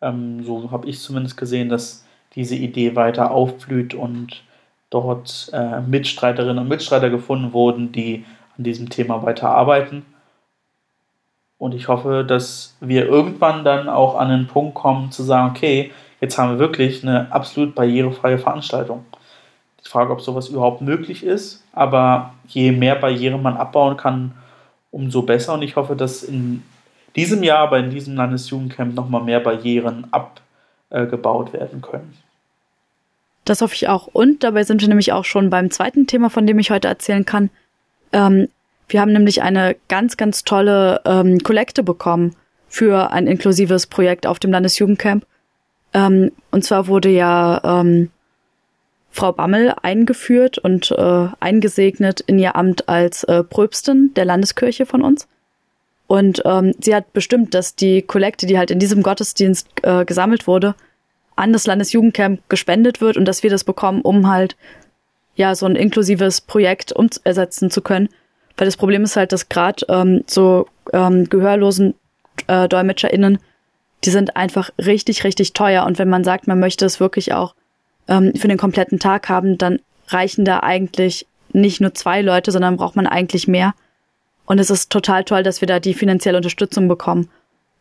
Ähm, 0.00 0.44
so 0.44 0.70
habe 0.70 0.88
ich 0.88 1.00
zumindest 1.00 1.36
gesehen, 1.36 1.68
dass 1.68 2.04
diese 2.34 2.56
Idee 2.56 2.96
weiter 2.96 3.30
aufblüht 3.30 3.94
und 3.94 4.42
dort 4.90 5.50
äh, 5.52 5.80
Mitstreiterinnen 5.80 6.58
und 6.58 6.68
Mitstreiter 6.68 7.10
gefunden 7.10 7.52
wurden, 7.52 7.92
die 7.92 8.24
an 8.56 8.64
diesem 8.64 8.88
Thema 8.88 9.22
weiter 9.22 9.50
arbeiten. 9.50 10.04
Und 11.58 11.74
ich 11.74 11.88
hoffe, 11.88 12.24
dass 12.26 12.76
wir 12.80 13.06
irgendwann 13.06 13.64
dann 13.64 13.88
auch 13.88 14.16
an 14.16 14.28
den 14.30 14.46
Punkt 14.46 14.74
kommen 14.74 15.10
zu 15.10 15.24
sagen, 15.24 15.50
okay, 15.50 15.90
jetzt 16.20 16.38
haben 16.38 16.52
wir 16.52 16.58
wirklich 16.58 17.02
eine 17.02 17.32
absolut 17.32 17.74
barrierefreie 17.74 18.38
Veranstaltung. 18.38 19.04
Ich 19.82 19.88
frage, 19.88 20.12
ob 20.12 20.20
sowas 20.20 20.48
überhaupt 20.48 20.82
möglich 20.82 21.24
ist, 21.24 21.64
aber 21.72 22.34
je 22.46 22.72
mehr 22.72 22.94
Barrieren 22.94 23.42
man 23.42 23.56
abbauen 23.56 23.96
kann, 23.96 24.34
umso 24.90 25.22
besser. 25.22 25.54
Und 25.54 25.62
ich 25.62 25.76
hoffe, 25.76 25.96
dass 25.96 26.22
in 26.22 26.62
diesem 27.16 27.42
Jahr, 27.42 27.60
aber 27.60 27.78
in 27.78 27.90
diesem 27.90 28.14
Landesjugendcamp 28.14 28.94
nochmal 28.94 29.22
mehr 29.22 29.40
Barrieren 29.40 30.06
abgebaut 30.90 31.52
werden 31.52 31.82
können. 31.82 32.16
Das 33.44 33.62
hoffe 33.62 33.74
ich 33.74 33.88
auch. 33.88 34.06
Und 34.08 34.44
dabei 34.44 34.64
sind 34.64 34.80
wir 34.80 34.88
nämlich 34.88 35.12
auch 35.12 35.24
schon 35.24 35.50
beim 35.50 35.70
zweiten 35.70 36.06
Thema, 36.06 36.28
von 36.28 36.46
dem 36.46 36.58
ich 36.58 36.70
heute 36.70 36.88
erzählen 36.88 37.24
kann. 37.24 37.50
Ähm, 38.12 38.48
wir 38.88 39.00
haben 39.00 39.12
nämlich 39.12 39.42
eine 39.42 39.76
ganz, 39.88 40.16
ganz 40.16 40.44
tolle 40.44 41.00
ähm, 41.04 41.38
Kollekte 41.40 41.82
bekommen 41.82 42.36
für 42.68 43.10
ein 43.10 43.26
inklusives 43.26 43.86
Projekt 43.86 44.26
auf 44.26 44.38
dem 44.38 44.52
Landesjugendcamp. 44.52 45.26
Ähm, 45.94 46.32
und 46.50 46.64
zwar 46.64 46.86
wurde 46.86 47.08
ja 47.08 47.60
ähm, 47.64 48.10
Frau 49.10 49.32
Bammel 49.32 49.74
eingeführt 49.82 50.58
und 50.58 50.90
äh, 50.92 51.28
eingesegnet 51.40 52.20
in 52.20 52.38
ihr 52.38 52.56
Amt 52.56 52.88
als 52.88 53.24
äh, 53.24 53.42
Pröbstin 53.42 54.12
der 54.14 54.26
Landeskirche 54.26 54.86
von 54.86 55.02
uns. 55.02 55.26
Und 56.08 56.42
ähm, 56.46 56.72
sie 56.80 56.94
hat 56.94 57.12
bestimmt, 57.12 57.54
dass 57.54 57.76
die 57.76 58.02
Kollekte, 58.02 58.46
die 58.46 58.58
halt 58.58 58.70
in 58.70 58.78
diesem 58.78 59.02
Gottesdienst 59.02 59.68
äh, 59.82 60.06
gesammelt 60.06 60.46
wurde, 60.46 60.74
an 61.36 61.52
das 61.52 61.66
Landesjugendcamp 61.66 62.48
gespendet 62.48 63.00
wird 63.00 63.16
und 63.16 63.26
dass 63.26 63.42
wir 63.42 63.50
das 63.50 63.62
bekommen, 63.62 64.00
um 64.00 64.28
halt 64.28 64.56
ja 65.36 65.54
so 65.54 65.66
ein 65.66 65.76
inklusives 65.76 66.40
Projekt 66.40 66.92
umsetzen 66.92 67.70
zu 67.70 67.82
können. 67.82 68.08
Weil 68.56 68.66
das 68.66 68.78
Problem 68.78 69.04
ist 69.04 69.16
halt, 69.16 69.32
dass 69.32 69.50
gerade 69.50 69.84
ähm, 69.90 70.24
so 70.26 70.66
ähm, 70.94 71.28
gehörlosen 71.28 71.94
äh, 72.46 72.68
DolmetscherInnen, 72.68 73.38
die 74.04 74.10
sind 74.10 74.34
einfach 74.34 74.70
richtig, 74.78 75.24
richtig 75.24 75.52
teuer. 75.52 75.84
Und 75.84 75.98
wenn 75.98 76.08
man 76.08 76.24
sagt, 76.24 76.48
man 76.48 76.58
möchte 76.58 76.86
es 76.86 77.00
wirklich 77.00 77.34
auch 77.34 77.54
ähm, 78.08 78.32
für 78.34 78.48
den 78.48 78.58
kompletten 78.58 78.98
Tag 78.98 79.28
haben, 79.28 79.58
dann 79.58 79.78
reichen 80.08 80.46
da 80.46 80.60
eigentlich 80.60 81.26
nicht 81.52 81.82
nur 81.82 81.92
zwei 81.94 82.22
Leute, 82.22 82.50
sondern 82.50 82.78
braucht 82.78 82.96
man 82.96 83.06
eigentlich 83.06 83.46
mehr. 83.46 83.74
Und 84.48 84.58
es 84.58 84.70
ist 84.70 84.90
total 84.90 85.24
toll, 85.24 85.42
dass 85.42 85.60
wir 85.60 85.68
da 85.68 85.78
die 85.78 85.92
finanzielle 85.92 86.38
Unterstützung 86.38 86.88
bekommen. 86.88 87.28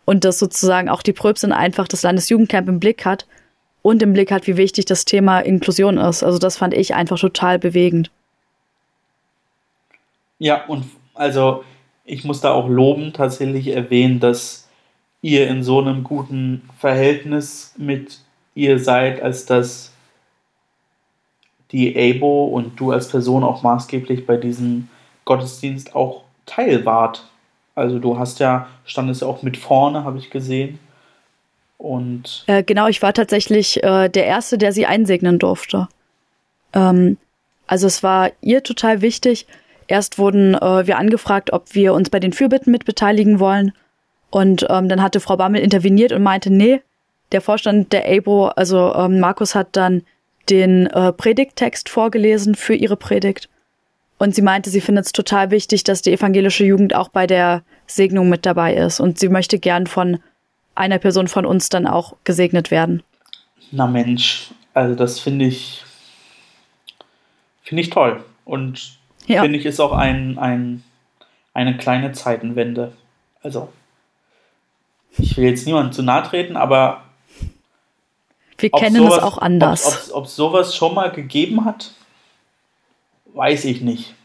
Und 0.03 0.25
dass 0.25 0.37
sozusagen 0.37 0.89
auch 0.89 1.01
die 1.01 1.13
Pröbsin 1.13 1.53
einfach 1.53 1.87
das 1.87 2.03
Landesjugendcamp 2.03 2.67
im 2.67 2.81
Blick 2.81 3.05
hat 3.05 3.25
und 3.81 4.03
im 4.03 4.11
Blick 4.11 4.31
hat, 4.31 4.47
wie 4.47 4.57
wichtig 4.57 4.83
das 4.83 5.05
Thema 5.05 5.39
Inklusion 5.39 5.97
ist. 5.97 6.23
Also 6.23 6.39
das 6.39 6.57
fand 6.57 6.73
ich 6.73 6.93
einfach 6.93 7.17
total 7.17 7.57
bewegend. 7.57 8.11
Ja, 10.39 10.65
und 10.65 10.85
also 11.13 11.63
ich 12.03 12.25
muss 12.25 12.41
da 12.41 12.51
auch 12.51 12.67
loben 12.67 13.13
tatsächlich 13.13 13.69
erwähnen, 13.69 14.19
dass 14.19 14.67
ihr 15.21 15.47
in 15.47 15.63
so 15.63 15.79
einem 15.79 16.03
guten 16.03 16.69
Verhältnis 16.77 17.73
mit 17.77 18.19
ihr 18.55 18.77
seid, 18.79 19.21
als 19.21 19.45
dass 19.45 19.93
die 21.71 21.95
ABO 21.95 22.47
und 22.47 22.77
du 22.77 22.91
als 22.91 23.07
Person 23.07 23.45
auch 23.45 23.63
maßgeblich 23.63 24.25
bei 24.25 24.35
diesem 24.35 24.89
Gottesdienst 25.23 25.95
auch 25.95 26.26
Teil 26.47 26.85
wart. 26.85 27.25
Also 27.75 27.99
du 27.99 28.17
hast 28.17 28.39
ja, 28.39 28.67
standest 28.85 29.21
ja 29.21 29.27
auch 29.27 29.43
mit 29.43 29.55
vorne, 29.55 30.03
habe 30.03 30.17
ich 30.17 30.31
gesehen. 30.31 30.79
Und 31.77 32.43
äh, 32.47 32.63
genau, 32.63 32.87
ich 32.87 33.03
war 33.03 33.13
tatsächlich 33.13 33.83
äh, 33.83 34.09
der 34.09 34.25
Erste, 34.25 34.57
der 34.57 34.73
sie 34.73 34.87
einsegnen 34.87 35.37
durfte. 35.37 35.87
Ähm, 36.73 37.17
also 37.67 37.85
es 37.85 38.01
war 38.01 38.31
ihr 38.41 38.63
total 38.63 39.01
wichtig. 39.01 39.45
Erst 39.87 40.17
wurden 40.17 40.55
äh, 40.55 40.87
wir 40.87 40.97
angefragt, 40.97 41.53
ob 41.53 41.75
wir 41.75 41.93
uns 41.93 42.09
bei 42.09 42.19
den 42.19 42.33
Fürbitten 42.33 42.71
mitbeteiligen 42.71 43.39
wollen. 43.39 43.73
Und 44.31 44.65
ähm, 44.69 44.89
dann 44.89 45.03
hatte 45.03 45.19
Frau 45.19 45.37
Bammel 45.37 45.61
interveniert 45.61 46.11
und 46.11 46.23
meinte, 46.23 46.49
nee, 46.49 46.81
der 47.31 47.41
Vorstand 47.41 47.93
der 47.93 48.05
ABO, 48.09 48.47
also 48.47 48.93
ähm, 48.95 49.19
Markus 49.19 49.53
hat 49.53 49.69
dann 49.73 50.03
den 50.49 50.87
äh, 50.87 51.13
Predigttext 51.13 51.89
vorgelesen 51.89 52.55
für 52.55 52.73
ihre 52.73 52.97
Predigt. 52.97 53.49
Und 54.17 54.33
sie 54.33 54.41
meinte, 54.41 54.69
sie 54.69 54.81
findet 54.81 55.05
es 55.05 55.11
total 55.11 55.51
wichtig, 55.51 55.83
dass 55.83 56.01
die 56.01 56.11
evangelische 56.11 56.65
Jugend 56.65 56.95
auch 56.95 57.09
bei 57.09 57.27
der 57.27 57.63
Segnung 57.85 58.29
mit 58.29 58.45
dabei 58.45 58.75
ist. 58.75 58.99
Und 58.99 59.19
sie 59.19 59.29
möchte 59.29 59.59
gern 59.59 59.85
von 59.85 60.19
einer 60.75 60.97
Person 60.97 61.27
von 61.27 61.45
uns 61.45 61.69
dann 61.69 61.87
auch 61.87 62.15
gesegnet 62.23 62.71
werden. 62.71 63.03
Na 63.71 63.85
Mensch, 63.87 64.51
also 64.73 64.95
das 64.95 65.19
finde 65.19 65.45
ich, 65.45 65.83
finde 67.63 67.81
ich 67.81 67.89
toll. 67.89 68.23
Und 68.45 68.97
ja. 69.27 69.41
finde 69.41 69.59
ich 69.59 69.65
ist 69.65 69.79
auch 69.79 69.91
ein, 69.91 70.39
ein, 70.39 70.83
eine 71.53 71.77
kleine 71.77 72.11
Zeitenwende. 72.11 72.93
Also, 73.43 73.69
ich 75.17 75.37
will 75.37 75.45
jetzt 75.45 75.65
niemandem 75.65 75.93
zu 75.93 76.03
nahe 76.03 76.23
treten, 76.23 76.57
aber 76.57 77.03
wir 78.57 78.71
kennen 78.71 78.95
sowas, 78.95 79.17
es 79.17 79.23
auch 79.23 79.37
anders. 79.37 80.11
Ob 80.13 80.25
es 80.25 80.35
sowas 80.35 80.75
schon 80.75 80.95
mal 80.95 81.11
gegeben 81.11 81.65
hat, 81.65 81.91
weiß 83.37 83.65
ich 83.65 83.81
nicht. 83.81 84.15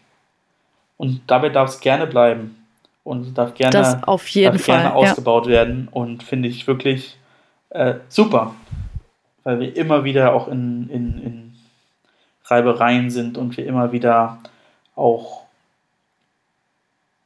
Und 0.96 1.20
dabei 1.26 1.48
darf 1.48 1.68
es 1.68 1.80
gerne 1.80 2.06
bleiben 2.06 2.56
und 3.04 3.36
darf 3.36 3.54
gerne, 3.54 3.72
das 3.72 4.02
auf 4.04 4.28
jeden 4.28 4.52
darf 4.52 4.64
Fall, 4.64 4.80
gerne 4.80 4.94
ausgebaut 4.94 5.46
ja. 5.46 5.52
werden 5.52 5.88
und 5.90 6.22
finde 6.22 6.48
ich 6.48 6.66
wirklich 6.66 7.16
äh, 7.70 7.94
super, 8.08 8.54
weil 9.44 9.60
wir 9.60 9.76
immer 9.76 10.04
wieder 10.04 10.34
auch 10.34 10.48
in, 10.48 10.88
in, 10.88 11.22
in 11.22 11.54
Reibereien 12.44 13.10
sind 13.10 13.38
und 13.38 13.56
wir 13.56 13.66
immer 13.66 13.92
wieder 13.92 14.38
auch 14.94 15.42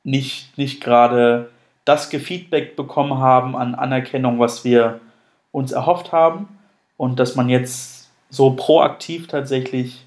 nicht, 0.04 0.56
nicht 0.56 0.82
gerade 0.82 1.50
das 1.84 2.11
Gefeedback 2.11 2.76
bekommen 2.76 3.18
haben 3.18 3.56
an 3.56 3.74
Anerkennung, 3.74 4.38
was 4.38 4.64
wir 4.64 5.00
uns 5.52 5.72
erhofft 5.72 6.12
haben 6.12 6.48
und 6.96 7.18
dass 7.18 7.34
man 7.34 7.48
jetzt 7.48 8.11
so 8.30 8.52
proaktiv 8.52 9.28
tatsächlich 9.28 10.05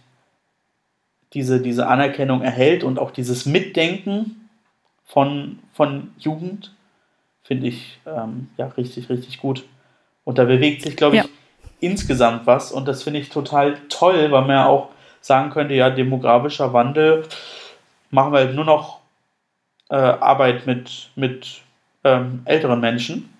diese, 1.34 1.62
diese 1.62 1.88
Anerkennung 1.88 2.42
erhält 2.42 2.84
und 2.84 3.00
auch 3.00 3.12
dieses 3.12 3.46
Mitdenken 3.46 4.50
von, 5.06 5.60
von 5.74 6.12
Jugend, 6.18 6.74
finde 7.44 7.68
ich 7.68 8.00
ähm, 8.06 8.50
ja 8.58 8.68
richtig, 8.68 9.10
richtig 9.10 9.40
gut. 9.40 9.66
Und 10.24 10.38
da 10.38 10.46
bewegt 10.46 10.84
sich, 10.84 10.96
glaube 10.96 11.18
ich, 11.18 11.24
ja. 11.24 11.30
insgesamt 11.80 12.46
was 12.46 12.72
und 12.72 12.88
das 12.88 13.04
finde 13.04 13.20
ich 13.20 13.30
total 13.30 13.78
toll, 13.90 14.32
weil 14.32 14.42
man 14.42 14.52
ja 14.52 14.66
auch 14.68 14.90
sagen 15.22 15.50
könnte, 15.50 15.74
ja, 15.74 15.90
demografischer 15.90 16.74
Wandel, 16.74 17.26
machen 18.12 18.32
wir 18.32 18.40
halt 18.40 18.56
nur 18.56 18.66
noch 18.66 19.00
äh, 19.90 19.96
Arbeit 19.96 20.66
mit, 20.66 21.10
mit 21.16 21.62
ähm, 22.04 22.42
älteren 22.46 22.80
Menschen. 22.80 23.34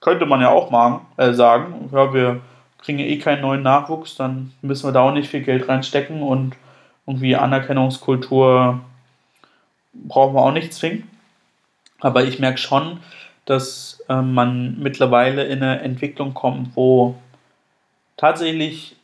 Könnte 0.00 0.26
man 0.26 0.40
ja 0.40 0.50
auch 0.50 0.70
machen, 0.70 1.06
äh, 1.16 1.32
sagen, 1.32 1.88
ja, 1.92 2.12
wir 2.12 2.40
kriegen 2.82 2.98
ja 2.98 3.06
eh 3.06 3.18
keinen 3.18 3.42
neuen 3.42 3.62
Nachwuchs, 3.62 4.16
dann 4.16 4.52
müssen 4.60 4.86
wir 4.88 4.92
da 4.92 5.00
auch 5.00 5.12
nicht 5.12 5.30
viel 5.30 5.42
Geld 5.42 5.68
reinstecken 5.68 6.22
und 6.22 6.56
irgendwie 7.06 7.36
Anerkennungskultur 7.36 8.80
brauchen 9.92 10.34
wir 10.34 10.42
auch 10.42 10.52
nicht 10.52 10.74
zwingen. 10.74 11.08
Aber 12.00 12.24
ich 12.24 12.38
merke 12.38 12.58
schon, 12.58 13.00
dass 13.44 14.02
äh, 14.08 14.20
man 14.20 14.78
mittlerweile 14.80 15.44
in 15.44 15.62
eine 15.62 15.80
Entwicklung 15.80 16.34
kommt, 16.34 16.76
wo 16.76 17.16
tatsächlich 18.16 18.96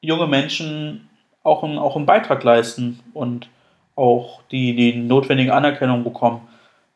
junge 0.00 0.26
Menschen 0.26 1.08
auch, 1.42 1.62
ein, 1.62 1.78
auch 1.78 1.96
einen 1.96 2.06
Beitrag 2.06 2.42
leisten 2.42 3.00
und 3.14 3.48
auch 3.96 4.42
die, 4.50 4.74
die 4.74 4.96
notwendige 4.96 5.54
Anerkennung 5.54 6.04
bekommen. 6.04 6.46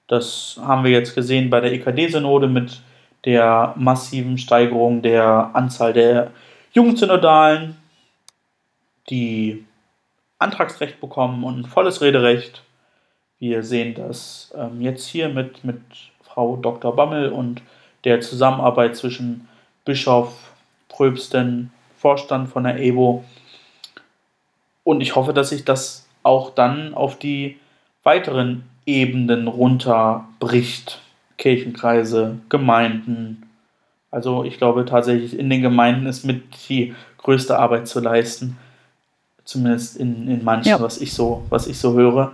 Das 0.06 0.58
haben 0.62 0.84
wir 0.84 0.90
jetzt 0.90 1.14
gesehen 1.14 1.50
bei 1.50 1.60
der 1.60 1.72
EKD-Synode 1.72 2.48
mit 2.48 2.82
der 3.24 3.74
massiven 3.76 4.38
Steigerung 4.38 5.02
der 5.02 5.50
Anzahl 5.54 5.92
der 5.92 6.30
Jugendsynodalen, 6.72 7.76
die 9.08 9.64
Antragsrecht 10.38 11.00
bekommen 11.00 11.44
und 11.44 11.66
volles 11.66 12.00
Rederecht. 12.00 12.62
Wir 13.38 13.62
sehen 13.62 13.94
das 13.94 14.52
ähm, 14.56 14.80
jetzt 14.80 15.06
hier 15.06 15.28
mit, 15.28 15.64
mit 15.64 15.80
Frau 16.22 16.56
Dr. 16.56 16.94
Bammel 16.94 17.30
und 17.30 17.62
der 18.04 18.20
Zusammenarbeit 18.20 18.96
zwischen 18.96 19.48
Bischof, 19.84 20.52
Pröbsten, 20.88 21.72
Vorstand 21.96 22.48
von 22.48 22.64
der 22.64 22.78
EBO. 22.78 23.24
Und 24.82 25.00
ich 25.00 25.16
hoffe, 25.16 25.32
dass 25.32 25.50
sich 25.50 25.64
das 25.64 26.06
auch 26.22 26.50
dann 26.50 26.94
auf 26.94 27.18
die 27.18 27.58
weiteren 28.02 28.64
Ebenen 28.86 29.48
runterbricht. 29.48 31.00
Kirchenkreise, 31.38 32.38
Gemeinden. 32.48 33.48
Also 34.10 34.44
ich 34.44 34.58
glaube 34.58 34.84
tatsächlich, 34.84 35.38
in 35.38 35.50
den 35.50 35.62
Gemeinden 35.62 36.06
ist 36.06 36.24
mit 36.24 36.68
die 36.68 36.94
größte 37.18 37.58
Arbeit 37.58 37.88
zu 37.88 38.00
leisten. 38.00 38.58
Zumindest 39.44 39.96
in, 39.96 40.28
in 40.28 40.44
manchen, 40.44 40.70
ja. 40.70 40.80
was, 40.80 41.00
ich 41.00 41.12
so, 41.12 41.44
was 41.50 41.66
ich 41.66 41.78
so 41.78 41.94
höre. 41.94 42.32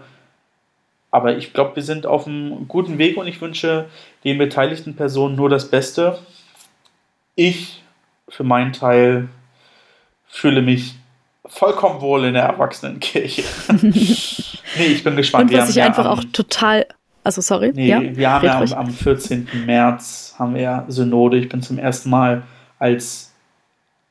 Aber 1.10 1.36
ich 1.36 1.52
glaube, 1.52 1.74
wir 1.74 1.82
sind 1.82 2.06
auf 2.06 2.26
einem 2.26 2.68
guten 2.68 2.98
Weg 2.98 3.16
und 3.16 3.26
ich 3.26 3.40
wünsche 3.40 3.86
den 4.22 4.38
beteiligten 4.38 4.94
Personen 4.94 5.34
nur 5.34 5.48
das 5.48 5.70
Beste. 5.70 6.18
Ich 7.34 7.82
für 8.28 8.44
meinen 8.44 8.72
Teil 8.72 9.28
fühle 10.28 10.62
mich 10.62 10.94
vollkommen 11.44 12.00
wohl 12.00 12.24
in 12.24 12.34
der 12.34 12.44
Erwachsenenkirche. 12.44 13.42
nee, 13.82 14.86
ich 14.86 15.02
bin 15.02 15.16
gespannt. 15.16 15.50
Und 15.50 15.58
was 15.58 15.70
ich 15.70 15.82
einfach 15.82 16.06
auch 16.06 16.22
total. 16.32 16.86
Also 17.22 17.40
sorry. 17.40 17.72
Nee, 17.74 17.88
ja, 17.88 18.16
wir 18.16 18.30
haben 18.30 18.44
ja 18.44 18.58
am, 18.58 18.72
am 18.72 18.90
14. 18.90 19.48
März 19.66 20.34
haben 20.38 20.54
wir 20.54 20.62
ja 20.62 20.84
Synode. 20.88 21.36
Ich 21.36 21.48
bin 21.48 21.62
zum 21.62 21.78
ersten 21.78 22.08
Mal 22.10 22.42
als 22.78 23.32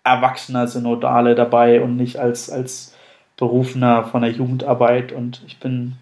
erwachsener 0.04 0.68
Synodale 0.68 1.36
dabei 1.36 1.82
und 1.82 1.96
nicht 1.96 2.18
als, 2.18 2.50
als 2.50 2.96
Berufener 3.38 4.04
von 4.06 4.22
der 4.22 4.32
Jugendarbeit. 4.32 5.12
Und 5.12 5.42
ich 5.48 5.60
bin 5.60 5.98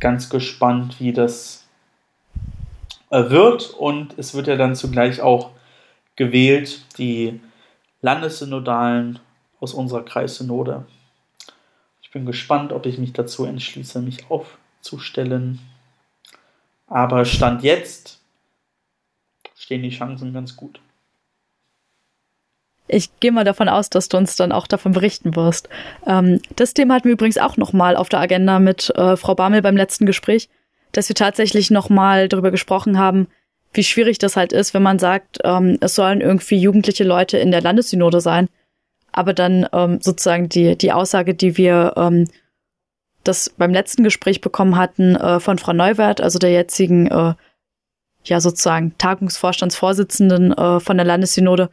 ganz 0.00 0.28
gespannt, 0.28 1.00
wie 1.00 1.12
das 1.12 1.66
äh, 3.10 3.30
wird. 3.30 3.70
Und 3.70 4.18
es 4.18 4.34
wird 4.34 4.46
ja 4.46 4.56
dann 4.56 4.76
zugleich 4.76 5.20
auch 5.20 5.50
gewählt, 6.16 6.84
die 6.98 7.40
Landessynodalen 8.02 9.18
aus 9.60 9.74
unserer 9.74 10.04
Kreissynode. 10.04 10.84
Ich 12.02 12.10
bin 12.10 12.26
gespannt, 12.26 12.72
ob 12.72 12.86
ich 12.86 12.98
mich 12.98 13.12
dazu 13.12 13.44
entschließe, 13.44 14.00
mich 14.00 14.30
aufzustellen. 14.30 15.60
Aber 16.88 17.24
Stand 17.24 17.62
jetzt 17.62 18.20
stehen 19.54 19.82
die 19.82 19.90
Chancen 19.90 20.32
ganz 20.32 20.56
gut. 20.56 20.80
Ich 22.90 23.20
gehe 23.20 23.32
mal 23.32 23.44
davon 23.44 23.68
aus, 23.68 23.90
dass 23.90 24.08
du 24.08 24.16
uns 24.16 24.36
dann 24.36 24.50
auch 24.50 24.66
davon 24.66 24.92
berichten 24.92 25.36
wirst. 25.36 25.68
Ähm, 26.06 26.40
das 26.56 26.72
Thema 26.72 26.94
hatten 26.94 27.04
wir 27.04 27.12
übrigens 27.12 27.36
auch 27.36 27.58
nochmal 27.58 27.96
auf 27.96 28.08
der 28.08 28.20
Agenda 28.20 28.58
mit 28.58 28.90
äh, 28.96 29.16
Frau 29.16 29.34
Barmel 29.34 29.60
beim 29.60 29.76
letzten 29.76 30.06
Gespräch, 30.06 30.48
dass 30.92 31.08
wir 31.10 31.16
tatsächlich 31.16 31.70
nochmal 31.70 32.28
darüber 32.28 32.50
gesprochen 32.50 32.98
haben, 32.98 33.28
wie 33.74 33.84
schwierig 33.84 34.16
das 34.16 34.36
halt 34.36 34.54
ist, 34.54 34.72
wenn 34.72 34.82
man 34.82 34.98
sagt, 34.98 35.38
ähm, 35.44 35.76
es 35.82 35.94
sollen 35.94 36.22
irgendwie 36.22 36.56
jugendliche 36.56 37.04
Leute 37.04 37.36
in 37.36 37.50
der 37.50 37.60
Landessynode 37.60 38.22
sein 38.22 38.48
aber 39.12 39.34
dann 39.34 39.66
ähm, 39.72 39.98
sozusagen 40.00 40.48
die, 40.48 40.76
die 40.76 40.92
Aussage, 40.92 41.34
die 41.34 41.56
wir 41.56 41.94
ähm, 41.96 42.28
das 43.24 43.50
beim 43.50 43.72
letzten 43.72 44.04
Gespräch 44.04 44.40
bekommen 44.40 44.76
hatten 44.76 45.16
äh, 45.16 45.40
von 45.40 45.58
Frau 45.58 45.72
Neuwert, 45.72 46.20
also 46.20 46.38
der 46.38 46.50
jetzigen, 46.50 47.08
äh, 47.08 47.34
ja 48.24 48.40
sozusagen 48.40 48.96
Tagungsvorstandsvorsitzenden 48.98 50.52
äh, 50.52 50.80
von 50.80 50.96
der 50.96 51.06
Landessynode, 51.06 51.70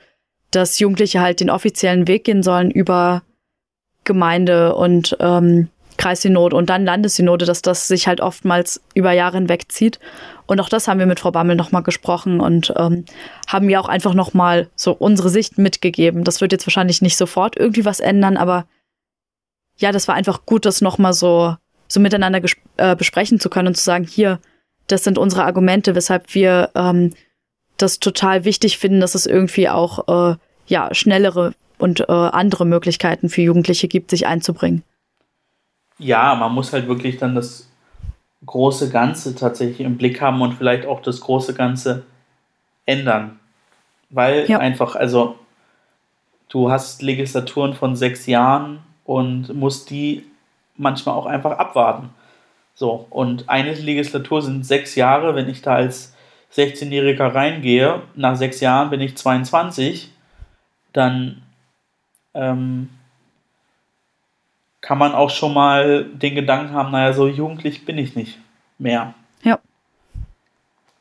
dass 0.51 0.79
Jugendliche 0.79 1.21
halt 1.21 1.39
den 1.39 1.49
offiziellen 1.49 2.07
Weg 2.07 2.23
gehen 2.23 2.43
sollen 2.43 2.71
über 2.71 3.23
Gemeinde 4.03 4.75
und 4.75 5.17
ähm, 5.19 5.69
Kreissynode 5.97 6.55
und 6.55 6.69
dann 6.69 6.85
Landessynode, 6.85 7.45
dass 7.45 7.61
das 7.61 7.87
sich 7.87 8.07
halt 8.07 8.21
oftmals 8.21 8.81
über 8.93 9.11
Jahre 9.11 9.37
hinweg 9.37 9.71
zieht. 9.71 9.99
Und 10.45 10.59
auch 10.59 10.69
das 10.69 10.87
haben 10.87 10.99
wir 10.99 11.05
mit 11.05 11.19
Frau 11.19 11.31
Bammel 11.31 11.55
nochmal 11.55 11.83
gesprochen 11.83 12.39
und 12.39 12.73
ähm, 12.77 13.05
haben 13.47 13.69
ihr 13.69 13.79
auch 13.79 13.89
einfach 13.89 14.13
nochmal 14.13 14.67
so 14.75 14.91
unsere 14.91 15.29
Sicht 15.29 15.57
mitgegeben. 15.57 16.23
Das 16.23 16.41
wird 16.41 16.51
jetzt 16.51 16.67
wahrscheinlich 16.67 17.01
nicht 17.01 17.17
sofort 17.17 17.57
irgendwie 17.57 17.85
was 17.85 17.99
ändern, 17.99 18.37
aber 18.37 18.65
ja, 19.77 19.91
das 19.91 20.07
war 20.07 20.15
einfach 20.15 20.45
gut, 20.45 20.65
das 20.65 20.81
nochmal 20.81 21.13
so, 21.13 21.55
so 21.87 21.99
miteinander 21.99 22.41
äh, 22.77 22.95
besprechen 22.95 23.39
zu 23.39 23.49
können 23.49 23.69
und 23.69 23.75
zu 23.75 23.83
sagen, 23.83 24.05
hier, 24.05 24.39
das 24.87 25.03
sind 25.03 25.17
unsere 25.17 25.45
Argumente, 25.45 25.95
weshalb 25.95 26.33
wir 26.33 26.69
ähm, 26.75 27.13
das 27.77 27.99
total 27.99 28.45
wichtig 28.45 28.77
finden, 28.77 29.01
dass 29.01 29.15
es 29.15 29.25
irgendwie 29.25 29.69
auch 29.69 30.31
äh, 30.33 30.37
ja 30.67 30.93
schnellere 30.93 31.53
und 31.77 32.01
äh, 32.01 32.11
andere 32.11 32.65
Möglichkeiten 32.65 33.29
für 33.29 33.41
Jugendliche 33.41 33.87
gibt, 33.87 34.09
sich 34.09 34.27
einzubringen. 34.27 34.83
Ja, 35.97 36.35
man 36.35 36.53
muss 36.53 36.73
halt 36.73 36.87
wirklich 36.87 37.17
dann 37.17 37.35
das 37.35 37.69
große 38.45 38.89
Ganze 38.89 39.35
tatsächlich 39.35 39.81
im 39.81 39.97
Blick 39.97 40.21
haben 40.21 40.41
und 40.41 40.53
vielleicht 40.53 40.85
auch 40.85 41.01
das 41.01 41.19
große 41.21 41.53
Ganze 41.53 42.03
ändern. 42.85 43.39
Weil 44.09 44.49
ja. 44.49 44.59
einfach, 44.59 44.95
also 44.95 45.35
du 46.49 46.69
hast 46.69 47.01
Legislaturen 47.01 47.73
von 47.73 47.95
sechs 47.95 48.27
Jahren 48.27 48.79
und 49.05 49.53
musst 49.53 49.89
die 49.89 50.25
manchmal 50.75 51.15
auch 51.15 51.25
einfach 51.25 51.57
abwarten. 51.57 52.09
So, 52.73 53.07
und 53.09 53.47
eine 53.47 53.73
Legislatur 53.73 54.41
sind 54.41 54.65
sechs 54.65 54.95
Jahre, 54.95 55.35
wenn 55.35 55.47
ich 55.47 55.61
da 55.61 55.75
als 55.75 56.13
16-Jähriger 56.53 57.33
reingehe, 57.33 58.01
nach 58.15 58.35
sechs 58.35 58.59
Jahren 58.59 58.89
bin 58.89 58.99
ich 58.99 59.15
22, 59.15 60.11
dann 60.91 61.41
ähm, 62.33 62.89
kann 64.81 64.97
man 64.97 65.13
auch 65.13 65.29
schon 65.29 65.53
mal 65.53 66.05
den 66.05 66.35
Gedanken 66.35 66.73
haben, 66.73 66.91
naja, 66.91 67.13
so 67.13 67.27
jugendlich 67.27 67.85
bin 67.85 67.97
ich 67.97 68.15
nicht 68.15 68.37
mehr. 68.77 69.13
Ja. 69.43 69.59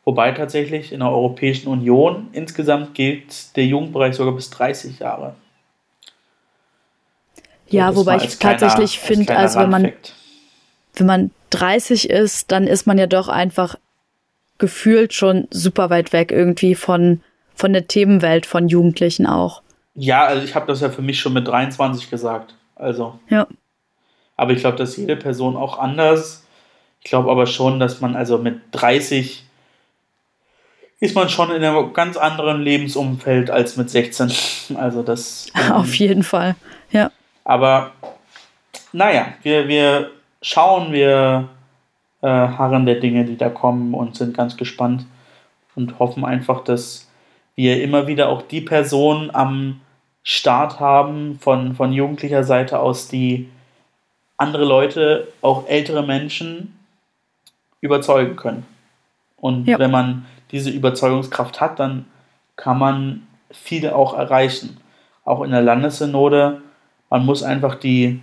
Wobei 0.05 0.33
tatsächlich 0.33 0.93
in 0.93 1.01
der 1.01 1.11
Europäischen 1.11 1.69
Union 1.69 2.29
insgesamt 2.33 2.95
gilt 2.95 3.57
der 3.57 3.67
Jugendbereich 3.67 4.15
sogar 4.15 4.35
bis 4.35 4.51
30 4.51 5.01
Jahre. 5.01 5.35
So, 7.75 7.79
ja, 7.79 7.97
wobei 7.97 8.16
ich 8.16 8.39
tatsächlich 8.39 8.99
finde, 8.99 9.37
also 9.37 9.61
wenn 9.61 9.70
man, 9.70 9.93
wenn 10.95 11.07
man 11.07 11.31
30 11.51 12.09
ist, 12.09 12.53
dann 12.53 12.66
ist 12.66 12.87
man 12.87 12.99
ja 12.99 13.07
doch 13.07 13.29
einfach 13.29 13.77
gefühlt 14.59 15.12
schon 15.12 15.49
super 15.51 15.91
weit 15.91 16.12
weg 16.12 16.31
irgendwie 16.31 16.75
von, 16.75 17.20
von 17.55 17.72
der 17.72 17.89
Themenwelt 17.89 18.47
von 18.47 18.68
Jugendlichen 18.68 19.27
auch. 19.27 19.62
Ja, 19.97 20.25
also 20.25 20.45
ich 20.45 20.55
habe 20.55 20.66
das 20.66 20.81
ja 20.81 20.91
für 20.91 21.03
mich 21.03 21.20
schon 21.20 21.33
mit 21.33 21.47
23 21.47 22.11
gesagt. 22.11 22.55
Also. 22.77 23.18
Ja. 23.29 23.47
Aber 24.37 24.53
ich 24.53 24.61
glaube, 24.61 24.77
dass 24.77 24.97
jede 24.97 25.16
Person 25.16 25.57
auch 25.57 25.79
anders. 25.79 26.45
Ich 27.03 27.11
glaube 27.11 27.31
aber 27.31 27.47
schon, 27.47 27.81
dass 27.81 28.01
man 28.01 28.16
also 28.16 28.39
mit 28.39 28.61
30 28.72 29.45
ist 31.01 31.14
man 31.14 31.29
schon 31.29 31.51
in 31.51 31.62
einem 31.62 31.93
ganz 31.93 32.16
anderen 32.16 32.62
Lebensumfeld 32.62 33.51
als 33.51 33.77
mit 33.77 33.91
16. 33.91 34.33
Also 34.75 35.03
das. 35.03 35.47
Ähm, 35.57 35.72
Auf 35.72 35.95
jeden 35.95 36.22
Fall, 36.22 36.57
ja. 36.91 37.11
Aber 37.45 37.93
naja, 38.93 39.35
wir, 39.43 39.69
wir 39.69 40.11
schauen, 40.43 40.93
wir 40.93 41.49
äh, 42.23 42.27
harren 42.27 42.87
der 42.87 42.97
Dinge, 42.97 43.25
die 43.25 43.37
da 43.37 43.51
kommen 43.51 43.95
und 43.95 44.17
sind 44.17 44.37
ganz 44.37 44.57
gespannt 44.57 45.07
und 45.75 45.99
hoffen 45.99 46.25
einfach, 46.25 46.65
dass 46.65 47.11
wir 47.55 47.83
immer 47.83 48.07
wieder 48.07 48.29
auch 48.29 48.43
die 48.43 48.61
Personen 48.61 49.35
am 49.35 49.81
Start 50.23 50.81
haben 50.81 51.39
von, 51.39 51.75
von 51.75 51.93
jugendlicher 51.93 52.45
Seite 52.45 52.81
aus, 52.81 53.09
die 53.09 53.51
andere 54.37 54.65
Leute, 54.65 55.29
auch 55.43 55.69
ältere 55.69 56.03
Menschen, 56.03 56.79
überzeugen 57.81 58.37
können. 58.37 58.67
Und 59.37 59.67
ja. 59.67 59.79
wenn 59.79 59.91
man 59.91 60.25
diese 60.51 60.71
Überzeugungskraft 60.71 61.61
hat, 61.61 61.79
dann 61.79 62.07
kann 62.57 62.79
man 62.79 63.27
viele 63.51 63.95
auch 63.95 64.17
erreichen. 64.17 64.79
Auch 65.25 65.43
in 65.43 65.51
der 65.51 65.61
Landessynode, 65.61 66.63
man 67.15 67.27
muss 67.27 67.45
einfach 67.45 67.77
die 67.77 68.21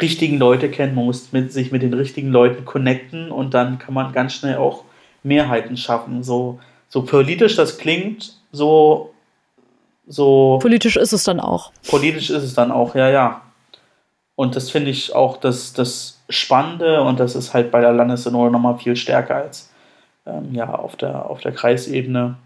richtigen 0.00 0.38
Leute 0.38 0.70
kennen, 0.70 0.94
man 0.94 1.04
muss 1.04 1.30
mit, 1.30 1.52
sich 1.52 1.72
mit 1.72 1.82
den 1.82 1.92
richtigen 1.92 2.30
Leuten 2.30 2.64
connecten 2.64 3.30
und 3.30 3.52
dann 3.52 3.78
kann 3.78 3.92
man 3.92 4.14
ganz 4.14 4.32
schnell 4.32 4.56
auch 4.56 4.84
Mehrheiten 5.22 5.76
schaffen. 5.76 6.22
So, 6.22 6.58
so 6.88 7.02
politisch 7.02 7.54
das 7.56 7.76
klingt, 7.76 8.32
so 8.50 9.12
so. 10.06 10.58
Politisch 10.62 10.96
ist 10.96 11.12
es 11.12 11.24
dann 11.24 11.38
auch. 11.38 11.70
Politisch 11.86 12.30
ist 12.30 12.42
es 12.42 12.54
dann 12.54 12.72
auch, 12.72 12.94
ja, 12.94 13.10
ja. 13.10 13.42
Und 14.36 14.56
das 14.56 14.70
finde 14.70 14.90
ich 14.90 15.14
auch 15.14 15.36
das, 15.36 15.74
das 15.74 16.22
Spannende 16.30 17.02
und 17.02 17.20
das 17.20 17.36
ist 17.36 17.52
halt 17.52 17.70
bei 17.70 17.82
der 17.82 17.92
Landessynode 17.92 18.50
nochmal 18.50 18.78
viel 18.78 18.96
stärker 18.96 19.36
als 19.36 19.70
ähm, 20.24 20.54
ja, 20.54 20.74
auf, 20.74 20.96
der, 20.96 21.28
auf 21.28 21.42
der 21.42 21.52
Kreisebene. 21.52 22.36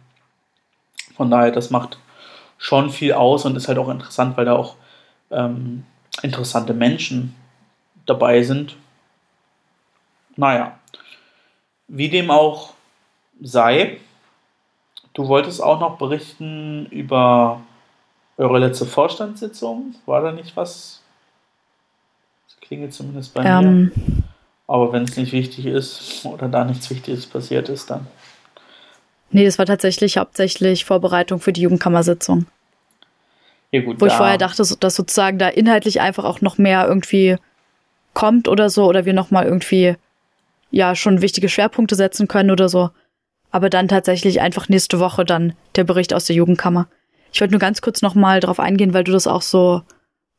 Von 1.16 1.30
daher, 1.30 1.52
das 1.52 1.70
macht 1.70 1.98
schon 2.58 2.90
viel 2.90 3.12
aus 3.12 3.44
und 3.44 3.56
ist 3.56 3.68
halt 3.68 3.78
auch 3.78 3.88
interessant, 3.88 4.36
weil 4.36 4.44
da 4.44 4.56
auch 4.56 4.74
ähm, 5.30 5.84
interessante 6.22 6.74
Menschen 6.74 7.34
dabei 8.06 8.42
sind. 8.42 8.76
Naja, 10.36 10.78
wie 11.88 12.08
dem 12.08 12.30
auch 12.30 12.74
sei, 13.40 13.98
du 15.12 15.28
wolltest 15.28 15.62
auch 15.62 15.80
noch 15.80 15.98
berichten 15.98 16.86
über 16.86 17.60
eure 18.36 18.58
letzte 18.58 18.86
Vorstandssitzung. 18.86 19.94
War 20.06 20.22
da 20.22 20.32
nicht 20.32 20.56
was? 20.56 21.02
Das 22.48 22.60
klingelt 22.60 22.92
zumindest 22.94 23.34
bei 23.34 23.44
ähm, 23.44 23.84
mir. 23.84 23.92
Aber 24.66 24.92
wenn 24.92 25.04
es 25.04 25.16
nicht 25.16 25.32
wichtig 25.32 25.66
ist 25.66 26.24
oder 26.24 26.48
da 26.48 26.64
nichts 26.64 26.90
Wichtiges 26.90 27.26
passiert 27.26 27.68
ist, 27.68 27.90
dann. 27.90 28.06
Nee, 29.30 29.44
das 29.44 29.58
war 29.58 29.66
tatsächlich 29.66 30.16
hauptsächlich 30.16 30.84
Vorbereitung 30.84 31.40
für 31.40 31.52
die 31.52 31.62
Jugendkammersitzung. 31.62 32.46
Ja, 33.74 33.80
gut, 33.80 34.00
Wo 34.00 34.06
ich 34.06 34.12
vorher 34.12 34.38
dachte, 34.38 34.62
dass 34.78 34.94
sozusagen 34.94 35.36
da 35.36 35.48
inhaltlich 35.48 36.00
einfach 36.00 36.22
auch 36.22 36.40
noch 36.40 36.58
mehr 36.58 36.86
irgendwie 36.86 37.38
kommt 38.12 38.46
oder 38.46 38.70
so, 38.70 38.86
oder 38.86 39.04
wir 39.04 39.14
nochmal 39.14 39.46
irgendwie 39.46 39.96
ja 40.70 40.94
schon 40.94 41.22
wichtige 41.22 41.48
Schwerpunkte 41.48 41.96
setzen 41.96 42.28
können 42.28 42.52
oder 42.52 42.68
so. 42.68 42.90
Aber 43.50 43.70
dann 43.70 43.88
tatsächlich 43.88 44.40
einfach 44.40 44.68
nächste 44.68 45.00
Woche 45.00 45.24
dann 45.24 45.54
der 45.74 45.82
Bericht 45.82 46.14
aus 46.14 46.26
der 46.26 46.36
Jugendkammer. 46.36 46.86
Ich 47.32 47.40
wollte 47.40 47.50
nur 47.50 47.58
ganz 47.58 47.82
kurz 47.82 48.00
nochmal 48.00 48.38
darauf 48.38 48.60
eingehen, 48.60 48.94
weil 48.94 49.02
du 49.02 49.10
das 49.10 49.26
auch 49.26 49.42
so 49.42 49.82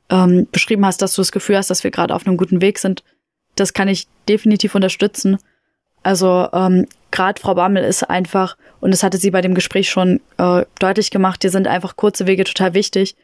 ähm, 0.10 0.48
beschrieben 0.54 0.86
hast, 0.86 1.02
dass 1.02 1.14
du 1.14 1.22
das 1.22 1.34
Gefühl 1.34 1.58
hast, 1.58 1.70
dass 1.70 1.84
wir 1.84 1.92
gerade 1.92 2.16
auf 2.16 2.26
einem 2.26 2.38
guten 2.38 2.62
Weg 2.62 2.80
sind. 2.80 3.04
Das 3.56 3.74
kann 3.74 3.90
ich 3.90 4.08
definitiv 4.30 4.76
unterstützen. 4.76 5.40
Also 6.04 6.48
ähm, 6.54 6.88
gerade 7.12 7.42
Frau 7.42 7.56
Bammel 7.56 7.84
ist 7.84 8.10
einfach, 8.10 8.56
und 8.80 8.92
das 8.92 9.04
hatte 9.04 9.18
sie 9.18 9.32
bei 9.32 9.42
dem 9.42 9.56
Gespräch 9.56 9.90
schon 9.90 10.22
äh, 10.38 10.64
deutlich 10.80 11.12
gemacht, 11.12 11.44
dir 11.44 11.50
sind 11.50 11.68
einfach 11.68 11.98
kurze 11.98 12.28
Wege 12.28 12.46
total 12.46 12.74
wichtig. 12.74 13.18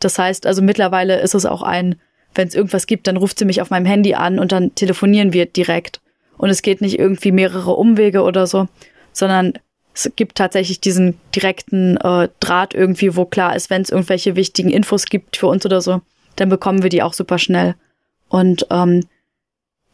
Das 0.00 0.18
heißt, 0.18 0.46
also 0.46 0.62
mittlerweile 0.62 1.20
ist 1.20 1.34
es 1.34 1.46
auch 1.46 1.62
ein, 1.62 1.96
wenn 2.34 2.48
es 2.48 2.54
irgendwas 2.54 2.86
gibt, 2.86 3.06
dann 3.06 3.16
ruft 3.16 3.38
sie 3.38 3.44
mich 3.44 3.60
auf 3.60 3.70
meinem 3.70 3.86
Handy 3.86 4.14
an 4.14 4.38
und 4.38 4.52
dann 4.52 4.74
telefonieren 4.74 5.32
wir 5.32 5.46
direkt. 5.46 6.00
Und 6.36 6.50
es 6.50 6.62
geht 6.62 6.80
nicht 6.80 6.98
irgendwie 6.98 7.32
mehrere 7.32 7.72
Umwege 7.72 8.22
oder 8.22 8.46
so, 8.46 8.68
sondern 9.12 9.54
es 9.94 10.12
gibt 10.14 10.36
tatsächlich 10.36 10.80
diesen 10.80 11.18
direkten 11.34 11.96
äh, 11.96 12.28
Draht 12.38 12.74
irgendwie, 12.74 13.16
wo 13.16 13.24
klar 13.24 13.56
ist, 13.56 13.70
wenn 13.70 13.82
es 13.82 13.90
irgendwelche 13.90 14.36
wichtigen 14.36 14.70
Infos 14.70 15.06
gibt 15.06 15.36
für 15.36 15.48
uns 15.48 15.66
oder 15.66 15.80
so, 15.80 16.00
dann 16.36 16.48
bekommen 16.48 16.84
wir 16.84 16.90
die 16.90 17.02
auch 17.02 17.12
super 17.12 17.38
schnell. 17.38 17.74
Und 18.28 18.66
ähm, 18.70 19.04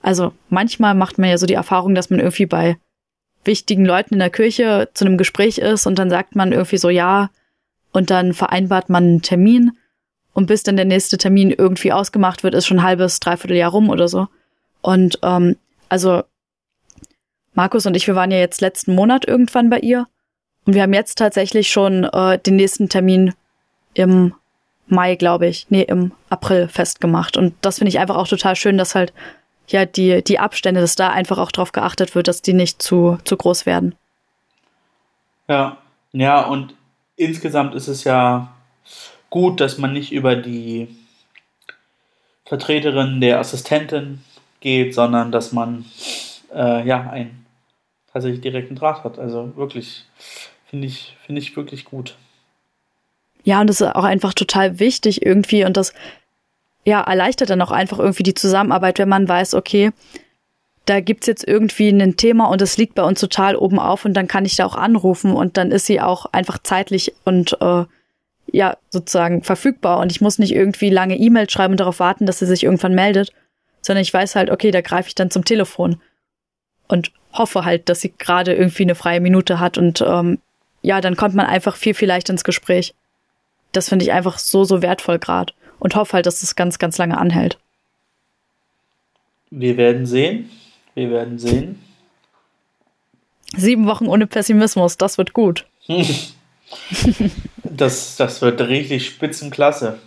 also 0.03 0.33
manchmal 0.51 0.95
macht 0.95 1.19
man 1.19 1.31
ja 1.31 1.39
so 1.39 1.47
die 1.47 1.55
Erfahrung, 1.55 1.95
dass 1.95 2.11
man 2.11 2.21
irgendwie 2.21 2.45
bei 2.45 2.77
wichtigen 3.45 3.87
Leuten 3.87 4.15
in 4.15 4.21
der 4.21 4.31
Kirche 4.31 4.91
zu 4.93 5.07
einem 5.07 5.17
Gespräch 5.17 5.59
ist 5.59 5.87
und 5.87 5.99
dann 5.99 6.11
sagt 6.11 6.37
man 6.37 6.53
irgendwie 6.53 6.77
so 6.77 6.91
ja 6.91 7.31
und 7.93 8.11
dann 8.11 8.35
vereinbart 8.35 8.91
man 8.91 9.05
einen 9.05 9.23
Termin 9.23 9.73
und 10.35 10.47
bis 10.47 10.63
dann 10.63 10.77
der 10.77 10.85
nächste 10.85 11.17
Termin 11.17 11.51
irgendwie 11.51 11.93
ausgemacht 11.93 12.43
wird, 12.43 12.55
ist 12.55 12.67
schon 12.67 12.81
ein 12.81 12.85
halbes, 12.85 13.21
dreiviertel 13.21 13.57
Jahr 13.57 13.71
rum 13.71 13.89
oder 13.89 14.09
so. 14.09 14.29
Und 14.83 15.19
ähm, 15.23 15.57
also 15.89 16.23
Markus 17.55 17.87
und 17.87 17.97
ich, 17.97 18.07
wir 18.07 18.17
waren 18.17 18.31
ja 18.31 18.39
jetzt 18.39 18.61
letzten 18.61 18.95
Monat 18.95 19.27
irgendwann 19.27 19.71
bei 19.71 19.79
ihr 19.79 20.07
und 20.67 20.75
wir 20.75 20.83
haben 20.83 20.93
jetzt 20.93 21.19
tatsächlich 21.19 21.71
schon 21.71 22.05
äh, 22.05 22.39
den 22.39 22.57
nächsten 22.57 22.89
Termin 22.89 23.33
im 23.95 24.35
Mai, 24.87 25.15
glaube 25.15 25.47
ich, 25.47 25.67
nee, 25.71 25.83
im 25.83 26.13
April 26.29 26.69
festgemacht. 26.69 27.37
Und 27.37 27.55
das 27.63 27.79
finde 27.79 27.89
ich 27.89 27.99
einfach 27.99 28.17
auch 28.17 28.29
total 28.29 28.57
schön, 28.57 28.77
dass 28.77 28.95
halt 28.95 29.13
ja 29.69 29.87
die, 29.87 30.23
die 30.23 30.39
Abstände, 30.39 30.81
dass 30.81 30.97
da 30.97 31.11
einfach 31.11 31.39
auch 31.39 31.53
drauf 31.53 31.73
geachtet 31.73 32.15
wird, 32.15 32.29
dass 32.29 32.43
die 32.43 32.53
nicht 32.53 32.83
zu, 32.83 33.19
zu 33.25 33.37
groß 33.37 33.67
werden. 33.67 33.95
Ja, 35.49 35.79
ja, 36.13 36.43
und 36.43 36.75
insgesamt 37.17 37.75
ist 37.75 37.89
es 37.89 38.05
ja 38.05 38.55
gut, 39.35 39.61
dass 39.61 39.79
man 39.79 39.93
nicht 39.93 40.13
über 40.13 40.37
die 40.37 40.87
Vertreterin 42.45 43.21
der 43.21 43.41
Assistentin 43.41 44.21
geht, 44.61 44.95
sondern 44.95 45.33
dass 45.33 45.51
man 45.51 45.87
äh, 46.55 46.87
ja 46.87 47.11
einen 47.11 47.45
tatsächlich 48.13 48.43
direkten 48.43 48.77
Draht 48.77 49.03
hat. 49.03 49.19
Also 49.19 49.57
wirklich, 49.57 50.05
finde 50.67 50.87
ich, 50.87 51.17
finde 51.27 51.41
ich 51.41 51.57
wirklich 51.57 51.85
gut. 51.85 52.15
Ja, 53.43 53.61
und 53.61 53.67
das 53.67 53.81
ist 53.81 53.89
auch 53.89 54.05
einfach 54.05 54.35
total 54.35 54.79
wichtig 54.79 55.27
irgendwie 55.27 55.65
und 55.65 55.77
das 55.77 55.95
ja 56.85 57.01
erleichtert 57.01 57.51
dann 57.51 57.61
auch 57.61 57.73
einfach 57.73 57.99
irgendwie 57.99 58.23
die 58.23 58.35
Zusammenarbeit, 58.35 59.01
wenn 59.01 59.09
man 59.09 59.29
weiß, 59.29 59.55
okay, 59.55 59.91
da 60.87 61.01
gibt's 61.01 61.27
jetzt 61.27 61.45
irgendwie 61.45 61.89
ein 61.89 62.17
Thema 62.17 62.51
und 62.51 62.63
es 62.63 62.77
liegt 62.77 62.95
bei 62.95 63.03
uns 63.03 63.19
total 63.19 63.57
oben 63.57 63.81
auf 63.81 64.05
und 64.05 64.15
dann 64.15 64.29
kann 64.29 64.45
ich 64.45 64.55
da 64.55 64.65
auch 64.65 64.77
anrufen 64.77 65.33
und 65.33 65.57
dann 65.57 65.73
ist 65.73 65.87
sie 65.87 66.01
auch 66.01 66.27
einfach 66.27 66.59
zeitlich 66.63 67.13
und 67.25 67.61
äh, 67.61 67.85
ja, 68.55 68.77
sozusagen 68.89 69.43
verfügbar 69.43 69.99
und 69.99 70.13
ich 70.13 70.21
muss 70.21 70.39
nicht 70.39 70.55
irgendwie 70.55 70.89
lange 70.89 71.17
E-Mails 71.17 71.53
schreiben 71.53 71.73
und 71.73 71.81
darauf 71.81 71.99
warten, 71.99 72.25
dass 72.25 72.39
sie 72.39 72.47
sich 72.47 72.63
irgendwann 72.63 72.95
meldet, 72.95 73.33
sondern 73.83 74.03
ich 74.03 74.15
weiß 74.15 74.37
halt, 74.37 74.49
okay, 74.49 74.71
da 74.71 74.81
greife 74.81 75.09
ich 75.09 75.17
dann 75.17 75.29
zum 75.29 75.45
Telefon 75.45 76.01
und 76.87 77.11
hoffe 77.33 77.65
halt, 77.65 77.89
dass 77.89 78.01
sie 78.01 78.15
gerade 78.17 78.55
irgendwie 78.55 78.85
eine 78.85 78.95
freie 78.95 79.21
Minute 79.21 79.59
hat 79.59 79.77
und 79.77 80.01
ähm, 80.03 80.39
ja, 80.83 81.01
dann 81.01 81.17
kommt 81.17 81.35
man 81.35 81.47
einfach 81.47 81.75
viel, 81.75 81.95
viel 81.95 82.07
leichter 82.07 82.33
ins 82.33 82.45
Gespräch. 82.45 82.95
Das 83.73 83.89
finde 83.89 84.05
ich 84.05 84.13
einfach 84.13 84.39
so, 84.39 84.63
so 84.63 84.83
wertvoll 84.83 85.19
gerade 85.19 85.53
und 85.81 85.97
hoffe 85.97 86.13
halt, 86.13 86.27
dass 86.27 86.45
es 86.45 86.55
ganz, 86.55 86.79
ganz 86.79 86.97
lange 86.97 87.19
anhält. 87.19 87.59
Wir 89.51 89.77
werden 89.77 90.07
sehen. 90.07 90.49
Wir 90.95 91.11
werden 91.11 91.41
sehen. 91.41 91.83
Sieben 93.57 93.87
Wochen 93.87 94.07
ohne 94.07 94.29
Pessimismus, 94.29 94.97
das 94.97 95.19
wird 95.19 95.33
gut. 95.33 95.67
Das, 97.77 98.15
das 98.15 98.41
wird 98.41 98.61
richtig 98.61 99.05
spitzenklasse. 99.05 99.99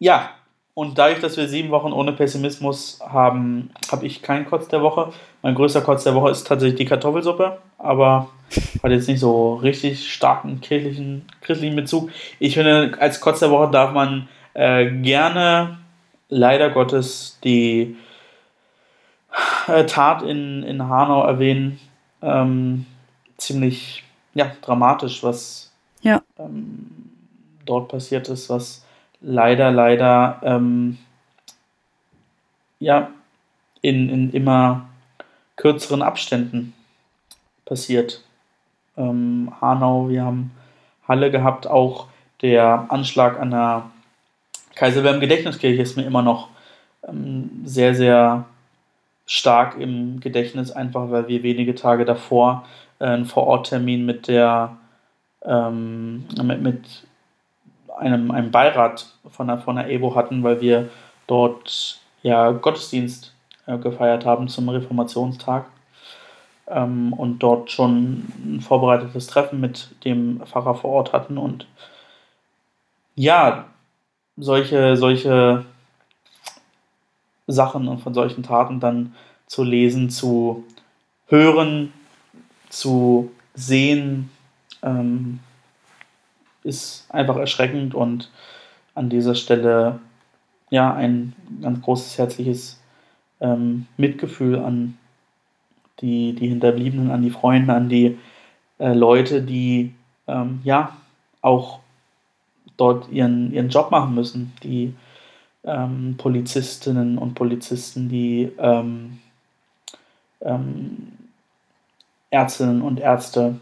Ja, 0.00 0.30
und 0.74 0.98
dadurch, 0.98 1.20
dass 1.20 1.36
wir 1.36 1.48
sieben 1.48 1.70
Wochen 1.70 1.92
ohne 1.92 2.12
Pessimismus 2.12 2.98
haben, 3.00 3.70
habe 3.90 4.06
ich 4.06 4.22
keinen 4.22 4.44
Kotz 4.44 4.68
der 4.68 4.82
Woche. 4.82 5.12
Mein 5.42 5.54
größter 5.54 5.80
Kotz 5.80 6.04
der 6.04 6.14
Woche 6.14 6.30
ist 6.30 6.46
tatsächlich 6.46 6.78
die 6.78 6.84
Kartoffelsuppe, 6.84 7.58
aber 7.78 8.28
hat 8.82 8.90
jetzt 8.90 9.08
nicht 9.08 9.20
so 9.20 9.54
richtig 9.54 10.12
starken 10.12 10.60
kirchlichen, 10.60 11.26
christlichen 11.40 11.76
Bezug. 11.76 12.10
Ich 12.40 12.54
finde, 12.54 12.96
als 12.98 13.20
Kotz 13.20 13.38
der 13.38 13.50
Woche 13.50 13.70
darf 13.70 13.92
man 13.92 14.28
äh, 14.54 14.90
gerne, 14.90 15.78
leider 16.28 16.70
Gottes, 16.70 17.38
die 17.42 17.96
äh, 19.68 19.86
Tat 19.86 20.22
in, 20.22 20.62
in 20.62 20.88
Hanau 20.88 21.24
erwähnen. 21.24 21.78
Ähm, 22.20 22.86
ziemlich 23.38 24.05
ja, 24.36 24.52
dramatisch, 24.60 25.22
was 25.22 25.72
ja. 26.02 26.22
ähm, 26.38 27.10
dort 27.64 27.88
passiert 27.88 28.28
ist, 28.28 28.50
was 28.50 28.84
leider, 29.22 29.70
leider 29.70 30.40
ähm, 30.42 30.98
ja, 32.78 33.08
in, 33.80 34.10
in 34.10 34.30
immer 34.32 34.88
kürzeren 35.56 36.02
Abständen 36.02 36.74
passiert. 37.64 38.22
Ähm, 38.98 39.50
Hanau, 39.62 40.10
wir 40.10 40.22
haben 40.24 40.50
Halle 41.08 41.30
gehabt, 41.30 41.66
auch 41.66 42.08
der 42.42 42.86
Anschlag 42.90 43.40
an 43.40 43.50
der 43.52 43.90
Kaiser 44.74 45.02
Wilhelm 45.02 45.20
Gedächtniskirche 45.20 45.80
ist 45.80 45.96
mir 45.96 46.04
immer 46.04 46.20
noch 46.20 46.50
ähm, 47.08 47.62
sehr, 47.64 47.94
sehr 47.94 48.44
stark 49.24 49.78
im 49.78 50.20
Gedächtnis, 50.20 50.70
einfach 50.70 51.10
weil 51.10 51.26
wir 51.26 51.42
wenige 51.42 51.74
Tage 51.74 52.04
davor 52.04 52.66
einen 52.98 53.26
Vororttermin 53.26 54.06
mit 54.06 54.28
der 54.28 54.76
ähm, 55.44 56.26
mit, 56.42 56.62
mit 56.62 56.84
einem, 57.96 58.30
einem 58.30 58.50
Beirat 58.50 59.06
von 59.30 59.46
der, 59.46 59.58
von 59.58 59.76
der 59.76 59.88
EBO 59.88 60.14
hatten, 60.14 60.42
weil 60.42 60.60
wir 60.60 60.88
dort 61.26 62.00
ja 62.22 62.50
Gottesdienst 62.50 63.34
äh, 63.66 63.78
gefeiert 63.78 64.24
haben 64.24 64.48
zum 64.48 64.68
Reformationstag. 64.68 65.66
Ähm, 66.68 67.12
und 67.12 67.38
dort 67.38 67.70
schon 67.70 68.24
ein 68.44 68.60
vorbereitetes 68.60 69.28
Treffen 69.28 69.60
mit 69.60 69.94
dem 70.04 70.40
Pfarrer 70.44 70.74
vor 70.74 70.90
Ort 70.90 71.12
hatten. 71.12 71.38
Und 71.38 71.66
ja, 73.14 73.66
solche, 74.36 74.96
solche 74.96 75.64
Sachen 77.46 77.86
und 77.88 78.00
von 78.00 78.14
solchen 78.14 78.42
Taten 78.42 78.80
dann 78.80 79.14
zu 79.46 79.62
lesen, 79.62 80.10
zu 80.10 80.64
hören, 81.28 81.92
zu 82.76 83.30
sehen, 83.54 84.28
ähm, 84.82 85.40
ist 86.62 87.06
einfach 87.08 87.36
erschreckend 87.36 87.94
und 87.94 88.30
an 88.94 89.08
dieser 89.08 89.34
Stelle 89.34 90.00
ja 90.68 90.92
ein 90.92 91.32
ganz 91.62 91.80
großes 91.80 92.18
herzliches 92.18 92.78
ähm, 93.40 93.86
Mitgefühl 93.96 94.58
an 94.58 94.98
die, 96.00 96.34
die 96.34 96.48
Hinterbliebenen, 96.48 97.10
an 97.10 97.22
die 97.22 97.30
Freunde, 97.30 97.72
an 97.72 97.88
die 97.88 98.18
äh, 98.78 98.92
Leute, 98.92 99.40
die 99.40 99.94
ähm, 100.26 100.60
ja 100.62 100.94
auch 101.40 101.78
dort 102.76 103.10
ihren, 103.10 103.54
ihren 103.54 103.70
Job 103.70 103.90
machen 103.90 104.14
müssen. 104.14 104.52
Die 104.62 104.92
ähm, 105.64 106.16
Polizistinnen 106.18 107.16
und 107.16 107.34
Polizisten, 107.34 108.10
die 108.10 108.52
ähm, 108.58 109.18
ähm, 110.42 111.12
Ärztinnen 112.36 112.82
und 112.82 113.00
Ärzte 113.00 113.58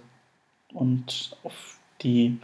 und 0.72 1.36
die 2.02 2.40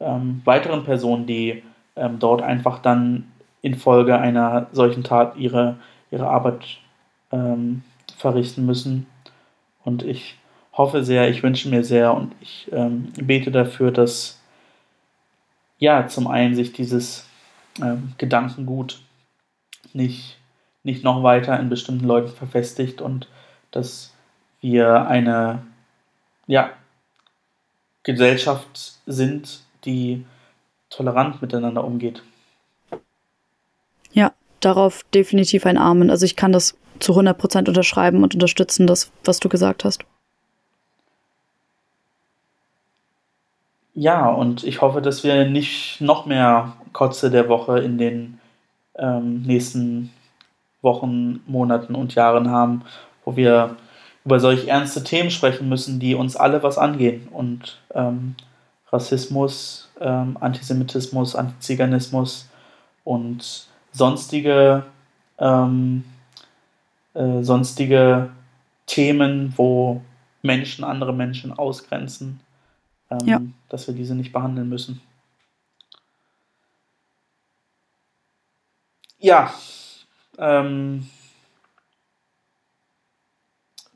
ähm, 0.00 0.42
weiteren 0.44 0.82
Personen, 0.82 1.26
die 1.26 1.62
ähm, 1.94 2.18
dort 2.18 2.42
einfach 2.42 2.80
dann 2.80 3.30
infolge 3.62 4.18
einer 4.18 4.66
solchen 4.72 5.04
Tat 5.04 5.36
ihre, 5.36 5.76
ihre 6.10 6.26
Arbeit 6.26 6.78
ähm, 7.30 7.84
verrichten 8.16 8.66
müssen. 8.66 9.06
Und 9.84 10.02
ich 10.02 10.36
hoffe 10.72 11.04
sehr, 11.04 11.30
ich 11.30 11.44
wünsche 11.44 11.68
mir 11.68 11.84
sehr 11.84 12.14
und 12.14 12.32
ich 12.40 12.68
ähm, 12.72 13.12
bete 13.16 13.52
dafür, 13.52 13.92
dass 13.92 14.40
ja 15.78 16.08
zum 16.08 16.26
einen 16.26 16.56
sich 16.56 16.72
dieses 16.72 17.28
ähm, 17.80 18.14
Gedankengut 18.18 19.00
nicht, 19.92 20.36
nicht 20.82 21.04
noch 21.04 21.22
weiter 21.22 21.60
in 21.60 21.68
bestimmten 21.68 22.06
Leuten 22.06 22.30
verfestigt 22.34 23.00
und 23.00 23.28
dass 23.70 24.12
wir 24.60 25.06
eine 25.06 25.62
ja, 26.46 26.70
Gesellschaft 28.02 28.98
sind, 29.06 29.60
die 29.84 30.24
tolerant 30.90 31.40
miteinander 31.40 31.84
umgeht. 31.84 32.22
Ja, 34.12 34.32
darauf 34.60 35.04
definitiv 35.14 35.66
ein 35.66 35.78
Amen. 35.78 36.10
Also 36.10 36.26
ich 36.26 36.36
kann 36.36 36.52
das 36.52 36.76
zu 36.98 37.12
100% 37.18 37.68
unterschreiben 37.68 38.22
und 38.22 38.34
unterstützen, 38.34 38.86
das, 38.86 39.10
was 39.24 39.40
du 39.40 39.48
gesagt 39.48 39.84
hast. 39.84 40.04
Ja, 43.94 44.28
und 44.28 44.64
ich 44.64 44.80
hoffe, 44.80 45.02
dass 45.02 45.24
wir 45.24 45.48
nicht 45.48 46.00
noch 46.00 46.26
mehr 46.26 46.74
Kotze 46.92 47.30
der 47.30 47.48
Woche 47.48 47.80
in 47.80 47.98
den 47.98 48.40
ähm, 48.96 49.42
nächsten 49.42 50.10
Wochen, 50.82 51.40
Monaten 51.46 51.94
und 51.94 52.14
Jahren 52.14 52.50
haben, 52.50 52.82
wo 53.24 53.36
wir 53.36 53.76
über 54.30 54.38
solch 54.38 54.68
ernste 54.68 55.02
Themen 55.02 55.32
sprechen 55.32 55.68
müssen, 55.68 55.98
die 55.98 56.14
uns 56.14 56.36
alle 56.36 56.62
was 56.62 56.78
angehen. 56.78 57.26
Und 57.32 57.80
ähm, 57.92 58.36
Rassismus, 58.92 59.90
ähm, 60.00 60.36
Antisemitismus, 60.38 61.34
Antiziganismus 61.34 62.48
und 63.02 63.66
sonstige, 63.90 64.84
ähm, 65.40 66.04
äh, 67.14 67.42
sonstige 67.42 68.30
Themen, 68.86 69.52
wo 69.56 70.00
Menschen 70.42 70.84
andere 70.84 71.12
Menschen 71.12 71.52
ausgrenzen, 71.52 72.38
ähm, 73.10 73.26
ja. 73.26 73.40
dass 73.68 73.88
wir 73.88 73.94
diese 73.94 74.14
nicht 74.14 74.32
behandeln 74.32 74.68
müssen. 74.68 75.00
Ja, 79.18 79.52
ähm, 80.38 81.10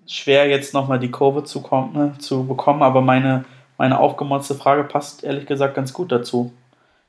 schwer 0.07 0.49
jetzt 0.49 0.75
nochmal 0.75 0.99
die 0.99 1.11
Kurve 1.11 1.45
zu, 1.45 1.63
kommen, 1.63 1.93
ne, 1.93 2.15
zu 2.19 2.47
bekommen, 2.47 2.83
aber 2.83 3.01
meine, 3.01 3.45
meine 3.79 3.99
aufgemotzte 3.99 4.55
Frage 4.55 4.85
passt 4.85 5.25
ehrlich 5.25 5.47
gesagt 5.47 5.75
ganz 5.75 5.93
gut 5.93 6.13
dazu, 6.13 6.53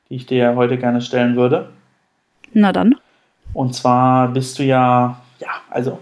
die 0.08 0.16
ich 0.16 0.26
dir 0.26 0.54
heute 0.56 0.78
gerne 0.78 1.00
stellen 1.00 1.36
würde. 1.36 1.70
Na 2.52 2.72
dann. 2.72 2.94
Und 3.52 3.74
zwar 3.74 4.28
bist 4.28 4.58
du 4.58 4.64
ja, 4.64 5.20
ja, 5.40 5.48
also 5.70 5.98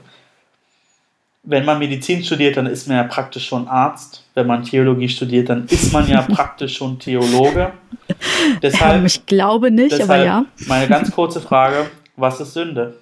wenn 1.45 1.65
man 1.65 1.79
Medizin 1.79 2.25
studiert, 2.25 2.57
dann 2.57 2.67
ist 2.67 2.89
man 2.89 2.97
ja 2.97 3.05
praktisch 3.05 3.47
schon 3.47 3.69
Arzt. 3.69 4.25
Wenn 4.35 4.47
man 4.47 4.65
Theologie 4.65 5.09
studiert, 5.09 5.51
dann 5.51 5.67
ist 5.67 5.93
man 5.93 6.09
ja 6.09 6.23
praktisch 6.29 6.77
schon 6.77 6.99
Theologe. 6.99 7.73
Deshalb, 8.63 9.01
ähm, 9.01 9.07
ich 9.07 9.25
glaube 9.27 9.71
nicht, 9.71 9.93
deshalb 9.93 10.11
aber 10.11 10.25
ja. 10.25 10.45
Meine 10.67 10.89
ganz 10.89 11.11
kurze 11.11 11.41
Frage: 11.41 11.91
Was 12.17 12.41
ist 12.41 12.55
Sünde? 12.55 12.99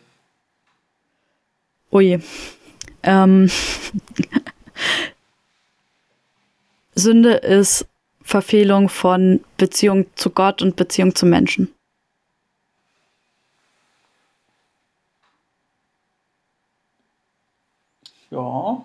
Ui. 1.92 2.20
Ähm, 3.02 3.50
Sünde 6.94 7.34
ist 7.34 7.86
Verfehlung 8.22 8.88
von 8.88 9.40
Beziehung 9.56 10.06
zu 10.14 10.30
Gott 10.30 10.62
und 10.62 10.76
Beziehung 10.76 11.14
zu 11.14 11.26
Menschen. 11.26 11.72
Ja. 18.30 18.82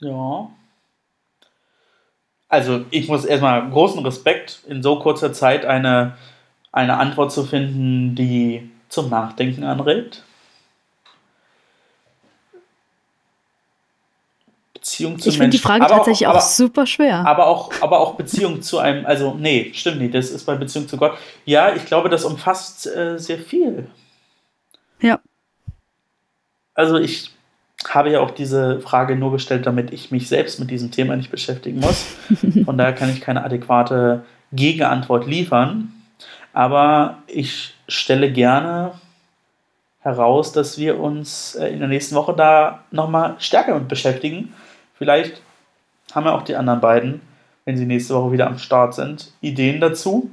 Ja. 0.00 0.50
Also 2.48 2.84
ich 2.90 3.08
muss 3.08 3.24
erstmal 3.24 3.68
großen 3.70 4.04
Respekt, 4.04 4.62
in 4.68 4.82
so 4.82 4.98
kurzer 4.98 5.32
Zeit 5.32 5.64
eine, 5.64 6.16
eine 6.70 6.98
Antwort 6.98 7.32
zu 7.32 7.44
finden, 7.44 8.14
die 8.14 8.70
zum 8.88 9.08
Nachdenken 9.08 9.64
anregt. 9.64 10.22
Beziehung 14.82 15.16
zu 15.16 15.28
Ich 15.28 15.38
finde 15.38 15.50
die 15.50 15.58
Frage 15.58 15.84
aber 15.84 15.94
tatsächlich 15.94 16.26
auch, 16.26 16.32
aber, 16.32 16.40
auch, 16.40 16.48
super 16.48 16.86
schwer. 16.86 17.24
Aber 17.24 17.46
auch, 17.46 17.70
aber 17.80 18.00
auch 18.00 18.14
Beziehung 18.14 18.62
zu 18.62 18.78
einem, 18.78 19.06
also 19.06 19.36
nee, 19.38 19.70
stimmt 19.74 20.00
nicht, 20.00 20.12
das 20.12 20.30
ist 20.30 20.44
bei 20.44 20.56
Beziehung 20.56 20.88
zu 20.88 20.96
Gott. 20.96 21.16
Ja, 21.44 21.72
ich 21.72 21.86
glaube, 21.86 22.08
das 22.08 22.24
umfasst 22.24 22.88
äh, 22.88 23.16
sehr 23.16 23.38
viel. 23.38 23.86
Ja. 25.00 25.20
Also 26.74 26.98
ich 26.98 27.30
habe 27.88 28.10
ja 28.10 28.20
auch 28.20 28.32
diese 28.32 28.80
Frage 28.80 29.14
nur 29.14 29.30
gestellt, 29.30 29.66
damit 29.66 29.92
ich 29.92 30.10
mich 30.10 30.26
selbst 30.26 30.58
mit 30.58 30.68
diesem 30.68 30.90
Thema 30.90 31.14
nicht 31.14 31.30
beschäftigen 31.30 31.78
muss. 31.78 32.04
Von 32.64 32.76
daher 32.76 32.92
kann 32.92 33.10
ich 33.10 33.20
keine 33.20 33.44
adäquate 33.44 34.24
Gegenantwort 34.52 35.28
liefern. 35.28 35.92
Aber 36.52 37.18
ich 37.28 37.74
stelle 37.86 38.32
gerne 38.32 38.94
heraus, 40.00 40.52
dass 40.52 40.76
wir 40.76 40.98
uns 40.98 41.54
äh, 41.54 41.68
in 41.68 41.78
der 41.78 41.88
nächsten 41.88 42.16
Woche 42.16 42.34
da 42.34 42.82
nochmal 42.90 43.36
stärker 43.38 43.78
mit 43.78 43.86
beschäftigen 43.86 44.52
Vielleicht 45.02 45.42
haben 46.14 46.26
ja 46.26 46.32
auch 46.32 46.42
die 46.42 46.54
anderen 46.54 46.80
beiden, 46.80 47.22
wenn 47.64 47.76
sie 47.76 47.86
nächste 47.86 48.14
Woche 48.14 48.30
wieder 48.30 48.46
am 48.46 48.58
Start 48.58 48.94
sind, 48.94 49.32
Ideen 49.40 49.80
dazu. 49.80 50.30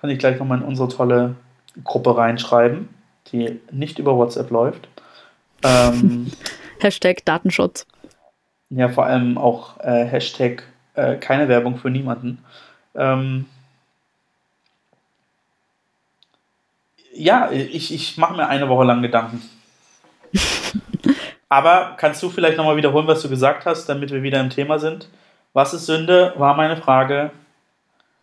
Kann 0.00 0.10
ich 0.10 0.18
gleich 0.18 0.36
nochmal 0.40 0.58
in 0.58 0.64
unsere 0.64 0.88
tolle 0.88 1.36
Gruppe 1.84 2.16
reinschreiben, 2.16 2.88
die 3.30 3.60
nicht 3.70 4.00
über 4.00 4.16
WhatsApp 4.16 4.50
läuft. 4.50 4.88
Ähm, 5.62 6.32
Hashtag 6.80 7.24
Datenschutz. 7.24 7.86
Ja, 8.70 8.88
vor 8.88 9.06
allem 9.06 9.38
auch 9.38 9.78
äh, 9.78 10.04
Hashtag 10.06 10.64
äh, 10.94 11.14
keine 11.14 11.46
Werbung 11.46 11.76
für 11.76 11.88
niemanden. 11.88 12.44
Ähm, 12.96 13.46
ja, 17.14 17.48
ich, 17.52 17.94
ich 17.94 18.16
mache 18.16 18.34
mir 18.34 18.48
eine 18.48 18.68
Woche 18.68 18.86
lang 18.86 19.02
Gedanken. 19.02 19.40
Aber 21.54 21.94
kannst 21.98 22.20
du 22.20 22.30
vielleicht 22.30 22.56
nochmal 22.56 22.76
wiederholen, 22.76 23.06
was 23.06 23.22
du 23.22 23.28
gesagt 23.28 23.64
hast, 23.64 23.86
damit 23.86 24.10
wir 24.10 24.24
wieder 24.24 24.40
im 24.40 24.50
Thema 24.50 24.80
sind? 24.80 25.08
Was 25.52 25.72
ist 25.72 25.86
Sünde, 25.86 26.34
war 26.36 26.56
meine 26.56 26.76
Frage. 26.76 27.30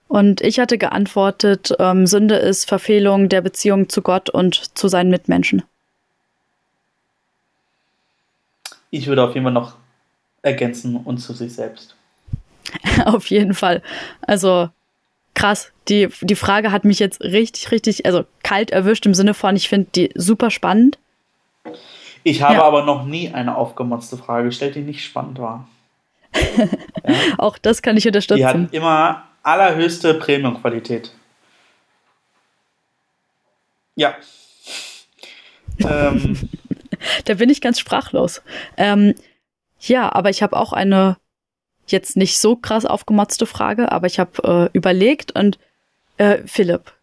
Und 0.09 0.41
ich 0.41 0.59
hatte 0.59 0.77
geantwortet, 0.77 1.73
ähm, 1.79 2.07
Sünde 2.07 2.35
ist 2.35 2.67
Verfehlung 2.67 3.29
der 3.29 3.39
Beziehung 3.39 3.87
zu 3.87 4.01
Gott 4.01 4.29
und 4.29 4.77
zu 4.77 4.89
seinen 4.89 5.09
Mitmenschen. 5.11 5.63
Ich 8.89 9.07
würde 9.07 9.23
auf 9.23 9.33
jeden 9.33 9.45
Fall 9.45 9.53
noch 9.53 9.77
ergänzen 10.41 10.97
und 10.97 11.19
zu 11.19 11.31
sich 11.31 11.53
selbst. 11.53 11.95
auf 13.05 13.27
jeden 13.27 13.53
Fall. 13.53 13.81
Also 14.27 14.67
krass. 15.35 15.71
Die, 15.87 16.09
die 16.19 16.35
Frage 16.35 16.73
hat 16.73 16.83
mich 16.83 16.99
jetzt 16.99 17.21
richtig, 17.21 17.71
richtig, 17.71 18.05
also 18.05 18.25
kalt 18.43 18.71
erwischt 18.71 19.05
im 19.05 19.13
Sinne 19.13 19.33
von, 19.33 19.55
ich 19.55 19.69
finde 19.69 19.87
die 19.95 20.09
super 20.15 20.51
spannend. 20.51 20.99
Ich 22.23 22.41
habe 22.41 22.55
ja. 22.55 22.63
aber 22.63 22.83
noch 22.83 23.05
nie 23.05 23.31
eine 23.31 23.55
aufgemotzte 23.55 24.17
Frage 24.17 24.45
gestellt, 24.45 24.75
die 24.75 24.81
nicht 24.81 25.03
spannend 25.03 25.39
war. 25.39 25.67
ja. 26.33 27.15
Auch 27.37 27.57
das 27.57 27.81
kann 27.81 27.97
ich 27.97 28.05
unterstützen. 28.05 28.37
Die 28.37 28.45
hat 28.45 28.73
immer 28.73 29.23
allerhöchste 29.43 30.13
Premium-Qualität. 30.13 31.13
Ja. 33.95 34.15
ähm. 35.79 36.49
Da 37.25 37.33
bin 37.33 37.49
ich 37.49 37.61
ganz 37.61 37.79
sprachlos. 37.79 38.41
Ähm, 38.77 39.15
ja, 39.79 40.13
aber 40.13 40.29
ich 40.29 40.43
habe 40.43 40.55
auch 40.55 40.73
eine 40.73 41.17
jetzt 41.87 42.15
nicht 42.15 42.39
so 42.39 42.55
krass 42.55 42.85
aufgemotzte 42.85 43.45
Frage, 43.45 43.91
aber 43.91 44.07
ich 44.07 44.19
habe 44.19 44.69
äh, 44.71 44.77
überlegt 44.77 45.31
und 45.33 45.57
äh, 46.17 46.39
Philipp, 46.45 46.93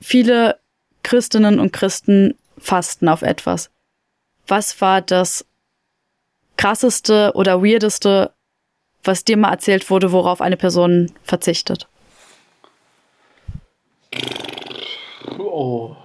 viele 0.00 0.58
Christinnen 1.02 1.58
und 1.58 1.72
Christen 1.72 2.34
fasten 2.58 3.08
auf 3.08 3.22
etwas 3.22 3.70
was 4.50 4.80
war 4.80 5.00
das 5.00 5.46
krasseste 6.56 7.32
oder 7.34 7.62
weirdeste, 7.62 8.32
was 9.04 9.24
dir 9.24 9.36
mal 9.36 9.50
erzählt 9.50 9.88
wurde, 9.88 10.12
worauf 10.12 10.40
eine 10.40 10.56
Person 10.56 11.12
verzichtet? 11.22 11.88
Oh. 15.38 15.96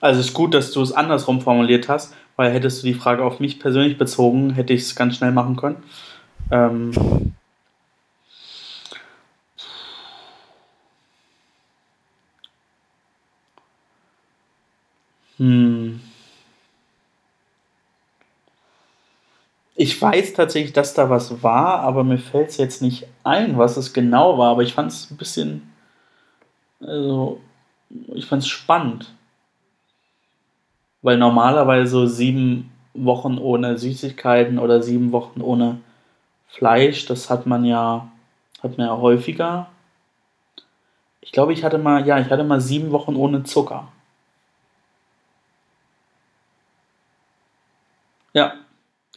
Also 0.00 0.20
es 0.20 0.28
ist 0.28 0.34
gut, 0.34 0.54
dass 0.54 0.72
du 0.72 0.80
es 0.82 0.92
andersrum 0.92 1.42
formuliert 1.42 1.88
hast, 1.88 2.14
weil 2.36 2.52
hättest 2.52 2.82
du 2.82 2.86
die 2.86 2.94
Frage 2.94 3.22
auf 3.22 3.38
mich 3.38 3.60
persönlich 3.60 3.98
bezogen, 3.98 4.54
hätte 4.54 4.72
ich 4.72 4.82
es 4.82 4.96
ganz 4.96 5.16
schnell 5.16 5.30
machen 5.30 5.56
können. 5.56 5.82
Ähm 6.50 7.34
hm. 15.36 15.99
Ich 19.82 20.02
weiß 20.02 20.34
tatsächlich, 20.34 20.74
dass 20.74 20.92
da 20.92 21.08
was 21.08 21.42
war, 21.42 21.80
aber 21.80 22.04
mir 22.04 22.18
fällt 22.18 22.50
es 22.50 22.58
jetzt 22.58 22.82
nicht 22.82 23.06
ein, 23.24 23.56
was 23.56 23.78
es 23.78 23.94
genau 23.94 24.36
war. 24.36 24.50
Aber 24.50 24.62
ich 24.62 24.74
fand 24.74 24.92
es 24.92 25.10
ein 25.10 25.16
bisschen, 25.16 25.72
also 26.80 27.40
ich 28.12 28.26
fand 28.26 28.42
es 28.42 28.48
spannend. 28.48 29.14
Weil 31.00 31.16
normalerweise 31.16 32.08
sieben 32.08 32.70
Wochen 32.92 33.38
ohne 33.38 33.78
Süßigkeiten 33.78 34.58
oder 34.58 34.82
sieben 34.82 35.12
Wochen 35.12 35.40
ohne 35.40 35.80
Fleisch, 36.48 37.06
das 37.06 37.30
hat 37.30 37.46
man 37.46 37.64
ja, 37.64 38.06
hat 38.62 38.76
man 38.76 38.86
ja 38.86 38.98
häufiger. 38.98 39.70
Ich 41.22 41.32
glaube, 41.32 41.54
ich 41.54 41.64
hatte 41.64 41.78
mal, 41.78 42.06
ja, 42.06 42.18
ich 42.18 42.28
hatte 42.28 42.44
mal 42.44 42.60
sieben 42.60 42.90
Wochen 42.92 43.16
ohne 43.16 43.44
Zucker. 43.44 43.88
Ja, 48.34 48.54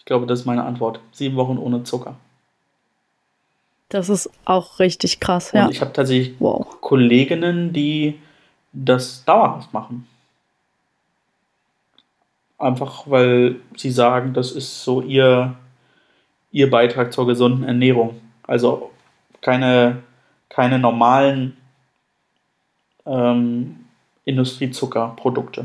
ich 0.03 0.05
glaube, 0.05 0.25
das 0.25 0.41
ist 0.41 0.45
meine 0.45 0.65
Antwort. 0.65 0.99
Sieben 1.13 1.37
Wochen 1.37 1.57
ohne 1.57 1.85
Zucker. 1.85 2.17
Das 3.87 4.09
ist 4.09 4.29
auch 4.43 4.79
richtig 4.79 5.21
krass, 5.21 5.53
Und 5.53 5.59
ja. 5.59 5.69
ich 5.69 5.79
habe 5.79 5.93
tatsächlich 5.93 6.35
wow. 6.39 6.67
Kolleginnen, 6.81 7.71
die 7.71 8.19
das 8.73 9.23
dauerhaft 9.23 9.71
machen. 9.71 10.05
Einfach 12.57 13.09
weil 13.09 13.61
sie 13.77 13.91
sagen, 13.91 14.33
das 14.33 14.51
ist 14.51 14.83
so 14.83 14.99
ihr, 14.99 15.55
ihr 16.51 16.69
Beitrag 16.69 17.13
zur 17.13 17.25
gesunden 17.25 17.63
Ernährung. 17.63 18.19
Also 18.45 18.91
keine, 19.39 20.03
keine 20.49 20.79
normalen 20.79 21.55
ähm, 23.05 23.85
Industriezuckerprodukte. 24.25 25.63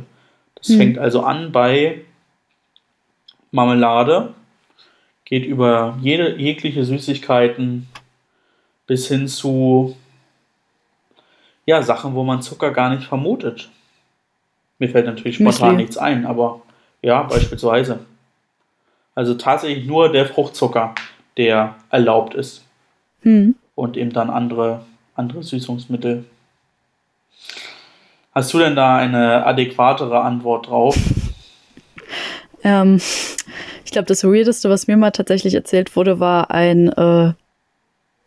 Das 0.55 0.69
hm. 0.69 0.77
fängt 0.77 0.99
also 0.99 1.25
an 1.25 1.51
bei 1.51 2.03
Marmelade, 3.51 4.35
geht 5.25 5.45
über 5.45 5.99
jede, 6.01 6.37
jegliche 6.37 6.85
Süßigkeiten 6.85 7.89
bis 8.87 9.09
hin 9.09 9.29
zu 9.29 9.97
ja, 11.67 11.83
Sachen, 11.83 12.15
wo 12.15 12.25
man 12.25 12.41
Zucker 12.41 12.71
gar 12.71 12.89
nicht 12.89 13.07
vermutet. 13.07 13.69
Mir 14.79 14.89
fällt 14.89 15.05
natürlich 15.05 15.37
spontan 15.37 15.73
Müsli. 15.73 15.83
nichts 15.83 15.99
ein, 15.99 16.25
aber 16.25 16.63
ja, 17.03 17.25
beispielsweise. 17.25 18.01
Also 19.15 19.35
tatsächlich 19.35 19.87
nur 19.87 20.11
der 20.11 20.25
Fruchtzucker, 20.25 20.95
der 21.37 21.75
erlaubt 21.91 22.35
ist. 22.35 22.65
Hm. 23.23 23.55
Und 23.75 23.97
eben 23.97 24.13
dann 24.13 24.31
andere, 24.31 24.87
andere 25.15 25.43
Süßungsmittel. 25.43 26.25
Hast 28.35 28.55
du 28.55 28.59
denn 28.61 28.77
da 28.77 28.97
eine 28.97 29.45
adäquatere 29.45 30.21
Antwort 30.21 30.69
drauf? 30.69 30.97
Ähm, 32.69 33.01
ich 33.85 33.93
glaube, 33.93 34.07
das 34.07 34.25
Weirdeste, 34.25 34.69
was 34.71 34.87
mir 34.87 34.97
mal 34.97 35.11
tatsächlich 35.11 35.55
erzählt 35.55 35.97
wurde, 35.97 36.21
war 36.21 36.51
ein, 36.51 36.89
äh, 36.89 37.33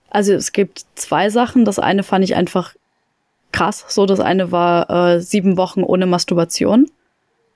also 0.10 0.34
es 0.34 0.52
gibt 0.52 0.86
zwei 0.96 1.30
Sachen. 1.30 1.66
Das 1.66 1.80
eine 1.80 2.04
fand 2.04 2.24
ich 2.24 2.36
einfach 2.36 2.76
krass. 3.52 3.86
So, 3.88 4.06
das 4.06 4.20
eine 4.20 4.52
war 4.52 4.90
äh, 4.90 5.22
sieben 5.22 5.58
Wochen 5.58 5.84
ohne 5.84 6.06
Masturbation. 6.06 6.90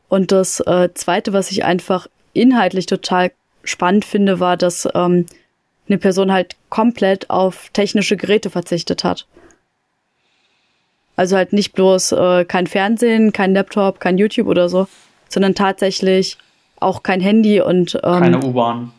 Und 0.08 0.32
das 0.32 0.60
äh, 0.62 0.90
zweite, 0.94 1.34
was 1.34 1.52
ich 1.52 1.66
einfach 1.66 2.08
inhaltlich 2.34 2.86
total 2.86 3.32
spannend 3.64 4.06
finde, 4.06 4.40
war, 4.40 4.56
dass 4.58 4.88
ähm, 4.94 5.26
eine 5.88 5.98
Person 5.98 6.32
halt 6.32 6.56
komplett 6.70 7.30
auf 7.30 7.70
technische 7.74 8.18
Geräte 8.18 8.50
verzichtet 8.50 9.04
hat. 9.04 9.26
Also 11.16 11.38
halt 11.38 11.54
nicht 11.54 11.74
bloß 11.74 12.12
äh, 12.12 12.46
kein 12.46 12.68
Fernsehen, 12.68 13.32
kein 13.32 13.54
Laptop, 13.54 14.00
kein 14.00 14.18
YouTube 14.18 14.48
oder 14.48 14.70
so, 14.70 14.88
sondern 15.30 15.56
tatsächlich 15.56 16.38
auch 16.80 17.04
kein 17.04 17.22
Handy 17.22 17.62
und 17.62 17.96
ähm, 18.04 18.20
keine 18.20 18.44
U-Bahn. 18.44 18.92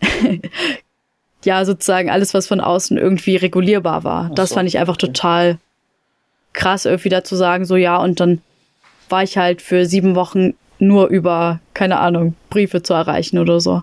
ja, 1.44 1.64
sozusagen 1.64 2.10
alles, 2.10 2.34
was 2.34 2.46
von 2.46 2.60
außen 2.60 2.96
irgendwie 2.96 3.36
regulierbar 3.36 4.04
war. 4.04 4.28
Ach 4.30 4.34
das 4.34 4.50
so. 4.50 4.56
fand 4.56 4.68
ich 4.68 4.78
einfach 4.78 4.96
total 4.96 5.58
krass, 6.52 6.84
irgendwie 6.84 7.08
dazu 7.08 7.36
sagen, 7.36 7.64
so 7.64 7.76
ja, 7.76 7.96
und 7.96 8.20
dann 8.20 8.40
war 9.08 9.22
ich 9.22 9.36
halt 9.36 9.62
für 9.62 9.86
sieben 9.86 10.14
Wochen 10.14 10.54
nur 10.78 11.08
über, 11.08 11.60
keine 11.74 11.98
Ahnung, 11.98 12.34
Briefe 12.48 12.82
zu 12.82 12.94
erreichen 12.94 13.38
oder 13.38 13.60
so. 13.60 13.82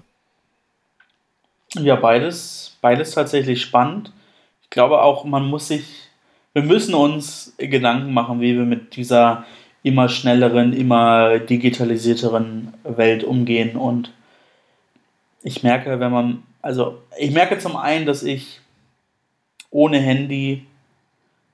Ja, 1.75 1.95
beides, 1.95 2.77
beides 2.81 3.11
tatsächlich 3.11 3.61
spannend. 3.61 4.11
Ich 4.63 4.69
glaube 4.69 5.01
auch, 5.01 5.25
man 5.25 5.45
muss 5.45 5.67
sich, 5.67 5.85
wir 6.53 6.63
müssen 6.63 6.93
uns 6.93 7.53
Gedanken 7.57 8.13
machen, 8.13 8.41
wie 8.41 8.55
wir 8.55 8.65
mit 8.65 8.95
dieser 8.95 9.45
immer 9.83 10.09
schnelleren, 10.09 10.73
immer 10.73 11.39
digitalisierteren 11.39 12.73
Welt 12.83 13.23
umgehen. 13.23 13.75
Und 13.77 14.11
ich 15.43 15.63
merke, 15.63 15.99
wenn 15.99 16.11
man, 16.11 16.43
also 16.61 16.97
ich 17.17 17.31
merke 17.31 17.59
zum 17.59 17.75
einen, 17.75 18.05
dass 18.05 18.23
ich 18.23 18.59
ohne 19.69 19.99
Handy 19.99 20.65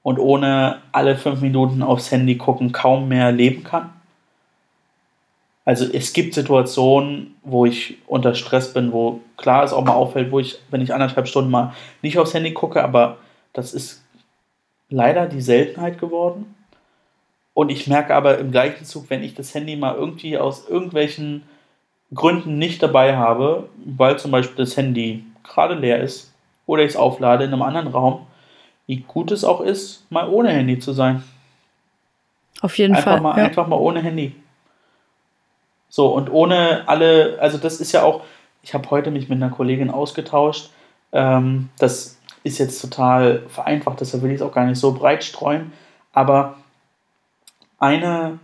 und 0.02 0.20
ohne 0.20 0.82
alle 0.92 1.16
fünf 1.18 1.42
Minuten 1.42 1.82
aufs 1.82 2.12
Handy 2.12 2.38
gucken 2.38 2.72
kaum 2.72 3.08
mehr 3.08 3.32
leben 3.32 3.64
kann. 3.64 3.90
Also 5.66 5.86
es 5.92 6.12
gibt 6.12 6.34
Situationen, 6.34 7.36
wo 7.42 7.66
ich 7.66 7.98
unter 8.08 8.36
Stress 8.36 8.74
bin, 8.74 8.92
wo 8.92 9.22
klar 9.38 9.64
es 9.64 9.72
auch 9.72 9.86
mal 9.86 9.94
auffällt, 9.94 10.32
wo 10.32 10.40
ich, 10.40 10.60
wenn 10.70 10.82
ich 10.82 10.94
anderthalb 10.94 11.28
Stunden 11.28 11.52
mal 11.52 11.74
nicht 12.02 12.18
aufs 12.20 12.34
Handy 12.34 12.52
gucke, 12.52 12.84
aber 12.84 13.18
das 13.54 13.74
ist 13.74 14.04
leider 14.90 15.28
die 15.28 15.42
Seltenheit 15.42 16.00
geworden. 16.00 16.54
Und 17.54 17.70
ich 17.70 17.88
merke 17.88 18.16
aber 18.16 18.40
im 18.40 18.52
gleichen 18.52 18.86
Zug, 18.86 19.10
wenn 19.10 19.24
ich 19.24 19.36
das 19.36 19.54
Handy 19.54 19.76
mal 19.76 19.96
irgendwie 19.96 20.38
aus 20.38 20.68
irgendwelchen 20.68 21.44
Gründen 22.14 22.58
nicht 22.58 22.82
dabei 22.82 23.16
habe, 23.16 23.70
weil 23.86 24.18
zum 24.18 24.32
Beispiel 24.32 24.66
das 24.66 24.78
Handy 24.78 25.24
gerade 25.44 25.76
leer 25.76 26.02
ist 26.02 26.34
oder 26.66 26.84
ich 26.84 26.92
es 26.92 26.96
auflade 26.96 27.44
in 27.44 27.54
einem 27.54 27.62
anderen 27.62 27.88
Raum, 27.88 28.26
wie 28.88 28.98
gut 28.98 29.32
es 29.32 29.44
auch 29.44 29.62
ist, 29.62 30.06
mal 30.12 30.30
ohne 30.30 30.50
Handy 30.50 30.80
zu 30.80 30.94
sein. 30.94 31.24
Auf 32.62 32.78
jeden 32.78 32.96
einfach 32.96 33.14
Fall. 33.14 33.22
Mal, 33.22 33.38
ja. 33.38 33.46
Einfach 33.46 33.68
mal 33.68 33.76
ohne 33.76 34.02
Handy. 34.02 34.36
So, 35.90 36.08
und 36.08 36.32
ohne 36.32 36.84
alle, 36.88 37.38
also 37.40 37.58
das 37.58 37.80
ist 37.80 37.92
ja 37.92 38.04
auch, 38.04 38.22
ich 38.64 38.74
habe 38.74 38.90
heute 38.90 39.12
mich 39.12 39.30
mit 39.30 39.42
einer 39.42 39.54
Kollegin 39.54 39.92
ausgetauscht, 39.92 40.72
ähm, 41.12 41.70
das 41.78 42.18
ist 42.44 42.58
jetzt 42.58 42.82
total 42.82 43.44
vereinfacht, 43.48 44.02
deshalb 44.02 44.24
will 44.24 44.32
ich 44.32 44.38
es 44.38 44.42
auch 44.42 44.52
gar 44.52 44.66
nicht 44.66 44.80
so 44.80 44.94
breit 44.94 45.24
streuen, 45.24 45.72
aber 46.14 46.56
eine, 47.84 48.40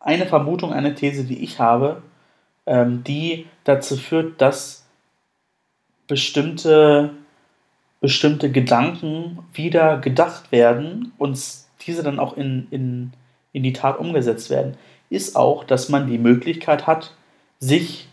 eine 0.00 0.26
Vermutung, 0.26 0.72
eine 0.72 0.96
These, 0.96 1.22
die 1.22 1.44
ich 1.44 1.60
habe, 1.60 2.02
ähm, 2.66 3.04
die 3.04 3.46
dazu 3.62 3.96
führt, 3.96 4.40
dass 4.40 4.84
bestimmte, 6.08 7.10
bestimmte 8.00 8.50
Gedanken 8.50 9.38
wieder 9.52 9.98
gedacht 9.98 10.50
werden 10.50 11.12
und 11.16 11.40
diese 11.86 12.02
dann 12.02 12.18
auch 12.18 12.36
in, 12.36 12.66
in, 12.72 13.12
in 13.52 13.62
die 13.62 13.72
Tat 13.72 14.00
umgesetzt 14.00 14.50
werden, 14.50 14.76
ist 15.10 15.36
auch, 15.36 15.62
dass 15.62 15.88
man 15.88 16.08
die 16.08 16.18
Möglichkeit 16.18 16.88
hat, 16.88 17.14
sich 17.60 18.08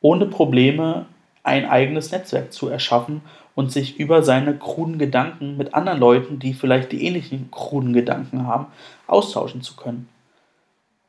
ohne 0.00 0.26
Probleme 0.26 1.06
ein 1.42 1.68
eigenes 1.68 2.12
Netzwerk 2.12 2.52
zu 2.52 2.68
erschaffen 2.68 3.22
und 3.56 3.72
sich 3.72 3.98
über 3.98 4.22
seine 4.22 4.56
kruden 4.56 4.98
Gedanken 4.98 5.56
mit 5.56 5.74
anderen 5.74 5.98
Leuten, 5.98 6.38
die 6.38 6.54
vielleicht 6.54 6.92
die 6.92 7.04
ähnlichen 7.04 7.50
kruden 7.50 7.92
Gedanken 7.92 8.46
haben, 8.46 8.66
austauschen 9.06 9.62
zu 9.62 9.74
können. 9.76 10.08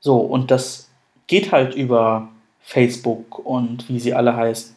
So, 0.03 0.17
und 0.17 0.51
das 0.51 0.89
geht 1.27 1.53
halt 1.53 1.75
über 1.75 2.27
Facebook 2.59 3.39
und 3.39 3.87
wie 3.87 4.01
sie 4.01 4.13
alle 4.13 4.35
heißen. 4.35 4.75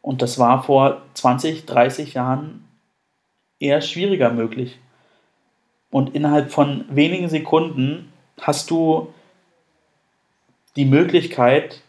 Und 0.00 0.22
das 0.22 0.38
war 0.38 0.62
vor 0.62 1.02
20, 1.12 1.66
30 1.66 2.14
Jahren 2.14 2.66
eher 3.60 3.82
schwieriger 3.82 4.30
möglich. 4.30 4.78
Und 5.90 6.14
innerhalb 6.14 6.50
von 6.50 6.86
wenigen 6.88 7.28
Sekunden 7.28 8.10
hast 8.40 8.70
du 8.70 9.12
die 10.76 10.86
Möglichkeit, 10.86 11.82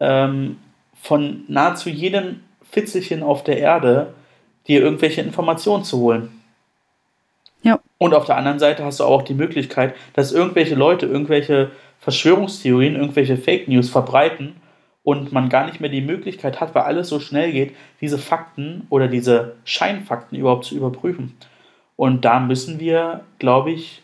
ähm, 0.00 0.58
von 1.00 1.44
nahezu 1.46 1.90
jedem 1.90 2.42
Fitzelchen 2.72 3.22
auf 3.22 3.44
der 3.44 3.58
Erde 3.58 4.14
dir 4.66 4.82
irgendwelche 4.82 5.20
Informationen 5.20 5.84
zu 5.84 5.98
holen. 5.98 6.42
Ja. 7.64 7.80
Und 7.98 8.14
auf 8.14 8.26
der 8.26 8.36
anderen 8.36 8.58
Seite 8.58 8.84
hast 8.84 9.00
du 9.00 9.04
auch 9.04 9.22
die 9.22 9.34
Möglichkeit, 9.34 9.94
dass 10.12 10.32
irgendwelche 10.32 10.74
Leute 10.74 11.06
irgendwelche 11.06 11.70
Verschwörungstheorien, 12.04 12.96
irgendwelche 12.96 13.38
Fake 13.38 13.66
News 13.66 13.88
verbreiten 13.88 14.56
und 15.04 15.32
man 15.32 15.48
gar 15.48 15.64
nicht 15.64 15.80
mehr 15.80 15.88
die 15.88 16.02
Möglichkeit 16.02 16.60
hat, 16.60 16.74
weil 16.74 16.82
alles 16.82 17.08
so 17.08 17.18
schnell 17.18 17.50
geht, 17.50 17.74
diese 18.02 18.18
Fakten 18.18 18.86
oder 18.90 19.08
diese 19.08 19.54
Scheinfakten 19.64 20.38
überhaupt 20.38 20.66
zu 20.66 20.74
überprüfen. 20.74 21.34
Und 21.96 22.26
da 22.26 22.40
müssen 22.40 22.78
wir, 22.78 23.24
glaube 23.38 23.70
ich, 23.70 24.02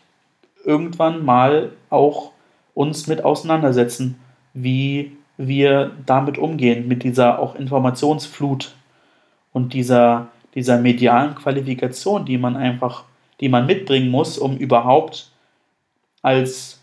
irgendwann 0.65 1.23
mal 1.23 1.73
auch 1.91 2.31
uns 2.73 3.05
mit 3.05 3.23
auseinandersetzen, 3.23 4.19
wie 4.55 5.11
wir 5.37 5.91
damit 6.07 6.39
umgehen, 6.39 6.87
mit 6.87 7.03
dieser 7.03 7.37
auch 7.37 7.53
Informationsflut 7.53 8.73
und 9.53 9.73
dieser, 9.73 10.29
dieser 10.55 10.79
medialen 10.79 11.35
Qualifikation, 11.35 12.25
die 12.25 12.39
man 12.39 12.55
einfach, 12.55 13.03
die 13.39 13.49
man 13.49 13.67
mitbringen 13.67 14.09
muss, 14.09 14.39
um 14.39 14.57
überhaupt 14.57 15.31
als 16.23 16.80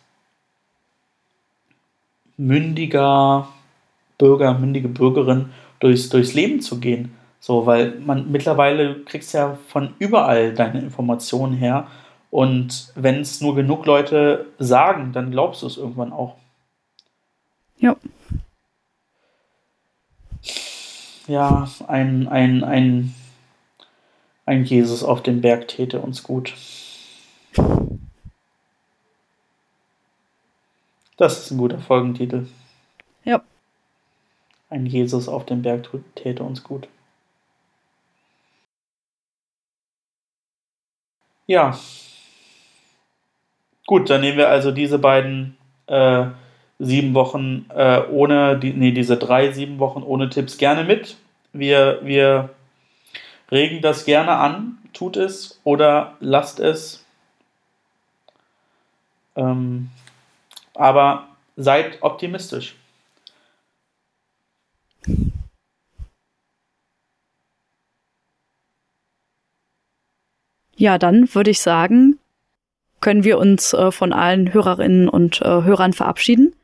mündiger 2.39 3.49
Bürger, 4.16 4.55
mündige 4.55 4.89
Bürgerin 4.89 5.51
durchs, 5.80 6.09
durchs 6.09 6.32
Leben 6.32 6.61
zu 6.61 6.80
gehen. 6.80 7.14
So, 7.41 7.66
weil 7.66 7.99
man 8.01 8.32
mittlerweile 8.32 9.01
kriegst 9.05 9.34
ja 9.34 9.59
von 9.68 9.95
überall 9.99 10.55
deine 10.55 10.80
Informationen 10.80 11.55
her. 11.55 11.86
Und 12.30 12.93
wenn 12.95 13.20
es 13.20 13.41
nur 13.41 13.55
genug 13.55 13.86
Leute 13.86 14.47
sagen, 14.59 15.12
dann 15.12 15.30
glaubst 15.30 15.62
du 15.62 15.66
es 15.66 15.76
irgendwann 15.76 16.12
auch. 16.12 16.36
Ja. 17.78 17.97
Ja, 21.26 21.68
ein, 21.86 22.26
ein, 22.26 22.64
ein, 22.64 23.14
ein 24.47 24.64
Jesus 24.64 25.05
auf 25.05 25.22
dem 25.22 25.41
Berg 25.41 25.68
täte 25.68 26.01
uns 26.01 26.22
gut. 26.22 26.55
Das 31.19 31.41
ist 31.41 31.51
ein 31.51 31.59
guter 31.59 31.81
Folgentitel. 31.81 32.47
Ja. 33.25 33.43
Ein 34.71 34.87
Jesus 34.87 35.29
auf 35.29 35.45
dem 35.45 35.62
Berg 35.62 35.91
täte 36.14 36.45
uns 36.45 36.62
gut. 36.62 36.89
Ja. 41.47 41.77
Gut, 43.87 44.09
dann 44.09 44.21
nehmen 44.21 44.39
wir 44.39 44.49
also 44.49 44.71
diese 44.71 44.99
beiden 44.99 45.57
äh, 45.89 46.27
sieben 46.79 47.14
Wochen 47.14 47.66
äh, 47.75 48.03
ohne, 48.11 48.57
die, 48.57 48.73
nee, 48.73 48.93
diese 48.93 49.16
drei 49.16 49.51
sieben 49.51 49.81
Wochen 49.81 50.05
ohne 50.05 50.31
Tipps 50.31 50.57
gerne 50.57 50.85
mit. 50.85 51.16
Wir, 51.53 51.99
wir 52.05 52.51
regen 53.51 53.81
das 53.81 54.05
gerne 54.05 54.33
an, 54.37 54.79
tut 54.93 55.16
es 55.16 55.61
oder 55.64 56.16
lasst 56.21 56.61
es. 56.61 57.05
Ähm, 59.35 59.91
aber 60.79 61.29
seid 61.57 61.99
optimistisch. 62.03 62.76
Ja, 70.76 70.97
dann 70.97 71.35
würde 71.35 71.51
ich 71.51 71.61
sagen, 71.61 72.18
können 73.01 73.24
wir 73.24 73.39
uns 73.39 73.72
äh, 73.72 73.91
von 73.91 74.12
allen 74.12 74.55
Hörerinnen 74.55 75.09
und 75.09 75.43
äh, 75.43 75.45
Hörern 75.45 75.93
verabschieden. 75.93 76.55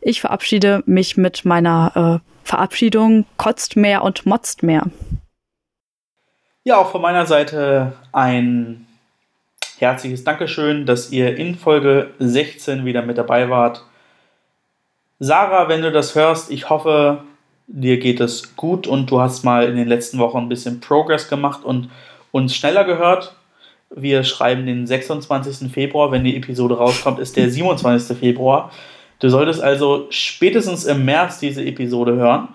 Ich 0.00 0.20
verabschiede 0.20 0.84
mich 0.86 1.16
mit 1.16 1.44
meiner 1.44 2.22
äh, 2.22 2.46
Verabschiedung 2.46 3.26
kotzt 3.36 3.76
mehr 3.76 4.02
und 4.02 4.24
motzt 4.24 4.62
mehr. 4.62 4.84
Ja, 6.62 6.76
auch 6.76 6.92
von 6.92 7.02
meiner 7.02 7.26
Seite 7.26 7.94
ein 8.12 8.85
herzliches 9.80 10.24
Dankeschön, 10.24 10.86
dass 10.86 11.10
ihr 11.10 11.36
in 11.36 11.54
Folge 11.54 12.10
16 12.18 12.84
wieder 12.84 13.02
mit 13.02 13.18
dabei 13.18 13.50
wart. 13.50 13.84
Sarah, 15.18 15.68
wenn 15.68 15.82
du 15.82 15.92
das 15.92 16.14
hörst, 16.14 16.50
ich 16.50 16.68
hoffe, 16.68 17.22
dir 17.66 17.98
geht 17.98 18.20
es 18.20 18.56
gut 18.56 18.86
und 18.86 19.10
du 19.10 19.20
hast 19.20 19.44
mal 19.44 19.68
in 19.68 19.76
den 19.76 19.88
letzten 19.88 20.18
Wochen 20.18 20.38
ein 20.38 20.48
bisschen 20.48 20.80
Progress 20.80 21.28
gemacht 21.28 21.64
und 21.64 21.90
uns 22.32 22.54
schneller 22.54 22.84
gehört. 22.84 23.34
Wir 23.90 24.24
schreiben 24.24 24.66
den 24.66 24.86
26. 24.86 25.72
Februar. 25.72 26.10
Wenn 26.10 26.24
die 26.24 26.36
Episode 26.36 26.76
rauskommt, 26.76 27.18
ist 27.18 27.36
der 27.36 27.50
27. 27.50 28.16
Februar. 28.18 28.70
Du 29.20 29.30
solltest 29.30 29.62
also 29.62 30.06
spätestens 30.10 30.84
im 30.84 31.04
März 31.04 31.38
diese 31.38 31.64
Episode 31.64 32.16
hören. 32.16 32.48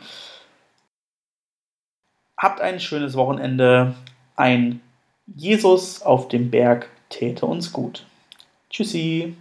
Habt 2.37 2.61
ein 2.61 2.79
schönes 2.79 3.15
Wochenende. 3.15 3.95
Ein 4.35 4.81
Jesus 5.25 6.01
auf 6.01 6.27
dem 6.27 6.51
Berg 6.51 6.89
täte 7.11 7.45
uns 7.45 7.71
gut. 7.71 8.05
Tschüssi. 8.71 9.35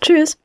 Tschüss. 0.00 0.38